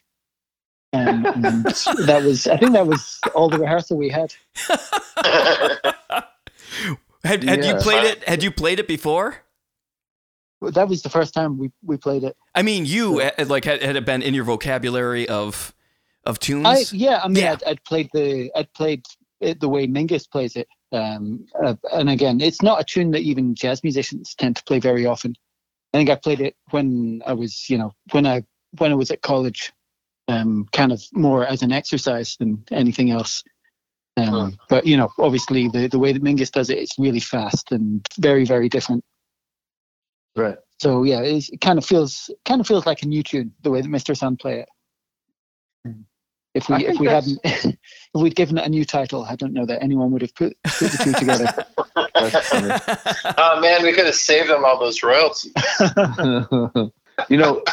Um, 0.93 1.25
and 1.25 1.65
that 1.65 2.21
was 2.23 2.47
I 2.47 2.57
think 2.57 2.73
that 2.73 2.87
was 2.87 3.19
all 3.35 3.49
the 3.49 3.59
rehearsal 3.59 3.97
we 3.97 4.09
had. 4.09 4.33
Had, 7.23 7.43
had 7.43 7.65
you 7.65 7.75
played 7.75 8.05
it? 8.05 8.23
Had 8.23 8.41
you 8.41 8.51
played 8.51 8.79
it 8.79 8.87
before? 8.87 9.43
That 10.61 10.87
was 10.87 11.01
the 11.01 11.09
first 11.09 11.33
time 11.33 11.57
we, 11.57 11.71
we 11.83 11.97
played 11.97 12.23
it. 12.23 12.37
I 12.55 12.61
mean, 12.61 12.85
you 12.85 13.21
like 13.45 13.65
had, 13.65 13.83
had 13.83 13.95
it 13.97 14.05
been 14.05 14.21
in 14.21 14.33
your 14.33 14.45
vocabulary 14.45 15.27
of 15.27 15.73
of 16.27 16.39
tunes? 16.39 16.65
I 16.67 16.83
yeah, 16.95 17.21
I 17.23 17.27
mean, 17.27 17.43
Yeah. 17.43 17.53
I'd, 17.53 17.63
I'd 17.63 17.83
played 17.85 18.09
the 18.13 18.51
I'd 18.55 18.71
played 18.73 19.03
it 19.39 19.59
the 19.59 19.69
way 19.69 19.87
Mingus 19.87 20.29
plays 20.29 20.55
it, 20.55 20.67
um, 20.91 21.45
uh, 21.63 21.75
and 21.93 22.09
again, 22.09 22.41
it's 22.41 22.61
not 22.61 22.79
a 22.81 22.83
tune 22.83 23.11
that 23.11 23.21
even 23.21 23.55
jazz 23.55 23.83
musicians 23.83 24.35
tend 24.35 24.55
to 24.57 24.63
play 24.63 24.79
very 24.79 25.05
often. 25.05 25.35
I 25.93 25.97
think 25.99 26.09
I 26.09 26.15
played 26.15 26.41
it 26.41 26.55
when 26.71 27.21
I 27.25 27.33
was, 27.33 27.69
you 27.69 27.77
know, 27.77 27.93
when 28.11 28.25
I 28.27 28.43
when 28.77 28.91
I 28.91 28.95
was 28.95 29.11
at 29.11 29.21
college, 29.21 29.73
um, 30.27 30.67
kind 30.73 30.91
of 30.91 31.03
more 31.13 31.45
as 31.45 31.61
an 31.63 31.71
exercise 31.71 32.35
than 32.39 32.63
anything 32.71 33.11
else. 33.11 33.43
Um, 34.17 34.51
Hmm. 34.51 34.55
But 34.69 34.85
you 34.87 34.97
know, 34.97 35.09
obviously, 35.19 35.67
the 35.69 35.87
the 35.87 35.99
way 35.99 36.11
that 36.13 36.23
Mingus 36.23 36.51
does 36.51 36.69
it, 36.69 36.79
it's 36.79 36.97
really 36.99 37.19
fast 37.19 37.71
and 37.71 38.05
very 38.19 38.45
very 38.45 38.69
different. 38.69 39.03
right. 40.35 40.57
So 40.79 41.03
yeah, 41.03 41.21
it 41.21 41.45
kind 41.61 41.77
of 41.79 41.85
feels 41.85 42.29
kind 42.45 42.61
of 42.61 42.67
feels 42.67 42.85
like 42.85 43.03
a 43.03 43.07
new 43.07 43.23
tune 43.23 43.53
the 43.63 43.71
way 43.71 43.81
that 43.81 43.89
Mr. 43.89 44.15
Sun 44.17 44.37
play 44.37 44.59
it. 44.61 44.69
If 46.57 46.69
we 46.69 46.85
if 46.85 46.99
we 46.99 47.07
that's- 47.07 47.37
hadn't 47.43 47.77
if 48.13 48.21
we'd 48.21 48.35
given 48.35 48.57
it 48.57 48.65
a 48.65 48.69
new 48.69 48.83
title, 48.85 49.23
I 49.23 49.35
don't 49.35 49.53
know 49.53 49.65
that 49.65 49.81
anyone 49.83 50.11
would 50.11 50.21
have 50.21 50.33
put, 50.35 50.57
put 50.63 50.91
the 50.91 51.01
two 51.03 51.13
together. 51.13 51.65
Oh 53.37 53.59
man, 53.61 53.83
we 53.83 53.93
could 53.93 54.05
have 54.05 54.15
saved 54.15 54.49
them 54.49 54.65
all 54.65 54.79
those 54.79 55.03
royalties. 55.03 55.53
you 57.29 57.37
know, 57.37 57.63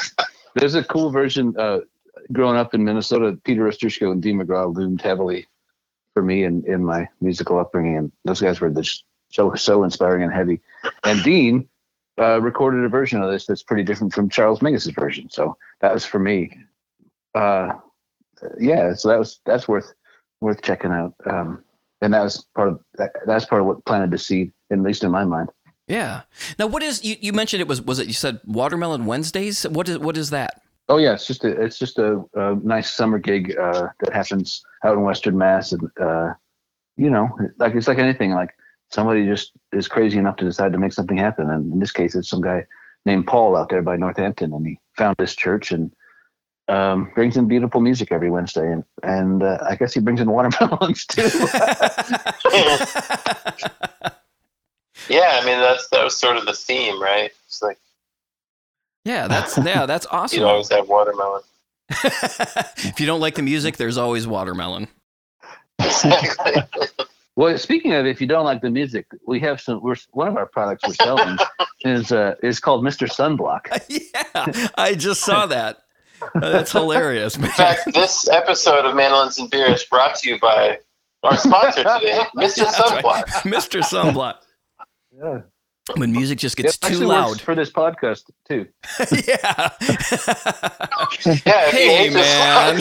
there's 0.55 0.75
a 0.75 0.85
cool 0.85 1.11
version. 1.11 1.55
Uh, 1.59 1.81
growing 2.33 2.57
up 2.57 2.75
in 2.75 2.85
Minnesota, 2.85 3.39
Peter 3.45 3.63
Ostroushko 3.65 4.13
and 4.13 4.23
Dean 4.23 4.39
Magraw 4.39 4.75
loomed 4.75 5.01
heavily 5.03 5.47
for 6.15 6.23
me 6.23 6.45
in, 6.45 6.65
in 6.67 6.85
my 6.85 7.09
musical 7.21 7.59
upbringing, 7.59 7.97
and 7.97 8.13
those 8.25 8.41
guys 8.41 8.61
were 8.61 8.71
just 8.71 9.05
so 9.31 9.55
so 9.55 9.83
inspiring 9.85 10.23
and 10.23 10.33
heavy. 10.33 10.61
And 11.05 11.23
Dean 11.23 11.69
uh, 12.19 12.41
recorded 12.41 12.85
a 12.85 12.89
version 12.89 13.23
of 13.23 13.31
this 13.31 13.47
that's 13.47 13.63
pretty 13.63 13.83
different 13.83 14.13
from 14.15 14.29
Charles 14.29 14.61
Mingus's 14.61 14.93
version, 14.93 15.31
so 15.31 15.57
that 15.81 15.93
was 15.93 16.05
for 16.05 16.19
me. 16.19 16.57
Uh, 17.35 17.73
yeah, 18.59 18.95
so 18.95 19.09
that 19.09 19.19
was 19.19 19.41
that's 19.45 19.69
worth 19.69 19.93
worth 20.41 20.63
checking 20.63 20.93
out. 20.93 21.15
Um, 21.27 21.65
and 22.01 22.13
that 22.13 22.23
was 22.23 22.45
part 22.55 22.69
of 22.69 22.81
that, 22.95 23.13
that's 23.27 23.47
part 23.47 23.61
of 23.63 23.67
what 23.67 23.85
planted 23.85 24.11
the 24.11 24.19
seed, 24.19 24.53
at 24.71 24.79
least 24.81 25.05
in 25.05 25.11
my 25.11 25.25
mind. 25.25 25.49
yeah. 25.89 26.23
Now, 26.59 26.67
what 26.67 26.83
is 26.83 27.05
you, 27.05 27.17
you 27.21 27.33
mentioned 27.33 27.61
it 27.61 27.69
was 27.69 27.81
was 27.81 27.99
it 27.99 28.07
you 28.07 28.13
said 28.13 28.41
Watermelon 28.45 29.07
Wednesdays? 29.07 29.65
What 29.65 29.89
is 29.89 29.99
what 29.99 30.17
is 30.17 30.31
that? 30.31 30.61
Oh 30.89 30.99
yeah, 30.99 31.15
it's 31.15 31.27
just 31.27 31.45
a 31.45 31.63
it's 31.63 31.79
just 31.79 31.99
a, 31.99 32.23
a 32.35 32.57
nice 32.57 32.93
summer 32.93 33.19
gig 33.19 33.57
uh, 33.57 33.89
that 34.01 34.13
happens 34.13 34.63
out 34.85 34.97
in 34.97 35.03
Western 35.03 35.39
Mass, 35.39 35.73
and 35.73 35.89
uh, 36.01 36.35
you 36.97 37.09
know, 37.09 37.31
like 37.59 37.75
it's 37.75 37.89
like 37.89 37.99
anything. 37.99 38.33
Like 38.33 38.51
somebody 38.91 39.27
just 39.27 39.53
is 39.73 39.89
crazy 39.89 40.19
enough 40.19 40.37
to 40.37 40.45
decide 40.45 40.73
to 40.73 40.79
make 40.79 40.93
something 40.93 41.17
happen, 41.17 41.49
and 41.49 41.73
in 41.73 41.79
this 41.79 41.93
case, 41.93 42.15
it's 42.15 42.29
some 42.29 42.43
guy 42.43 42.67
named 43.07 43.27
Paul 43.27 43.57
out 43.57 43.71
there 43.71 43.83
by 43.83 43.97
Northampton, 43.97 44.53
and 44.53 44.67
he 44.67 44.79
found 44.97 45.17
this 45.19 45.35
church 45.35 45.73
and 45.73 45.91
um, 46.69 47.11
brings 47.15 47.37
in 47.37 47.47
beautiful 47.47 47.81
music 47.81 48.11
every 48.13 48.31
Wednesday, 48.31 48.71
and 48.71 48.85
and 49.03 49.43
uh, 49.43 49.59
I 49.69 49.77
guess 49.77 49.95
he 49.95 50.01
brings 50.01 50.21
in 50.21 50.31
watermelons 50.31 51.07
too. 51.07 51.29
Yeah, 55.09 55.39
I 55.43 55.45
mean 55.45 55.61
that's 55.61 55.89
that 55.91 56.03
was 56.03 56.17
sort 56.17 56.37
of 56.37 56.47
the 56.47 56.55
theme, 56.55 57.01
right? 57.03 57.31
It's 57.47 57.63
like 57.63 57.79
yeah, 59.05 59.29
that's 59.29 59.59
yeah, 59.65 59.87
that's 59.87 60.07
awesome. 60.07 60.41
you 60.41 60.47
always 60.47 60.71
have 60.71 60.89
watermelon. 60.89 61.43
if 61.91 62.99
you 62.99 63.07
don't 63.07 63.21
like 63.21 63.35
the 63.35 63.43
music, 63.43 63.77
there's 63.77 63.99
always 63.99 64.27
watermelon. 64.27 64.89
Exactly. 65.79 66.55
well, 67.37 67.59
speaking 67.59 67.93
of, 67.93 68.07
if 68.07 68.21
you 68.21 68.27
don't 68.27 68.45
like 68.45 68.63
the 68.63 68.71
music, 68.71 69.07
we 69.27 69.39
have 69.41 69.61
some. 69.61 69.83
We're 69.83 69.97
one 70.13 70.29
of 70.29 70.37
our 70.37 70.47
products 70.47 70.85
we're 70.87 70.95
selling 70.95 71.37
is 71.85 72.11
uh, 72.11 72.37
is 72.43 72.61
called 72.61 72.83
Mr. 72.83 73.07
Sunblock. 73.07 73.67
yeah, 73.89 74.69
I 74.77 74.95
just 74.95 75.21
saw 75.21 75.47
that. 75.47 75.84
Uh, 76.23 76.29
That's 76.41 76.73
hilarious, 76.73 77.37
man. 77.39 77.49
In 77.51 77.53
fact, 77.55 77.93
this 77.93 78.29
episode 78.29 78.85
of 78.87 78.95
Mandolins 78.95 79.39
and 79.39 79.51
Beer 79.51 79.71
is 79.71 79.85
brought 79.85 80.15
to 80.17 80.29
you 80.31 80.39
by 80.41 80.79
our 81.23 81.37
sponsor 81.37 81.83
today, 81.83 82.21
Mr. 82.37 82.57
That's 82.65 82.79
right. 82.79 83.05
Sunblock. 83.05 83.25
Mr. 83.43 83.81
Sunblock. 83.83 84.35
Yeah. 85.17 85.41
when 85.97 86.13
music 86.13 86.39
just 86.39 86.59
It 86.59 86.63
gets 86.65 86.79
too 86.79 86.87
actually 86.87 87.07
works 87.07 87.29
loud. 87.29 87.41
for 87.41 87.55
this 87.55 87.71
podcast 87.71 88.25
too. 88.49 88.67
yeah. 89.29 89.71
Yeah, 91.47 91.69
if 91.69 91.73
Hey, 91.73 92.11
man. 92.11 92.79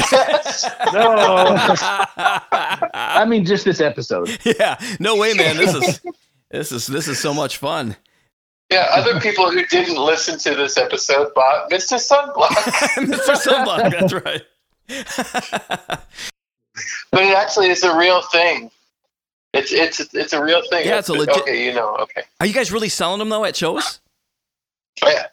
No, 0.94 1.56
I 2.94 3.26
mean 3.28 3.46
just 3.46 3.66
this 3.66 3.82
episode. 3.82 4.30
yeah. 4.46 4.78
No 5.00 5.16
way, 5.18 5.34
man. 5.34 5.58
This 5.58 5.74
is 5.76 6.02
this 6.50 6.72
is 6.72 6.88
this 6.88 7.08
is 7.08 7.20
so 7.20 7.34
much 7.34 7.58
fun. 7.58 7.96
Yeah, 8.74 8.88
other 8.92 9.20
people 9.20 9.52
who 9.52 9.64
didn't 9.68 9.98
listen 9.98 10.40
to 10.40 10.56
this 10.56 10.78
episode 10.78 11.32
bought 11.36 11.70
Mr. 11.70 12.00
Sunblock. 12.00 12.48
Mr. 12.98 13.36
Sunblock, 13.36 13.92
that's 13.92 14.14
right. 14.14 14.42
but 17.12 17.22
it 17.24 17.36
actually 17.38 17.70
is 17.70 17.84
a 17.84 17.96
real 17.96 18.24
thing. 18.24 18.72
It's 19.54 19.72
it's 19.72 20.00
it's 20.16 20.34
a 20.34 20.44
real 20.44 20.64
thing. 20.72 20.88
Yeah, 20.88 20.98
it's 20.98 21.10
a 21.10 21.14
legit- 21.14 21.38
Okay, 21.44 21.64
you 21.64 21.72
know. 21.74 21.96
Okay. 21.98 22.24
Are 22.40 22.48
you 22.48 22.54
guys 22.54 22.72
really 22.72 22.90
selling 22.90 23.20
them 23.20 23.30
though 23.30 23.46
at 23.46 23.56
shows? 23.56 24.00
Oh, 25.04 25.10
yeah. 25.10 25.28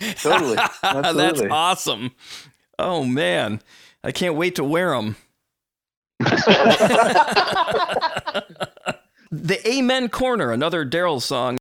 Totally. 0.16 0.56
That's 0.82 1.40
awesome. 1.50 2.12
Oh 2.78 3.04
man, 3.04 3.60
I 4.02 4.12
can't 4.12 4.34
wait 4.34 4.56
to 4.56 4.64
wear 4.64 4.90
them. 4.90 5.16
the 9.42 9.68
Amen 9.68 10.08
Corner, 10.08 10.52
another 10.52 10.84
Darol 10.86 11.20
song. 11.20 11.58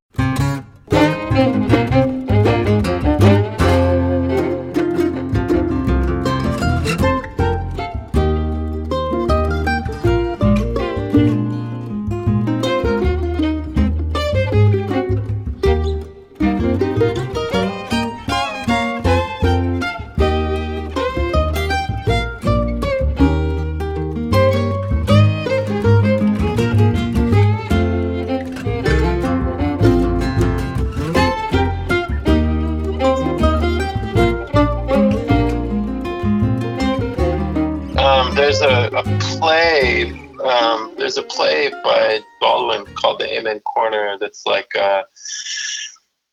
That's 44.34 44.46
like, 44.48 44.76
uh, 44.76 45.04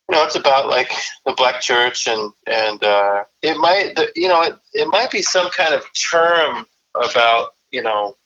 you 0.09 0.15
know, 0.15 0.23
it's 0.25 0.35
about 0.35 0.67
like 0.67 0.91
the 1.25 1.33
black 1.33 1.61
church, 1.61 2.07
and 2.07 2.33
and 2.47 2.83
uh, 2.83 3.23
it 3.43 3.57
might, 3.57 3.95
the, 3.95 4.11
you 4.15 4.27
know, 4.27 4.41
it, 4.41 4.55
it 4.73 4.87
might 4.87 5.11
be 5.11 5.21
some 5.21 5.51
kind 5.51 5.73
of 5.73 5.83
term 5.93 6.65
about, 6.95 7.51
you 7.69 7.83
know, 7.83 8.17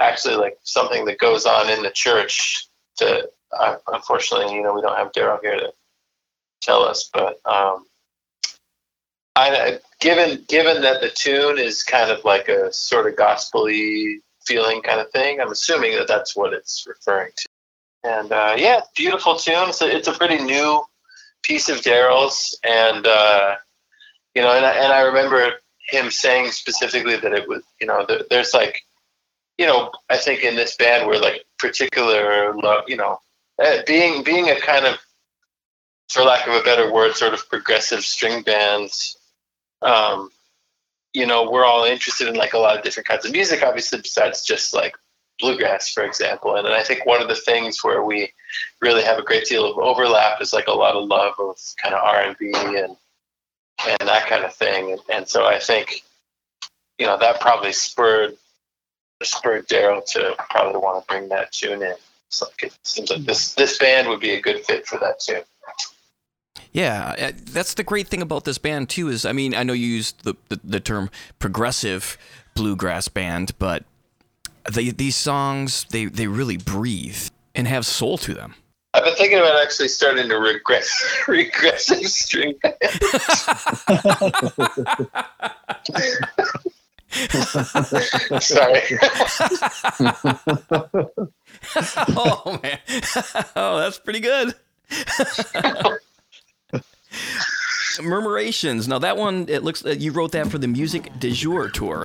actually 0.00 0.36
like 0.36 0.58
something 0.62 1.04
that 1.06 1.18
goes 1.18 1.44
on 1.44 1.68
in 1.70 1.82
the 1.82 1.90
church. 1.90 2.68
To 2.98 3.28
uh, 3.58 3.76
unfortunately, 3.88 4.54
you 4.54 4.62
know, 4.62 4.74
we 4.74 4.80
don't 4.80 4.96
have 4.96 5.12
Darol 5.12 5.40
here 5.42 5.56
to 5.56 5.72
tell 6.60 6.84
us, 6.84 7.10
but 7.12 7.40
um, 7.44 7.84
I, 9.34 9.80
given 10.00 10.44
given 10.48 10.82
that 10.82 11.00
the 11.00 11.10
tune 11.10 11.58
is 11.58 11.82
kind 11.82 12.12
of 12.12 12.24
like 12.24 12.48
a 12.48 12.72
sort 12.72 13.08
of 13.08 13.16
gospely 13.16 14.20
feeling 14.44 14.82
kind 14.82 15.00
of 15.00 15.10
thing, 15.10 15.40
I'm 15.40 15.50
assuming 15.50 15.96
that 15.96 16.06
that's 16.06 16.36
what 16.36 16.52
it's 16.52 16.86
referring 16.86 17.32
to. 17.36 17.47
And 18.04 18.32
uh, 18.32 18.54
yeah, 18.56 18.80
beautiful 18.94 19.36
tune. 19.36 19.68
It's 19.68 19.82
a, 19.82 19.94
it's 19.94 20.08
a 20.08 20.12
pretty 20.12 20.42
new 20.42 20.82
piece 21.42 21.68
of 21.68 21.78
Darol's, 21.78 22.58
and 22.64 23.06
uh, 23.06 23.56
you 24.34 24.42
know, 24.42 24.52
and 24.52 24.64
I, 24.64 24.72
and 24.72 24.92
I 24.92 25.00
remember 25.00 25.52
him 25.88 26.10
saying 26.10 26.50
specifically 26.52 27.16
that 27.16 27.32
it 27.32 27.48
was, 27.48 27.62
you 27.80 27.86
know, 27.86 28.04
there, 28.06 28.22
there's 28.30 28.54
like, 28.54 28.82
you 29.56 29.66
know, 29.66 29.90
I 30.10 30.16
think 30.16 30.42
in 30.42 30.54
this 30.54 30.76
band 30.76 31.06
we're 31.06 31.18
like 31.18 31.44
particular 31.58 32.54
love, 32.54 32.84
you 32.86 32.96
know, 32.96 33.18
uh, 33.62 33.78
being 33.86 34.22
being 34.22 34.48
a 34.50 34.60
kind 34.60 34.86
of, 34.86 34.98
for 36.08 36.22
lack 36.22 36.46
of 36.46 36.54
a 36.54 36.62
better 36.62 36.92
word, 36.92 37.16
sort 37.16 37.34
of 37.34 37.48
progressive 37.48 38.02
string 38.02 38.42
bands 38.42 39.18
um, 39.82 40.30
you 41.12 41.26
know, 41.26 41.50
we're 41.50 41.64
all 41.64 41.84
interested 41.84 42.28
in 42.28 42.34
like 42.34 42.52
a 42.52 42.58
lot 42.58 42.76
of 42.76 42.84
different 42.84 43.08
kinds 43.08 43.24
of 43.24 43.32
music, 43.32 43.62
obviously, 43.62 44.00
besides 44.00 44.44
just 44.44 44.74
like 44.74 44.96
bluegrass, 45.38 45.92
for 45.92 46.04
example. 46.04 46.56
And, 46.56 46.66
and 46.66 46.74
I 46.74 46.82
think 46.82 47.06
one 47.06 47.22
of 47.22 47.28
the 47.28 47.34
things 47.34 47.82
where 47.84 48.02
we 48.02 48.32
really 48.80 49.02
have 49.02 49.18
a 49.18 49.22
great 49.22 49.46
deal 49.46 49.70
of 49.70 49.78
overlap 49.78 50.40
is 50.40 50.52
like 50.52 50.66
a 50.66 50.72
lot 50.72 50.96
of 50.96 51.08
love 51.08 51.34
of 51.38 51.56
kind 51.82 51.94
of 51.94 52.02
R 52.02 52.22
and 52.22 52.36
B 52.38 52.52
and 52.54 52.96
and 53.86 54.08
that 54.08 54.26
kind 54.26 54.44
of 54.44 54.54
thing. 54.54 54.92
And, 54.92 55.00
and 55.08 55.28
so 55.28 55.46
I 55.46 55.58
think, 55.58 56.02
you 56.98 57.06
know, 57.06 57.16
that 57.18 57.40
probably 57.40 57.72
spurred 57.72 58.36
spurred 59.22 59.68
Darol 59.68 60.04
to 60.12 60.34
probably 60.50 60.80
want 60.80 61.02
to 61.02 61.12
bring 61.12 61.28
that 61.28 61.52
tune 61.52 61.82
in. 61.82 61.94
Like 62.40 62.62
it 62.62 62.78
seems 62.82 63.10
like 63.10 63.22
this 63.24 63.54
this 63.54 63.78
band 63.78 64.08
would 64.08 64.20
be 64.20 64.34
a 64.34 64.40
good 64.40 64.64
fit 64.64 64.86
for 64.86 64.98
that 64.98 65.20
tune. 65.20 65.42
Yeah, 66.72 67.14
uh, 67.18 67.32
that's 67.46 67.74
the 67.74 67.82
great 67.82 68.08
thing 68.08 68.20
about 68.20 68.44
this 68.44 68.58
band 68.58 68.90
too. 68.90 69.08
Is 69.08 69.24
I 69.24 69.32
mean, 69.32 69.54
I 69.54 69.62
know 69.62 69.72
you 69.72 69.86
used 69.86 70.24
the 70.24 70.34
the, 70.48 70.60
the 70.62 70.80
term 70.80 71.10
progressive 71.38 72.18
bluegrass 72.54 73.08
band, 73.08 73.52
but 73.58 73.84
they, 74.72 74.90
these 74.90 75.16
songs 75.16 75.84
they 75.90 76.06
they 76.06 76.26
really 76.26 76.56
breathe 76.56 77.28
and 77.54 77.68
have 77.68 77.86
soul 77.86 78.18
to 78.18 78.34
them. 78.34 78.54
I've 78.94 79.04
been 79.04 79.14
thinking 79.14 79.38
about 79.38 79.60
actually 79.62 79.88
starting 79.88 80.28
to 80.28 80.38
regress 80.38 80.90
regressive 81.28 82.04
string 82.06 82.58
Sorry. 87.10 88.82
oh 92.16 92.60
man, 92.62 92.78
oh 93.56 93.78
that's 93.78 93.98
pretty 93.98 94.20
good. 94.20 94.54
Murmurations. 98.00 98.86
Now 98.86 98.98
that 98.98 99.16
one, 99.16 99.46
it 99.48 99.62
looks 99.62 99.84
uh, 99.84 99.90
you 99.90 100.12
wrote 100.12 100.32
that 100.32 100.48
for 100.48 100.58
the 100.58 100.68
Music 100.68 101.10
du 101.18 101.30
Jour 101.32 101.70
tour. 101.70 102.04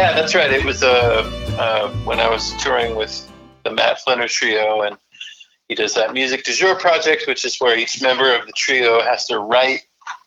Yeah, 0.00 0.14
that's 0.14 0.34
right. 0.34 0.50
It 0.50 0.64
was 0.64 0.82
uh, 0.82 1.30
uh, 1.58 1.90
when 2.04 2.20
I 2.20 2.30
was 2.30 2.54
touring 2.54 2.96
with 2.96 3.30
the 3.64 3.70
Matt 3.70 3.98
Flinner 4.02 4.28
Trio, 4.28 4.80
and 4.80 4.96
he 5.68 5.74
does 5.74 5.92
that 5.92 6.14
Music 6.14 6.42
du 6.42 6.54
Jour 6.54 6.74
project, 6.74 7.26
which 7.26 7.44
is 7.44 7.58
where 7.58 7.76
each 7.76 8.00
member 8.00 8.34
of 8.34 8.46
the 8.46 8.52
trio 8.52 9.02
has 9.02 9.26
to 9.26 9.40
write 9.40 9.82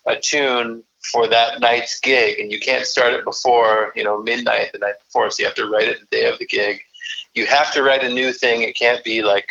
a 0.06 0.14
tune 0.16 0.84
for 1.10 1.26
that 1.26 1.58
night's 1.58 1.98
gig, 1.98 2.38
and 2.38 2.52
you 2.52 2.60
can't 2.60 2.86
start 2.86 3.14
it 3.14 3.24
before 3.24 3.90
you 3.96 4.04
know 4.04 4.22
midnight 4.22 4.70
the 4.72 4.78
night 4.78 4.94
before, 5.06 5.28
so 5.28 5.40
you 5.40 5.46
have 5.46 5.56
to 5.56 5.68
write 5.68 5.88
it 5.88 5.98
the 5.98 6.18
day 6.18 6.28
of 6.28 6.38
the 6.38 6.46
gig. 6.46 6.80
You 7.34 7.46
have 7.46 7.72
to 7.72 7.82
write 7.82 8.04
a 8.04 8.08
new 8.08 8.32
thing. 8.32 8.62
It 8.62 8.76
can't 8.76 9.02
be 9.02 9.24
like 9.24 9.48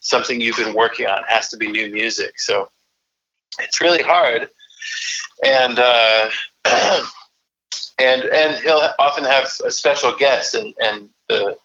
something 0.00 0.40
you've 0.40 0.56
been 0.56 0.74
working 0.74 1.06
on. 1.06 1.18
It 1.18 1.28
has 1.28 1.50
to 1.50 1.58
be 1.58 1.70
new 1.70 1.90
music. 1.90 2.40
So 2.40 2.70
it's 3.58 3.82
really 3.82 4.02
hard, 4.02 4.48
and. 5.44 5.78
Uh, 5.78 6.30
and 7.98 8.22
and 8.22 8.62
he'll 8.62 8.90
often 8.98 9.24
have 9.24 9.48
a 9.64 9.70
special 9.70 10.14
guest 10.16 10.54
and 10.54 10.74
and 10.80 11.08
the 11.28 11.56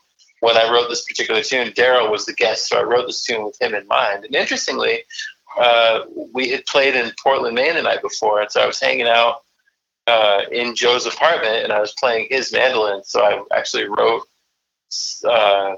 when 0.41 0.57
I 0.57 0.71
wrote 0.71 0.89
this 0.89 1.03
particular 1.03 1.41
tune, 1.43 1.67
Darol 1.69 2.09
was 2.09 2.25
the 2.25 2.33
guest, 2.33 2.69
so 2.69 2.79
I 2.79 2.83
wrote 2.83 3.07
this 3.07 3.23
tune 3.23 3.43
with 3.43 3.61
him 3.61 3.73
in 3.75 3.85
mind. 3.87 4.25
And 4.25 4.35
interestingly, 4.35 5.03
uh, 5.59 6.01
we 6.33 6.49
had 6.49 6.65
played 6.65 6.95
in 6.95 7.11
Portland, 7.21 7.55
Maine 7.55 7.75
the 7.75 7.81
night 7.81 8.01
before, 8.01 8.41
and 8.41 8.51
so 8.51 8.61
I 8.61 8.67
was 8.67 8.79
hanging 8.79 9.07
out 9.07 9.41
uh, 10.07 10.41
in 10.51 10.75
Joe's 10.75 11.05
apartment, 11.05 11.63
and 11.63 11.73
I 11.73 11.81
was 11.81 11.93
playing 11.99 12.27
his 12.29 12.53
mandolin. 12.53 13.03
So 13.03 13.21
I 13.21 13.57
actually 13.57 13.85
wrote 13.85 14.23
uh, 15.27 15.75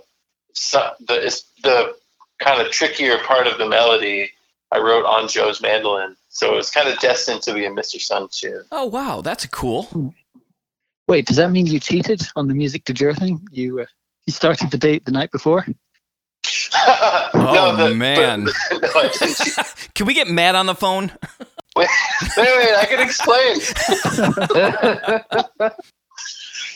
the 0.54 1.44
the 1.64 1.96
kind 2.40 2.62
of 2.62 2.72
trickier 2.72 3.18
part 3.20 3.48
of 3.48 3.58
the 3.58 3.68
melody. 3.68 4.32
I 4.72 4.80
wrote 4.80 5.06
on 5.06 5.28
Joe's 5.28 5.62
mandolin, 5.62 6.16
so 6.30 6.54
it 6.54 6.56
was 6.56 6.72
kind 6.72 6.88
of 6.88 6.98
destined 7.00 7.42
to 7.44 7.54
be 7.54 7.66
a 7.66 7.70
Mr. 7.70 8.00
Sun 8.00 8.30
tune. 8.32 8.64
Oh 8.72 8.86
wow, 8.86 9.22
that's 9.22 9.46
cool. 9.48 10.14
Wait, 11.12 11.26
does 11.26 11.36
that 11.36 11.52
mean 11.52 11.66
you 11.66 11.78
cheated 11.78 12.22
on 12.38 12.48
the 12.48 12.54
music 12.54 12.86
du 12.86 12.94
Jour 12.94 13.14
thing? 13.14 13.46
You 13.52 13.82
uh, 13.82 13.86
you 14.26 14.32
started 14.32 14.72
the 14.72 14.78
date 14.78 15.04
the 15.04 15.12
night 15.12 15.30
before? 15.30 15.66
Oh, 17.34 17.76
the- 17.76 17.94
man. 17.94 18.46
but- 18.46 18.82
no, 19.58 19.64
Can 19.94 20.06
we 20.06 20.14
get 20.14 20.30
Matt 20.30 20.56
on 20.56 20.68
the 20.68 20.74
phone? 20.74 21.12
Wait, 21.76 21.90
wait, 22.38 22.48
wait, 22.58 22.76
I 22.76 22.86
can 22.86 23.00
explain. 23.02 23.58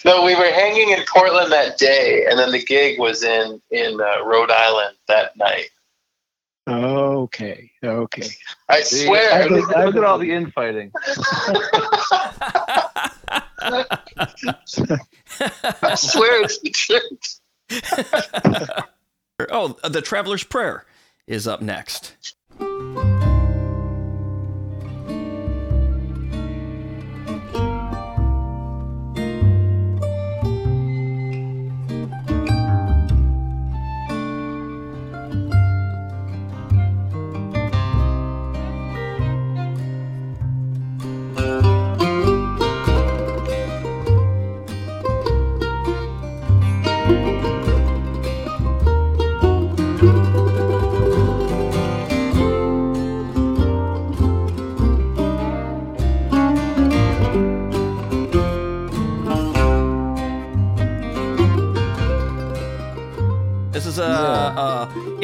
no, 0.03 0.25
we 0.25 0.35
were 0.35 0.51
hanging 0.51 0.89
in 0.89 0.99
Portland 1.13 1.49
that 1.53 1.77
day, 1.77 2.25
and 2.29 2.37
then 2.37 2.51
the 2.51 2.61
gig 2.63 2.99
was 2.99 3.23
in 3.23 3.61
in 3.71 4.01
uh, 4.01 4.25
Rhode 4.25 4.51
Island 4.51 4.97
that 5.07 5.37
night. 5.37 5.69
Okay. 6.67 7.71
Okay. 7.83 8.27
I 8.67 8.81
See, 8.81 9.05
swear. 9.05 9.49
look, 9.49 9.69
look 9.69 9.95
at 9.95 10.03
all 10.03 10.17
the 10.19 10.31
infighting. 10.31 10.91
I 15.81 15.95
swear 15.95 16.43
it's 16.43 16.59
the 16.59 16.69
truth. 16.69 17.39
Oh, 19.51 19.75
the 19.83 20.01
Traveler's 20.01 20.45
Prayer 20.45 20.85
is 21.27 21.45
up 21.45 21.61
next. 21.61 22.15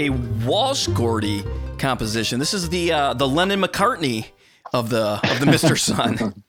A, 0.01 0.07
a 0.07 0.11
Walsh 0.45 0.87
Gordy 0.87 1.43
composition. 1.77 2.39
This 2.39 2.53
is 2.53 2.69
the 2.69 2.91
uh, 2.91 3.13
the 3.13 3.27
Lennon 3.27 3.61
McCartney 3.61 4.27
of 4.73 4.89
the 4.89 5.19
of 5.31 5.39
the 5.39 5.45
Mister 5.45 5.75
Sun. 5.77 6.43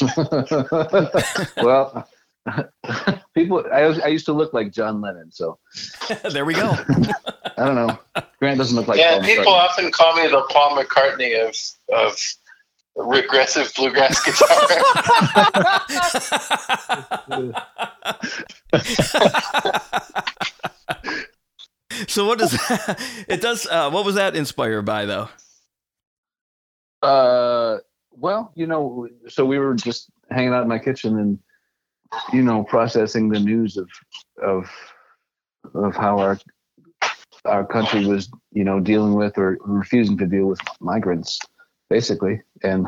well, 1.62 2.08
people, 3.34 3.64
I, 3.72 3.86
was- 3.86 4.00
I 4.00 4.08
used 4.08 4.26
to 4.26 4.32
look 4.32 4.52
like 4.52 4.72
John 4.72 5.00
Lennon, 5.00 5.30
so 5.30 5.58
there 6.30 6.44
we 6.44 6.54
go. 6.54 6.70
I 7.56 7.64
don't 7.66 7.74
know. 7.76 7.98
Grant 8.38 8.58
doesn't 8.58 8.76
look 8.76 8.88
like 8.88 8.98
yeah, 8.98 9.12
Paul 9.18 9.22
people 9.22 9.44
McCartney. 9.44 9.68
often 9.68 9.90
call 9.92 10.16
me 10.16 10.28
the 10.28 10.42
Paul 10.50 10.76
McCartney 10.76 11.48
of 11.48 11.54
of 11.96 12.18
regressive 12.96 13.72
bluegrass 13.74 14.22
guitar. 14.24 14.58
So 22.08 22.26
what 22.26 22.38
does 22.38 22.58
it 23.28 23.40
does? 23.40 23.66
Uh, 23.66 23.90
what 23.90 24.04
was 24.04 24.14
that 24.16 24.36
inspired 24.36 24.82
by 24.82 25.06
though? 25.06 25.28
Uh, 27.02 27.78
well, 28.12 28.52
you 28.54 28.66
know, 28.66 29.08
so 29.28 29.44
we 29.44 29.58
were 29.58 29.74
just 29.74 30.10
hanging 30.30 30.52
out 30.52 30.62
in 30.62 30.68
my 30.68 30.78
kitchen 30.78 31.18
and, 31.18 31.38
you 32.32 32.42
know, 32.42 32.62
processing 32.64 33.28
the 33.28 33.40
news 33.40 33.76
of 33.76 33.88
of 34.42 34.70
of 35.74 35.96
how 35.96 36.18
our 36.18 36.38
our 37.44 37.66
country 37.66 38.06
was, 38.06 38.30
you 38.52 38.64
know, 38.64 38.78
dealing 38.78 39.14
with 39.14 39.36
or 39.36 39.58
refusing 39.64 40.16
to 40.18 40.26
deal 40.26 40.46
with 40.46 40.60
migrants, 40.80 41.40
basically, 41.90 42.40
and 42.62 42.86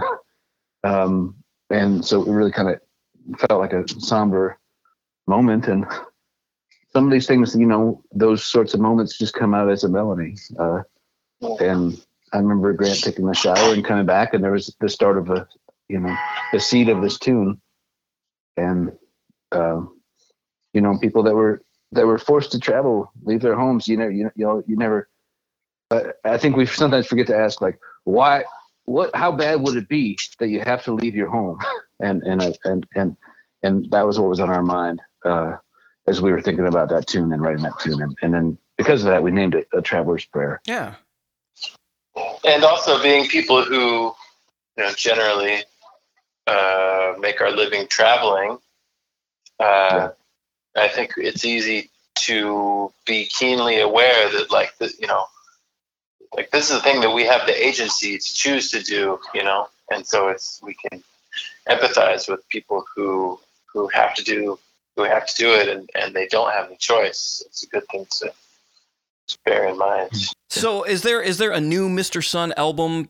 um, 0.85 1.35
and 1.71 2.05
so 2.05 2.23
it 2.23 2.31
really 2.31 2.53
kind 2.53 2.69
of 2.69 3.39
felt 3.39 3.61
like 3.61 3.73
a 3.73 3.85
somber 3.89 4.59
moment, 5.27 5.67
and 5.67 5.87
some 6.95 7.07
of 7.07 7.13
these 7.13 7.27
things, 7.27 7.57
you 7.57 7.67
know, 7.67 8.03
those 8.13 8.45
sorts 8.45 8.73
of 8.75 8.81
moments 8.81 9.19
just 9.19 9.35
come 9.35 9.55
out 9.55 9.71
as 9.71 9.85
a 9.85 9.89
melody, 9.89 10.37
uh, 10.59 10.83
and 11.61 12.01
I 12.33 12.39
remember 12.39 12.73
Grant 12.73 13.03
taking 13.03 13.29
a 13.29 13.35
shower 13.35 13.75
and 13.75 13.85
coming 13.85 14.07
back, 14.07 14.33
and 14.35 14.43
there 14.43 14.53
was 14.53 14.75
the 14.81 14.89
start 14.89 15.19
of 15.19 15.31
a, 15.31 15.47
you 15.89 15.99
know, 15.99 16.17
the 16.53 16.61
seed 16.61 16.89
of 16.89 17.03
this 17.03 17.19
tune, 17.19 17.61
and, 18.57 18.93
um, 19.53 20.01
you 20.73 20.81
know, 20.81 20.99
people 20.99 21.23
that 21.25 21.35
were 21.35 21.63
that 21.93 22.07
were 22.07 22.19
forced 22.19 22.53
to 22.53 22.59
travel, 22.59 23.13
leave 23.23 23.41
their 23.41 23.55
homes. 23.57 23.87
You 23.89 23.97
know, 23.97 24.09
you 24.09 24.31
you 24.37 24.45
know, 24.45 24.63
you 24.67 24.77
never. 24.77 25.09
Uh, 25.91 26.11
I 26.25 26.39
think 26.39 26.57
we 26.57 26.67
sometimes 26.67 27.07
forget 27.07 27.27
to 27.29 27.37
ask, 27.37 27.61
like, 27.61 27.79
why, 28.05 28.45
what, 28.87 29.15
how 29.15 29.31
bad 29.31 29.61
would 29.61 29.77
it 29.77 29.89
be 29.89 30.19
that 30.39 30.49
you 30.49 30.61
have 30.61 30.83
to 30.85 30.93
leave 30.93 31.15
your 31.15 31.29
home? 31.31 31.59
And 32.01 32.25
and 32.25 32.43
uh, 32.43 32.53
and 32.65 32.85
and 32.97 33.17
and 33.63 33.89
that 33.93 34.05
was 34.05 34.19
what 34.19 34.29
was 34.29 34.41
on 34.41 34.51
our 34.51 34.65
mind 34.65 35.01
uh, 35.25 35.59
as 36.07 36.21
we 36.21 36.31
were 36.33 36.41
thinking 36.43 36.67
about 36.67 36.89
that 36.91 37.07
tune 37.07 37.33
and 37.33 37.43
writing 37.43 37.63
that 37.63 37.79
tune, 37.81 38.03
and, 38.03 38.17
and 38.23 38.35
then 38.35 38.59
because 38.77 39.03
of 39.05 39.11
that, 39.11 39.23
we 39.23 39.31
named 39.31 39.55
it 39.55 39.69
a 39.73 39.81
traveler's 39.81 40.25
prayer. 40.25 40.61
Yeah. 40.67 40.95
and 42.45 42.65
also 42.65 43.03
being 43.03 43.27
people 43.27 43.63
who, 43.65 44.15
you 44.77 44.85
know, 44.85 44.93
generally 44.97 45.65
uh, 46.47 47.15
make 47.19 47.41
our 47.41 47.51
living 47.51 47.87
traveling. 47.89 48.59
Uh, 49.59 50.11
I 50.77 50.89
think 50.89 51.13
it's 51.17 51.45
easy 51.45 51.91
to 52.17 52.93
be 53.07 53.27
keenly 53.27 53.81
aware 53.81 54.31
that, 54.31 54.51
like, 54.51 54.77
the, 54.79 54.93
you 54.99 55.07
know, 55.07 55.25
like 56.37 56.51
this 56.51 56.71
is 56.71 56.77
the 56.77 56.83
thing 56.83 57.01
that 57.01 57.11
we 57.15 57.25
have 57.25 57.47
the 57.47 57.67
agency 57.67 58.19
to 58.19 58.35
choose 58.35 58.71
to 58.71 58.83
do, 58.83 59.21
you 59.35 59.45
know, 59.45 59.69
and 59.91 60.07
so 60.07 60.29
it's 60.29 60.61
we 60.63 60.75
can 60.75 61.03
empathize 61.69 62.29
with 62.29 62.47
people 62.49 62.85
who 62.95 63.39
who 63.73 63.89
have 63.89 64.15
to 64.15 64.25
do 64.25 64.59
who 64.97 65.03
have 65.05 65.27
to 65.27 65.35
do 65.35 65.53
it 65.53 65.69
and, 65.69 65.89
and 65.95 66.15
they 66.15 66.27
don't 66.27 66.53
have 66.53 66.67
any 66.67 66.77
choice. 66.77 67.43
It's 67.47 67.63
a 67.65 67.67
good 67.67 67.85
thing 67.91 68.07
to, 68.21 68.33
to 69.29 69.39
bear 69.45 69.69
in 69.69 69.77
mind. 69.77 70.11
So 70.51 70.85
is 70.85 71.03
there 71.03 71.21
is 71.21 71.39
there 71.39 71.51
a 71.51 71.61
new 71.61 71.89
Mister 71.89 72.23
Sun 72.23 72.53
album? 72.57 73.09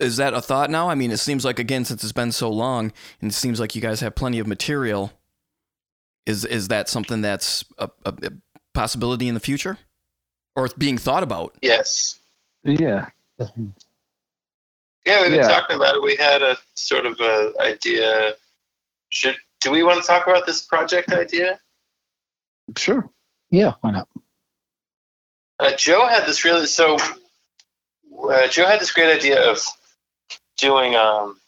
Is 0.00 0.16
that 0.16 0.34
a 0.34 0.40
thought 0.40 0.70
now? 0.70 0.90
I 0.90 0.94
mean, 0.94 1.10
it 1.10 1.18
seems 1.18 1.44
like 1.44 1.58
again 1.58 1.84
since 1.84 2.02
it's 2.02 2.12
been 2.12 2.32
so 2.32 2.50
long, 2.50 2.92
and 3.20 3.30
it 3.30 3.34
seems 3.34 3.60
like 3.60 3.74
you 3.74 3.80
guys 3.80 4.00
have 4.00 4.14
plenty 4.14 4.38
of 4.38 4.46
material. 4.46 5.12
Is 6.26 6.44
is 6.44 6.68
that 6.68 6.88
something 6.88 7.20
that's 7.22 7.64
a, 7.78 7.88
a, 8.04 8.14
a 8.22 8.30
possibility 8.74 9.28
in 9.28 9.34
the 9.34 9.40
future, 9.40 9.78
or 10.56 10.64
it's 10.64 10.74
being 10.74 10.98
thought 10.98 11.22
about? 11.22 11.54
Yes. 11.62 12.18
Yeah. 12.64 13.08
Yeah, 15.06 15.20
we've 15.20 15.30
been 15.30 15.34
Yeah. 15.34 15.48
talking 15.48 15.76
about 15.76 15.96
it. 15.96 16.02
We 16.02 16.16
had 16.16 16.42
a 16.42 16.56
sort 16.74 17.06
of 17.06 17.20
a 17.20 17.52
idea. 17.60 18.34
Should 19.10 19.36
do 19.64 19.70
we 19.70 19.82
want 19.82 20.00
to 20.00 20.06
talk 20.06 20.26
about 20.26 20.44
this 20.44 20.60
project 20.60 21.10
idea? 21.10 21.58
Sure. 22.76 23.08
Yeah. 23.50 23.72
Why 23.80 23.92
not? 23.92 24.08
Uh, 25.58 25.74
Joe 25.76 26.06
had 26.06 26.26
this 26.26 26.44
really 26.44 26.66
so. 26.66 26.98
Uh, 28.30 28.46
Joe 28.48 28.66
had 28.66 28.78
this 28.78 28.92
great 28.92 29.16
idea 29.16 29.50
of 29.50 29.60
doing 30.58 30.94
um, 30.94 31.40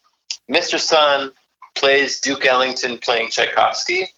Mr. 0.50 0.78
Sun 0.78 1.32
plays 1.74 2.20
Duke 2.20 2.46
Ellington 2.46 2.98
playing 2.98 3.28
Tchaikovsky, 3.28 4.08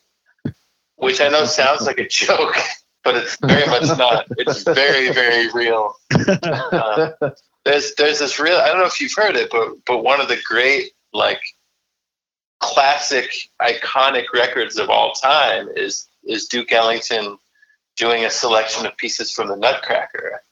which 0.97 1.21
I 1.21 1.29
know 1.29 1.45
sounds 1.45 1.83
like 1.83 1.99
a 1.99 2.07
joke, 2.09 2.57
but 3.03 3.17
it's 3.17 3.37
very 3.45 3.67
much 3.67 3.99
not. 3.99 4.27
It's 4.39 4.63
very 4.63 5.11
very 5.11 5.51
real. 5.51 5.95
Uh, 6.15 7.11
there's 7.65 7.95
there's 7.97 8.21
this 8.21 8.39
real 8.39 8.59
I 8.59 8.69
don't 8.69 8.79
know 8.79 8.87
if 8.87 9.01
you've 9.01 9.15
heard 9.17 9.35
it, 9.35 9.51
but 9.51 9.71
but 9.87 10.05
one 10.05 10.21
of 10.21 10.29
the 10.29 10.39
great 10.45 10.93
like 11.13 11.43
classic 12.61 13.51
iconic 13.61 14.25
records 14.35 14.79
of 14.79 14.91
all 14.91 15.13
time 15.13 15.69
is 15.77 16.07
is 16.25 16.47
Duke 16.47 16.73
Ellington 16.73 17.39
doing 17.97 18.25
a 18.25 18.31
selection 18.31 18.87
of 18.87 18.97
pieces 18.97 19.33
from 19.33 19.49
the 19.49 19.57
Nutcracker, 19.57 20.43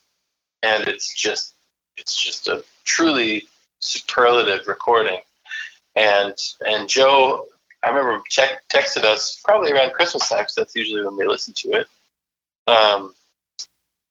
and 0.63 0.87
it's 0.89 1.15
just 1.15 1.55
it's 1.97 2.21
just 2.21 2.49
a 2.49 2.65
truly 2.85 3.47
superlative 3.81 4.67
recording. 4.67 5.21
And 5.95 6.35
and 6.67 6.89
Joe, 6.89 7.47
I 7.83 7.89
remember 7.89 8.23
check, 8.29 8.63
texted 8.69 9.05
us 9.05 9.41
probably 9.45 9.73
around 9.73 9.93
Christmas 9.93 10.29
time 10.29 10.41
because 10.41 10.55
that's 10.55 10.75
usually 10.75 11.05
when 11.05 11.17
we 11.17 11.27
listen 11.27 11.55
to 11.59 11.73
it. 11.73 11.87
Um, 12.67 13.15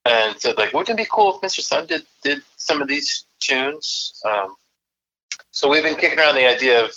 and 0.05 0.39
said 0.39 0.57
like, 0.57 0.73
wouldn't 0.73 0.97
it 0.97 1.03
be 1.03 1.09
cool 1.11 1.35
if 1.35 1.41
Mr. 1.41 1.61
Sun 1.61 1.87
did 1.87 2.05
did 2.23 2.41
some 2.57 2.81
of 2.81 2.87
these 2.87 3.25
tunes? 3.39 4.21
Um, 4.25 4.55
so 5.51 5.69
we've 5.69 5.83
been 5.83 5.95
kicking 5.95 6.19
around 6.19 6.35
the 6.35 6.47
idea 6.47 6.83
of 6.83 6.95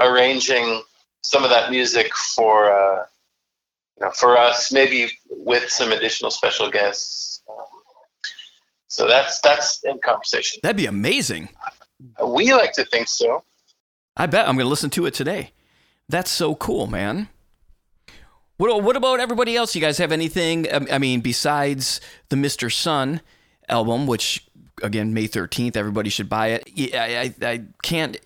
arranging 0.00 0.82
some 1.22 1.44
of 1.44 1.50
that 1.50 1.70
music 1.70 2.14
for 2.14 2.72
uh, 2.72 3.04
you 3.98 4.06
know 4.06 4.12
for 4.12 4.36
us, 4.36 4.72
maybe 4.72 5.10
with 5.30 5.68
some 5.70 5.92
additional 5.92 6.30
special 6.30 6.70
guests. 6.70 7.42
Um, 7.50 7.64
so 8.88 9.06
that's 9.06 9.40
that's 9.40 9.82
in 9.84 9.98
conversation. 9.98 10.60
That'd 10.62 10.76
be 10.76 10.86
amazing. 10.86 11.48
We 12.24 12.52
like 12.52 12.72
to 12.74 12.84
think 12.84 13.08
so. 13.08 13.42
I 14.16 14.26
bet 14.26 14.48
I'm 14.48 14.56
going 14.56 14.66
to 14.66 14.70
listen 14.70 14.90
to 14.90 15.06
it 15.06 15.14
today. 15.14 15.52
That's 16.08 16.30
so 16.30 16.54
cool, 16.54 16.86
man. 16.86 17.28
What, 18.56 18.82
what 18.82 18.96
about 18.96 19.20
everybody 19.20 19.56
else? 19.56 19.74
You 19.74 19.80
guys 19.80 19.98
have 19.98 20.10
anything? 20.10 20.72
um, 20.72 20.88
I 20.90 20.98
mean, 20.98 21.20
besides 21.20 22.00
the 22.28 22.36
Mr. 22.36 22.72
Sun 22.72 23.20
album, 23.68 24.06
which 24.06 24.44
again 24.82 25.12
May 25.14 25.26
thirteenth, 25.26 25.76
everybody 25.76 26.10
should 26.10 26.28
buy 26.28 26.48
it. 26.48 26.68
Yeah, 26.72 27.02
I, 27.02 27.34
I, 27.46 27.50
I 27.50 27.62
can't 27.82 28.16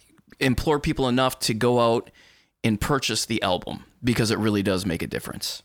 implore 0.43 0.79
people 0.79 1.09
enough 1.09 1.39
to 1.41 1.55
go 1.55 1.81
out 1.81 2.11
and 2.65 2.81
purchase 2.81 3.25
the 3.27 3.43
album 3.43 3.85
because 4.03 4.31
it 4.31 4.39
really 4.39 4.63
does 4.63 4.87
make 4.87 5.03
a 5.03 5.07
difference. 5.07 5.63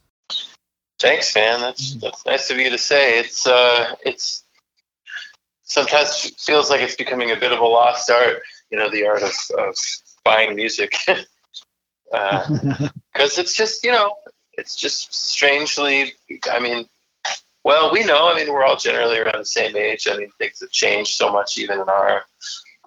Thanks, 0.99 1.35
man. 1.35 1.59
That's 1.59 1.95
that's 1.95 2.25
nice 2.25 2.49
of 2.49 2.57
you 2.57 2.69
to 2.69 2.77
say. 2.77 3.19
It's 3.19 3.45
uh, 3.45 3.95
it's 4.03 4.43
sometimes 5.63 6.31
feels 6.43 6.69
like 6.69 6.81
it's 6.81 6.95
becoming 6.95 7.31
a 7.31 7.35
bit 7.35 7.51
of 7.51 7.59
a 7.59 7.65
lost 7.65 8.09
art. 8.09 8.41
You 8.71 8.77
know, 8.77 8.89
the 8.89 9.05
art 9.05 9.21
of, 9.21 9.33
of 9.57 9.75
buying 10.23 10.55
music, 10.55 10.95
because 12.11 13.37
it's 13.37 13.55
just 13.55 13.83
you 13.83 13.91
know, 13.91 14.15
it's 14.53 14.75
just 14.75 15.13
strangely. 15.13 16.13
I 16.51 16.59
mean, 16.59 16.85
well, 17.63 17.91
we 17.91 18.03
know. 18.03 18.31
I 18.31 18.35
mean, 18.35 18.51
we're 18.51 18.65
all 18.65 18.77
generally 18.77 19.19
around 19.19 19.37
the 19.37 19.45
same 19.45 19.75
age. 19.77 20.07
I 20.09 20.17
mean, 20.17 20.31
things 20.39 20.61
have 20.61 20.71
changed 20.71 21.13
so 21.13 21.31
much 21.31 21.59
even 21.59 21.79
in 21.79 21.89
our 21.89 22.23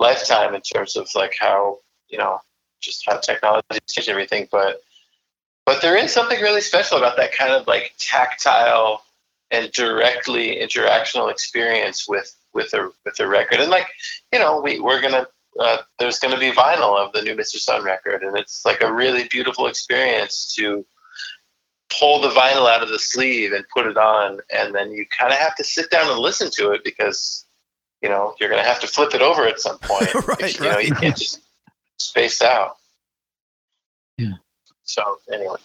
lifetime 0.00 0.54
in 0.54 0.62
terms 0.62 0.96
of 0.96 1.08
like 1.14 1.36
how 1.38 1.78
you 2.08 2.18
know 2.18 2.40
just 2.80 3.04
how 3.06 3.18
technology 3.18 3.78
changed 3.88 4.08
everything, 4.08 4.48
but 4.50 4.80
but 5.66 5.82
there 5.82 5.96
is 5.96 6.12
something 6.12 6.40
really 6.40 6.60
special 6.60 6.98
about 6.98 7.16
that 7.18 7.32
kind 7.32 7.52
of 7.52 7.66
like 7.66 7.94
tactile 7.98 9.04
and 9.50 9.70
directly 9.72 10.58
interactional 10.60 11.30
experience 11.30 12.08
with 12.08 12.34
with 12.54 12.72
a 12.74 12.90
with 13.04 13.20
a 13.20 13.28
record. 13.28 13.60
And 13.60 13.70
like, 13.70 13.86
you 14.32 14.38
know, 14.38 14.60
we 14.60 14.80
we're 14.80 15.00
gonna 15.00 15.26
uh, 15.58 15.78
there's 15.98 16.18
gonna 16.18 16.38
be 16.38 16.50
vinyl 16.50 16.96
of 16.96 17.12
the 17.12 17.22
new 17.22 17.36
Mr. 17.36 17.56
Sun 17.56 17.84
record, 17.84 18.22
and 18.22 18.36
it's 18.36 18.64
like 18.64 18.80
a 18.80 18.92
really 18.92 19.28
beautiful 19.28 19.66
experience 19.66 20.54
to 20.56 20.84
pull 21.98 22.20
the 22.20 22.30
vinyl 22.30 22.68
out 22.68 22.82
of 22.82 22.88
the 22.88 22.98
sleeve 22.98 23.52
and 23.52 23.64
put 23.74 23.86
it 23.86 23.96
on, 23.96 24.40
and 24.52 24.74
then 24.74 24.90
you 24.90 25.04
kind 25.06 25.32
of 25.32 25.38
have 25.38 25.56
to 25.56 25.64
sit 25.64 25.90
down 25.90 26.10
and 26.10 26.18
listen 26.18 26.50
to 26.52 26.70
it 26.70 26.82
because 26.84 27.44
you 28.02 28.08
know 28.08 28.34
you're 28.40 28.50
gonna 28.50 28.64
have 28.64 28.80
to 28.80 28.86
flip 28.86 29.14
it 29.14 29.22
over 29.22 29.46
at 29.46 29.60
some 29.60 29.78
point. 29.78 30.08
Right, 30.26 30.58
you 30.58 30.64
know, 30.64 30.70
right. 30.70 30.86
you 30.86 30.94
can't 30.94 31.16
just 31.16 31.40
space 31.98 32.42
out. 32.42 32.76
Yeah. 34.18 34.34
So 34.84 35.18
anyway. 35.32 35.56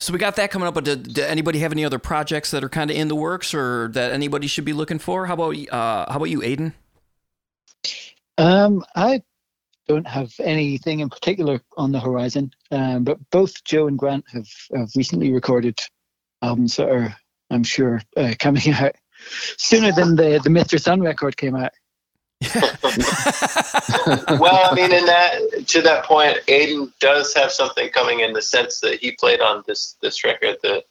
So 0.00 0.12
we 0.12 0.18
got 0.18 0.34
that 0.36 0.50
coming 0.50 0.66
up. 0.66 0.74
But 0.74 0.84
did, 0.84 1.14
did 1.14 1.24
anybody 1.26 1.60
have 1.60 1.70
any 1.70 1.84
other 1.84 2.00
projects 2.00 2.50
that 2.50 2.64
are 2.64 2.68
kind 2.68 2.90
of 2.90 2.96
in 2.96 3.08
the 3.08 3.14
works, 3.14 3.54
or 3.54 3.88
that 3.92 4.12
anybody 4.12 4.48
should 4.48 4.64
be 4.64 4.72
looking 4.72 4.98
for? 4.98 5.26
How 5.26 5.34
about 5.34 5.56
uh, 5.68 6.10
how 6.10 6.16
about 6.16 6.30
you, 6.30 6.42
Aidan? 6.42 6.74
Um, 8.38 8.84
I 8.96 9.22
don't 9.88 10.06
have 10.06 10.32
anything 10.40 11.00
in 11.00 11.10
particular 11.10 11.60
on 11.76 11.92
the 11.92 12.00
horizon, 12.00 12.52
um, 12.70 13.04
but 13.04 13.18
both 13.30 13.62
Joe 13.64 13.86
and 13.86 13.98
Grant 13.98 14.24
have, 14.32 14.48
have 14.74 14.90
recently 14.96 15.32
recorded 15.32 15.78
albums 16.40 16.76
that 16.76 16.88
are, 16.88 17.16
I'm 17.50 17.64
sure, 17.64 18.02
uh, 18.16 18.34
coming 18.38 18.62
out 18.72 18.96
sooner 19.56 19.92
than 19.92 20.16
the 20.16 20.40
the 20.42 20.50
Mr. 20.50 20.80
Sun 20.80 21.00
record 21.00 21.36
came 21.36 21.56
out. 21.56 21.72
well, 24.40 24.68
I 24.70 24.74
mean, 24.74 24.92
in 24.92 25.06
that 25.06 25.64
to 25.68 25.82
that 25.82 26.04
point, 26.04 26.38
Aidan 26.48 26.92
does 27.00 27.32
have 27.34 27.52
something 27.52 27.88
coming 27.90 28.20
in 28.20 28.32
the 28.32 28.42
sense 28.42 28.80
that 28.80 29.00
he 29.00 29.12
played 29.12 29.40
on 29.40 29.62
this 29.66 29.96
this 30.02 30.24
record 30.24 30.56
that 30.62 30.84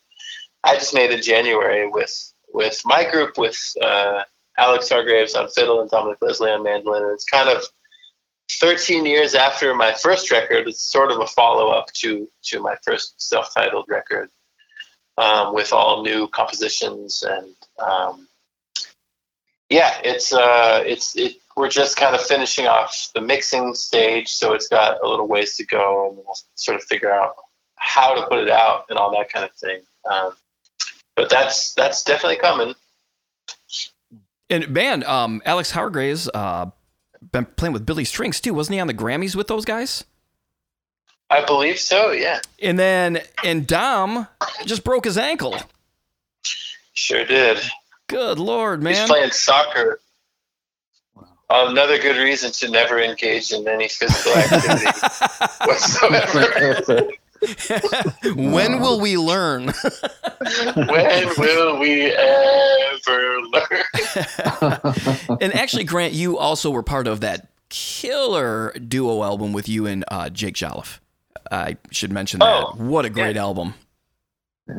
I 0.64 0.76
just 0.76 0.94
made 0.94 1.12
in 1.12 1.22
January 1.22 1.90
with 1.90 2.34
with 2.54 2.82
my 2.86 3.10
group 3.10 3.38
with 3.38 3.60
uh, 3.82 4.24
Alex 4.58 4.90
Hargreaves 4.90 5.36
on 5.36 5.50
fiddle 5.50 5.82
and 5.82 5.90
Dominic 5.90 6.20
Leslie 6.22 6.52
on 6.52 6.64
mandolin. 6.64 7.04
And 7.04 7.12
it's 7.12 7.26
kind 7.26 7.50
of 7.50 7.64
13 8.60 9.06
years 9.06 9.36
after 9.36 9.74
my 9.74 9.94
first 9.94 10.32
record. 10.32 10.68
It's 10.68 10.82
sort 10.82 11.12
of 11.12 11.20
a 11.20 11.28
follow 11.28 11.70
up 11.70 11.88
to 11.96 12.30
to 12.44 12.62
my 12.62 12.76
first 12.84 13.22
self 13.22 13.54
titled 13.54 13.86
record 13.90 14.30
um, 15.22 15.54
with 15.54 15.72
all 15.72 16.04
new 16.04 16.28
compositions 16.28 17.24
and. 17.24 17.56
Um, 17.80 18.28
yeah, 19.72 20.02
it's 20.04 20.34
uh, 20.34 20.84
it's 20.86 21.16
it. 21.16 21.38
We're 21.56 21.70
just 21.70 21.96
kind 21.96 22.14
of 22.14 22.22
finishing 22.22 22.68
off 22.68 23.10
the 23.16 23.22
mixing 23.22 23.74
stage, 23.74 24.28
so 24.28 24.54
it's 24.54 24.68
got 24.68 25.02
a 25.02 25.08
little 25.08 25.28
ways 25.28 25.56
to 25.56 25.66
go, 25.66 26.10
and 26.10 26.18
we'll 26.18 26.36
sort 26.56 26.76
of 26.76 26.84
figure 26.84 27.12
out 27.12 27.36
how 27.76 28.14
to 28.14 28.28
put 28.28 28.40
it 28.40 28.50
out 28.50 28.86
and 28.90 29.00
all 29.00 29.12
that 29.18 29.32
kind 29.32 29.46
of 29.46 29.52
thing. 29.54 29.80
Um, 30.12 30.34
but 31.16 31.30
that's 31.30 31.74
that's 31.74 32.04
definitely 32.04 32.38
coming. 32.38 32.76
And 34.50 34.70
man, 34.70 35.06
um, 35.06 35.42
Alex 35.46 35.72
Hargreaves 35.72 36.30
uh, 36.34 36.66
been 37.32 37.46
playing 37.46 37.72
with 37.72 37.86
Billy 37.86 38.04
Strings 38.04 38.42
too, 38.42 38.54
wasn't 38.54 38.74
he 38.74 38.80
on 38.82 38.88
the 38.88 38.94
Grammys 38.94 39.38
with 39.38 39.48
those 39.48 39.64
guys? 39.64 40.04
I 41.32 41.46
believe 41.46 41.80
so. 41.80 42.12
Yeah, 42.12 42.42
And 42.62 42.78
then 42.78 43.22
and 43.44 43.66
Dom 43.66 44.28
just 44.66 44.84
broke 44.84 45.06
his 45.06 45.18
ankle. 45.18 45.58
sure 46.94 47.24
did. 47.26 47.58
Good 48.08 48.38
lord, 48.38 48.84
man. 48.84 48.94
He's 48.94 49.06
playing 49.06 49.32
soccer. 49.32 50.00
Another 51.50 51.98
good 52.00 52.18
reason 52.18 52.52
to 52.52 52.70
never 52.70 53.00
engage 53.00 53.52
in 53.52 53.66
any 53.68 53.88
physical 53.88 54.34
activity 54.34 54.86
whatsoever. 55.66 57.10
when 58.36 58.80
will 58.82 59.00
we 59.00 59.18
learn? 59.18 59.68
when 60.76 61.30
will 61.38 61.80
we 61.80 62.06
ever 62.12 63.40
learn? 63.42 65.38
and 65.42 65.54
actually, 65.56 65.84
Grant, 65.86 66.14
you 66.14 66.38
also 66.38 66.70
were 66.72 66.84
part 66.84 67.08
of 67.08 67.22
that 67.22 67.48
killer 67.70 68.72
duo 68.74 69.24
album 69.24 69.54
with 69.54 69.68
you 69.70 69.86
and 69.88 70.04
uh, 70.10 70.30
Jake 70.30 70.56
Jolliff. 70.56 71.00
I 71.52 71.78
should 71.92 72.12
mention 72.12 72.40
that. 72.40 72.48
Oh, 72.48 72.76
what 72.78 73.06
a 73.06 73.10
great 73.10 73.38
album! 73.38 73.74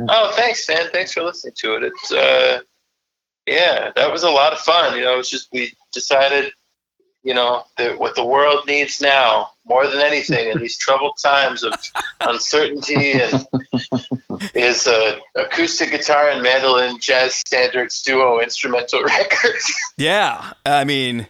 Oh, 0.08 0.32
thanks, 0.34 0.66
man. 0.68 0.88
Thanks 0.90 1.12
for 1.12 1.22
listening 1.22 1.54
to 1.58 1.74
it. 1.76 1.82
It's 1.84 2.12
uh, 2.12 2.60
yeah, 3.46 3.90
that 3.94 4.10
was 4.10 4.22
a 4.22 4.30
lot 4.30 4.52
of 4.52 4.58
fun. 4.60 4.96
You 4.96 5.04
know, 5.04 5.18
it's 5.18 5.30
just 5.30 5.48
we 5.52 5.74
decided, 5.92 6.52
you 7.22 7.34
know, 7.34 7.64
that 7.76 7.98
what 7.98 8.14
the 8.14 8.24
world 8.24 8.66
needs 8.66 9.00
now 9.00 9.50
more 9.66 9.86
than 9.86 10.00
anything 10.00 10.50
in 10.50 10.58
these 10.58 10.78
troubled 10.78 11.16
times 11.22 11.62
of 11.62 11.74
uncertainty 12.20 13.12
and 13.12 13.46
is 14.54 14.86
a 14.86 15.18
acoustic 15.36 15.90
guitar 15.90 16.30
and 16.30 16.42
mandolin 16.42 16.98
jazz 16.98 17.34
standards 17.34 18.02
duo 18.02 18.40
instrumental 18.40 19.02
record. 19.04 19.60
Yeah, 19.98 20.52
I 20.64 20.84
mean, 20.84 21.26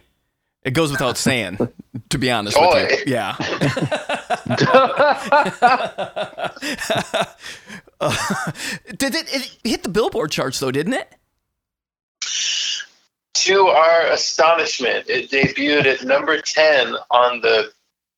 it 0.63 0.71
goes 0.71 0.91
without 0.91 1.17
saying. 1.17 1.57
To 2.09 2.17
be 2.17 2.31
honest 2.31 2.57
Joy. 2.57 2.73
with 2.73 3.07
you, 3.07 3.13
yeah. 3.13 3.35
Uh, 7.99 8.51
did 8.97 9.15
it, 9.15 9.33
it 9.33 9.57
hit 9.63 9.83
the 9.83 9.89
Billboard 9.89 10.31
charts 10.31 10.59
though? 10.59 10.71
Didn't 10.71 10.93
it? 10.93 11.15
to 13.43 13.67
our 13.67 14.05
astonishment, 14.07 15.09
it 15.09 15.29
debuted 15.29 15.85
at 15.85 16.03
number 16.03 16.39
10 16.39 16.95
on 17.11 17.41
the 17.41 17.71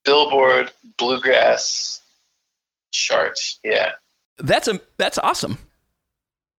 Billboard 0.04 0.72
Bluegrass 0.98 2.02
chart. 2.92 3.40
Yeah. 3.64 3.94
That's 4.38 4.68
a 4.68 4.80
that's 4.98 5.18
awesome. 5.18 5.58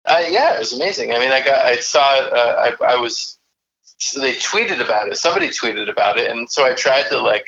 Uh, 0.05 0.23
yeah, 0.27 0.55
it 0.55 0.59
was 0.59 0.73
amazing. 0.73 1.13
I 1.13 1.19
mean, 1.19 1.31
I 1.31 1.43
got, 1.43 1.65
I 1.65 1.77
saw. 1.77 1.99
Uh, 1.99 2.71
I, 2.81 2.93
I 2.93 2.95
was, 2.97 3.36
so 3.97 4.21
they 4.21 4.33
tweeted 4.33 4.83
about 4.83 5.09
it. 5.09 5.17
Somebody 5.17 5.49
tweeted 5.49 5.89
about 5.89 6.17
it, 6.17 6.29
and 6.29 6.49
so 6.49 6.65
I 6.65 6.73
tried 6.73 7.09
to 7.09 7.19
like 7.19 7.47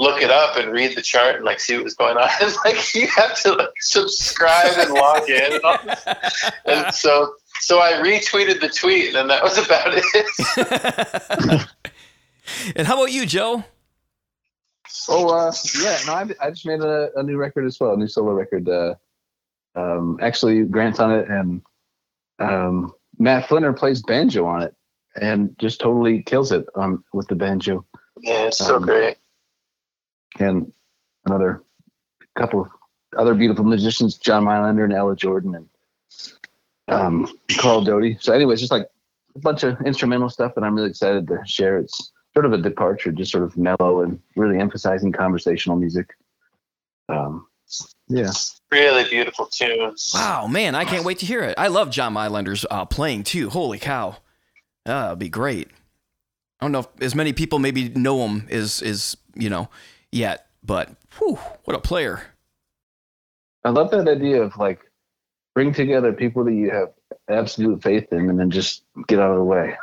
look 0.00 0.20
it 0.20 0.30
up 0.30 0.56
and 0.56 0.72
read 0.72 0.96
the 0.96 1.02
chart 1.02 1.36
and 1.36 1.44
like 1.44 1.60
see 1.60 1.74
what 1.76 1.84
was 1.84 1.94
going 1.94 2.16
on. 2.16 2.28
And 2.40 2.54
like 2.64 2.94
you 2.94 3.06
have 3.08 3.40
to 3.42 3.52
like 3.54 3.74
subscribe 3.80 4.72
and 4.78 4.90
log 4.92 5.28
in, 5.28 5.52
and, 5.54 5.64
all 5.64 5.78
and 6.66 6.94
so 6.94 7.34
so 7.60 7.80
I 7.80 7.92
retweeted 7.92 8.60
the 8.60 8.68
tweet, 8.68 9.14
and 9.14 9.30
that 9.30 9.42
was 9.42 9.58
about 9.58 9.92
it. 9.94 11.68
and 12.76 12.86
how 12.86 12.94
about 12.94 13.12
you, 13.12 13.26
Joe? 13.26 13.64
Oh, 15.08 15.28
uh, 15.28 15.52
yeah. 15.80 15.98
No, 16.06 16.12
I, 16.14 16.26
I 16.40 16.50
just 16.50 16.66
made 16.66 16.80
a, 16.80 17.10
a 17.16 17.22
new 17.22 17.36
record 17.36 17.66
as 17.66 17.78
well, 17.80 17.92
a 17.92 17.96
new 17.96 18.08
solo 18.08 18.32
record. 18.32 18.68
Uh, 18.68 18.94
um, 19.74 20.18
actually, 20.20 20.64
Grant's 20.64 21.00
on 21.00 21.12
it, 21.12 21.28
and 21.28 21.62
um, 22.38 22.92
Matt 23.18 23.48
Flinner 23.48 23.72
plays 23.76 24.02
banjo 24.02 24.44
on 24.44 24.62
it, 24.62 24.74
and 25.20 25.54
just 25.58 25.80
totally 25.80 26.22
kills 26.22 26.52
it 26.52 26.66
um, 26.74 27.04
with 27.12 27.28
the 27.28 27.34
banjo. 27.34 27.84
yeah, 28.20 28.44
it's 28.46 28.58
so 28.58 28.76
Um, 28.76 28.82
great. 28.82 29.16
And 30.38 30.72
another 31.26 31.62
couple 32.36 32.62
of 32.62 32.68
other 33.16 33.34
beautiful 33.34 33.64
musicians, 33.64 34.16
John 34.16 34.44
Mylander 34.44 34.84
and 34.84 34.92
Ella 34.92 35.14
Jordan, 35.14 35.54
and 35.54 35.68
um, 36.88 37.28
Carl 37.58 37.82
Doty. 37.82 38.16
So, 38.20 38.32
anyways, 38.32 38.60
just 38.60 38.72
like 38.72 38.88
a 39.34 39.38
bunch 39.38 39.62
of 39.64 39.80
instrumental 39.82 40.30
stuff 40.30 40.54
that 40.54 40.64
I'm 40.64 40.74
really 40.74 40.90
excited 40.90 41.26
to 41.28 41.40
share. 41.44 41.78
It's 41.78 42.12
sort 42.34 42.46
of 42.46 42.52
a 42.54 42.58
departure, 42.58 43.12
just 43.12 43.30
sort 43.30 43.44
of 43.44 43.56
mellow 43.58 44.00
and 44.00 44.18
really 44.36 44.58
emphasizing 44.58 45.12
conversational 45.12 45.76
music. 45.76 46.14
Um, 47.10 47.46
yeah. 48.08 48.30
Really 48.70 49.04
beautiful 49.08 49.46
tunes. 49.46 50.12
Wow, 50.14 50.46
man, 50.46 50.74
I 50.74 50.84
can't 50.86 51.04
wait 51.04 51.18
to 51.18 51.26
hear 51.26 51.42
it. 51.42 51.54
I 51.58 51.68
love 51.68 51.90
John 51.90 52.14
Mylander's 52.14 52.64
uh, 52.70 52.86
playing 52.86 53.24
too. 53.24 53.50
Holy 53.50 53.78
cow, 53.78 54.16
uh, 54.86 55.02
that'd 55.02 55.18
be 55.18 55.28
great. 55.28 55.68
I 56.60 56.64
don't 56.64 56.72
know 56.72 56.80
if 56.80 56.88
as 57.00 57.14
many 57.14 57.32
people 57.32 57.58
maybe 57.58 57.88
know 57.88 58.26
him 58.26 58.46
as 58.50 58.82
is 58.82 59.16
you 59.34 59.50
know 59.50 59.68
yet, 60.10 60.46
but 60.62 60.90
whew, 61.18 61.38
what 61.64 61.76
a 61.76 61.80
player! 61.80 62.22
I 63.64 63.70
love 63.70 63.90
that 63.90 64.08
idea 64.08 64.42
of 64.42 64.56
like 64.56 64.80
bring 65.54 65.72
together 65.72 66.12
people 66.12 66.44
that 66.44 66.54
you 66.54 66.70
have 66.70 66.92
absolute 67.28 67.82
faith 67.82 68.06
in, 68.12 68.30
and 68.30 68.38
then 68.38 68.50
just 68.50 68.84
get 69.08 69.18
out 69.18 69.30
of 69.32 69.38
the 69.38 69.44
way. 69.44 69.76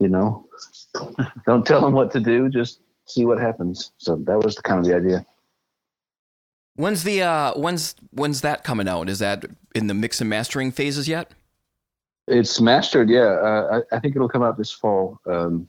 You 0.00 0.08
know, 0.08 0.48
don't 1.46 1.66
tell 1.66 1.80
them 1.80 1.92
what 1.92 2.12
to 2.12 2.20
do. 2.20 2.48
Just 2.48 2.80
see 3.06 3.24
what 3.24 3.38
happens. 3.38 3.92
So 3.98 4.16
that 4.26 4.38
was 4.38 4.54
the 4.54 4.62
kind 4.62 4.80
of 4.80 4.86
the 4.86 4.96
idea. 4.96 5.26
When's 6.74 7.02
the 7.02 7.22
uh 7.22 7.54
when's 7.54 7.96
when's 8.10 8.40
that 8.42 8.62
coming 8.62 8.88
out? 8.88 9.08
Is 9.08 9.18
that 9.18 9.44
in 9.74 9.88
the 9.88 9.94
mix 9.94 10.20
and 10.20 10.30
mastering 10.30 10.70
phases 10.70 11.08
yet? 11.08 11.32
It's 12.28 12.60
mastered, 12.60 13.08
yeah. 13.10 13.20
Uh, 13.22 13.80
I, 13.92 13.96
I 13.96 14.00
think 14.00 14.14
it'll 14.16 14.28
come 14.28 14.42
out 14.42 14.56
this 14.58 14.72
fall. 14.72 15.18
Um, 15.26 15.68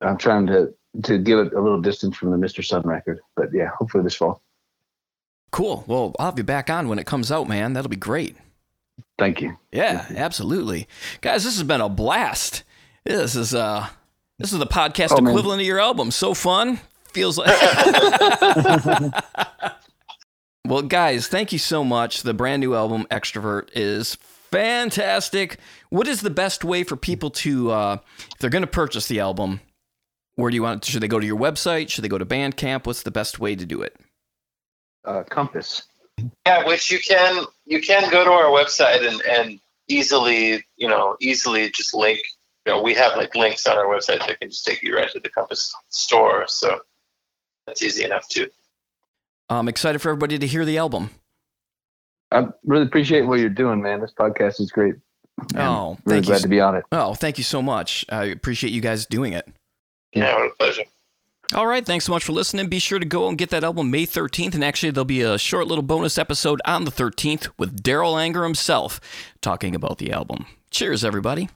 I'm 0.00 0.16
trying 0.18 0.46
to 0.48 0.72
to 1.04 1.18
give 1.18 1.38
it 1.38 1.52
a 1.52 1.60
little 1.60 1.80
distance 1.80 2.16
from 2.16 2.30
the 2.30 2.36
Mr. 2.38 2.64
Sun 2.64 2.82
record, 2.82 3.20
but 3.36 3.48
yeah, 3.52 3.68
hopefully 3.78 4.02
this 4.02 4.14
fall. 4.14 4.40
Cool. 5.52 5.84
Well, 5.86 6.14
I'll 6.18 6.26
have 6.26 6.38
you 6.38 6.44
back 6.44 6.70
on 6.70 6.88
when 6.88 6.98
it 6.98 7.06
comes 7.06 7.30
out, 7.30 7.48
man. 7.48 7.72
That'll 7.74 7.90
be 7.90 7.96
great. 7.96 8.36
Thank 9.18 9.40
you. 9.42 9.56
Yeah, 9.72 10.06
absolutely. 10.14 10.88
Guys, 11.20 11.44
this 11.44 11.54
has 11.56 11.64
been 11.66 11.80
a 11.82 11.88
blast. 11.88 12.62
This 13.04 13.36
is 13.36 13.54
uh 13.54 13.88
this 14.38 14.52
is 14.52 14.58
the 14.58 14.66
podcast 14.66 15.08
Oh, 15.12 15.20
man. 15.20 15.32
equivalent 15.32 15.60
of 15.60 15.66
your 15.66 15.80
album. 15.80 16.10
So 16.10 16.34
fun. 16.34 16.80
Feels 17.12 17.38
like 17.38 17.48
Well, 20.66 20.82
guys, 20.82 21.28
thank 21.28 21.52
you 21.52 21.58
so 21.58 21.84
much. 21.84 22.22
The 22.22 22.34
brand 22.34 22.60
new 22.60 22.74
album 22.74 23.06
Extrovert 23.10 23.68
is 23.74 24.16
fantastic. 24.56 25.58
What 25.90 26.08
is 26.08 26.20
the 26.20 26.30
best 26.30 26.64
way 26.64 26.82
for 26.84 26.96
people 26.96 27.30
to 27.30 27.70
uh 27.70 27.98
if 28.30 28.38
they're 28.38 28.50
going 28.50 28.62
to 28.62 28.66
purchase 28.66 29.08
the 29.08 29.20
album? 29.20 29.60
Where 30.36 30.50
do 30.50 30.54
you 30.54 30.62
want 30.62 30.82
to 30.82 30.90
should 30.90 31.02
they 31.02 31.08
go 31.08 31.20
to 31.20 31.26
your 31.26 31.38
website? 31.38 31.88
Should 31.88 32.04
they 32.04 32.08
go 32.08 32.18
to 32.18 32.26
Bandcamp? 32.26 32.86
What's 32.86 33.02
the 33.02 33.10
best 33.10 33.38
way 33.38 33.54
to 33.54 33.66
do 33.66 33.82
it? 33.82 33.96
Uh, 35.04 35.22
Compass. 35.24 35.82
Yeah, 36.46 36.66
which 36.66 36.90
you 36.90 36.98
can 36.98 37.44
you 37.66 37.80
can 37.80 38.10
go 38.10 38.24
to 38.24 38.30
our 38.30 38.50
website 38.50 39.06
and 39.06 39.20
and 39.22 39.60
easily 39.88 40.64
you 40.76 40.88
know 40.88 41.16
easily 41.20 41.70
just 41.70 41.94
link. 41.94 42.20
You 42.64 42.72
know, 42.72 42.82
we 42.82 42.94
have 42.94 43.16
like 43.16 43.34
links 43.36 43.66
on 43.66 43.78
our 43.78 43.84
website 43.84 44.26
that 44.26 44.40
can 44.40 44.50
just 44.50 44.64
take 44.64 44.82
you 44.82 44.96
right 44.96 45.10
to 45.12 45.20
the 45.20 45.28
Compass 45.28 45.72
store. 45.88 46.48
So 46.48 46.80
that's 47.66 47.82
easy 47.82 48.04
enough 48.04 48.28
too. 48.28 48.48
I'm 49.48 49.68
excited 49.68 50.00
for 50.00 50.08
everybody 50.08 50.38
to 50.38 50.46
hear 50.46 50.64
the 50.64 50.78
album. 50.78 51.10
I 52.32 52.46
really 52.64 52.84
appreciate 52.84 53.22
what 53.22 53.38
you're 53.40 53.48
doing, 53.48 53.80
man. 53.80 54.00
This 54.00 54.12
podcast 54.12 54.60
is 54.60 54.70
great. 54.70 54.94
And 55.54 55.58
Oh, 55.58 55.98
really 56.04 56.16
thank 56.18 56.24
you 56.26 56.30
glad 56.32 56.42
to 56.42 56.48
be 56.48 56.60
on 56.60 56.74
it. 56.76 56.84
Oh, 56.92 57.14
thank 57.14 57.38
you 57.38 57.44
so 57.44 57.60
much. 57.62 58.04
I 58.08 58.24
appreciate 58.24 58.72
you 58.72 58.80
guys 58.80 59.06
doing 59.06 59.32
it. 59.32 59.46
Yeah, 60.12 60.34
what 60.34 60.50
a 60.50 60.54
pleasure. 60.54 60.82
All 61.54 61.66
right, 61.66 61.84
thanks 61.86 62.04
so 62.06 62.12
much 62.12 62.24
for 62.24 62.32
listening. 62.32 62.66
Be 62.68 62.80
sure 62.80 62.98
to 62.98 63.04
go 63.04 63.28
and 63.28 63.38
get 63.38 63.50
that 63.50 63.62
album 63.62 63.90
May 63.90 64.04
13th. 64.06 64.54
And 64.54 64.64
actually, 64.64 64.90
there'll 64.90 65.04
be 65.04 65.20
a 65.20 65.38
short 65.38 65.68
little 65.68 65.82
bonus 65.82 66.18
episode 66.18 66.60
on 66.64 66.84
the 66.84 66.90
13th 66.90 67.48
with 67.56 67.82
Darol 67.84 68.20
Anger 68.20 68.42
himself 68.42 68.98
talking 69.40 69.74
about 69.74 69.98
the 69.98 70.10
album. 70.10 70.46
Cheers, 70.70 71.04
everybody. 71.04 71.48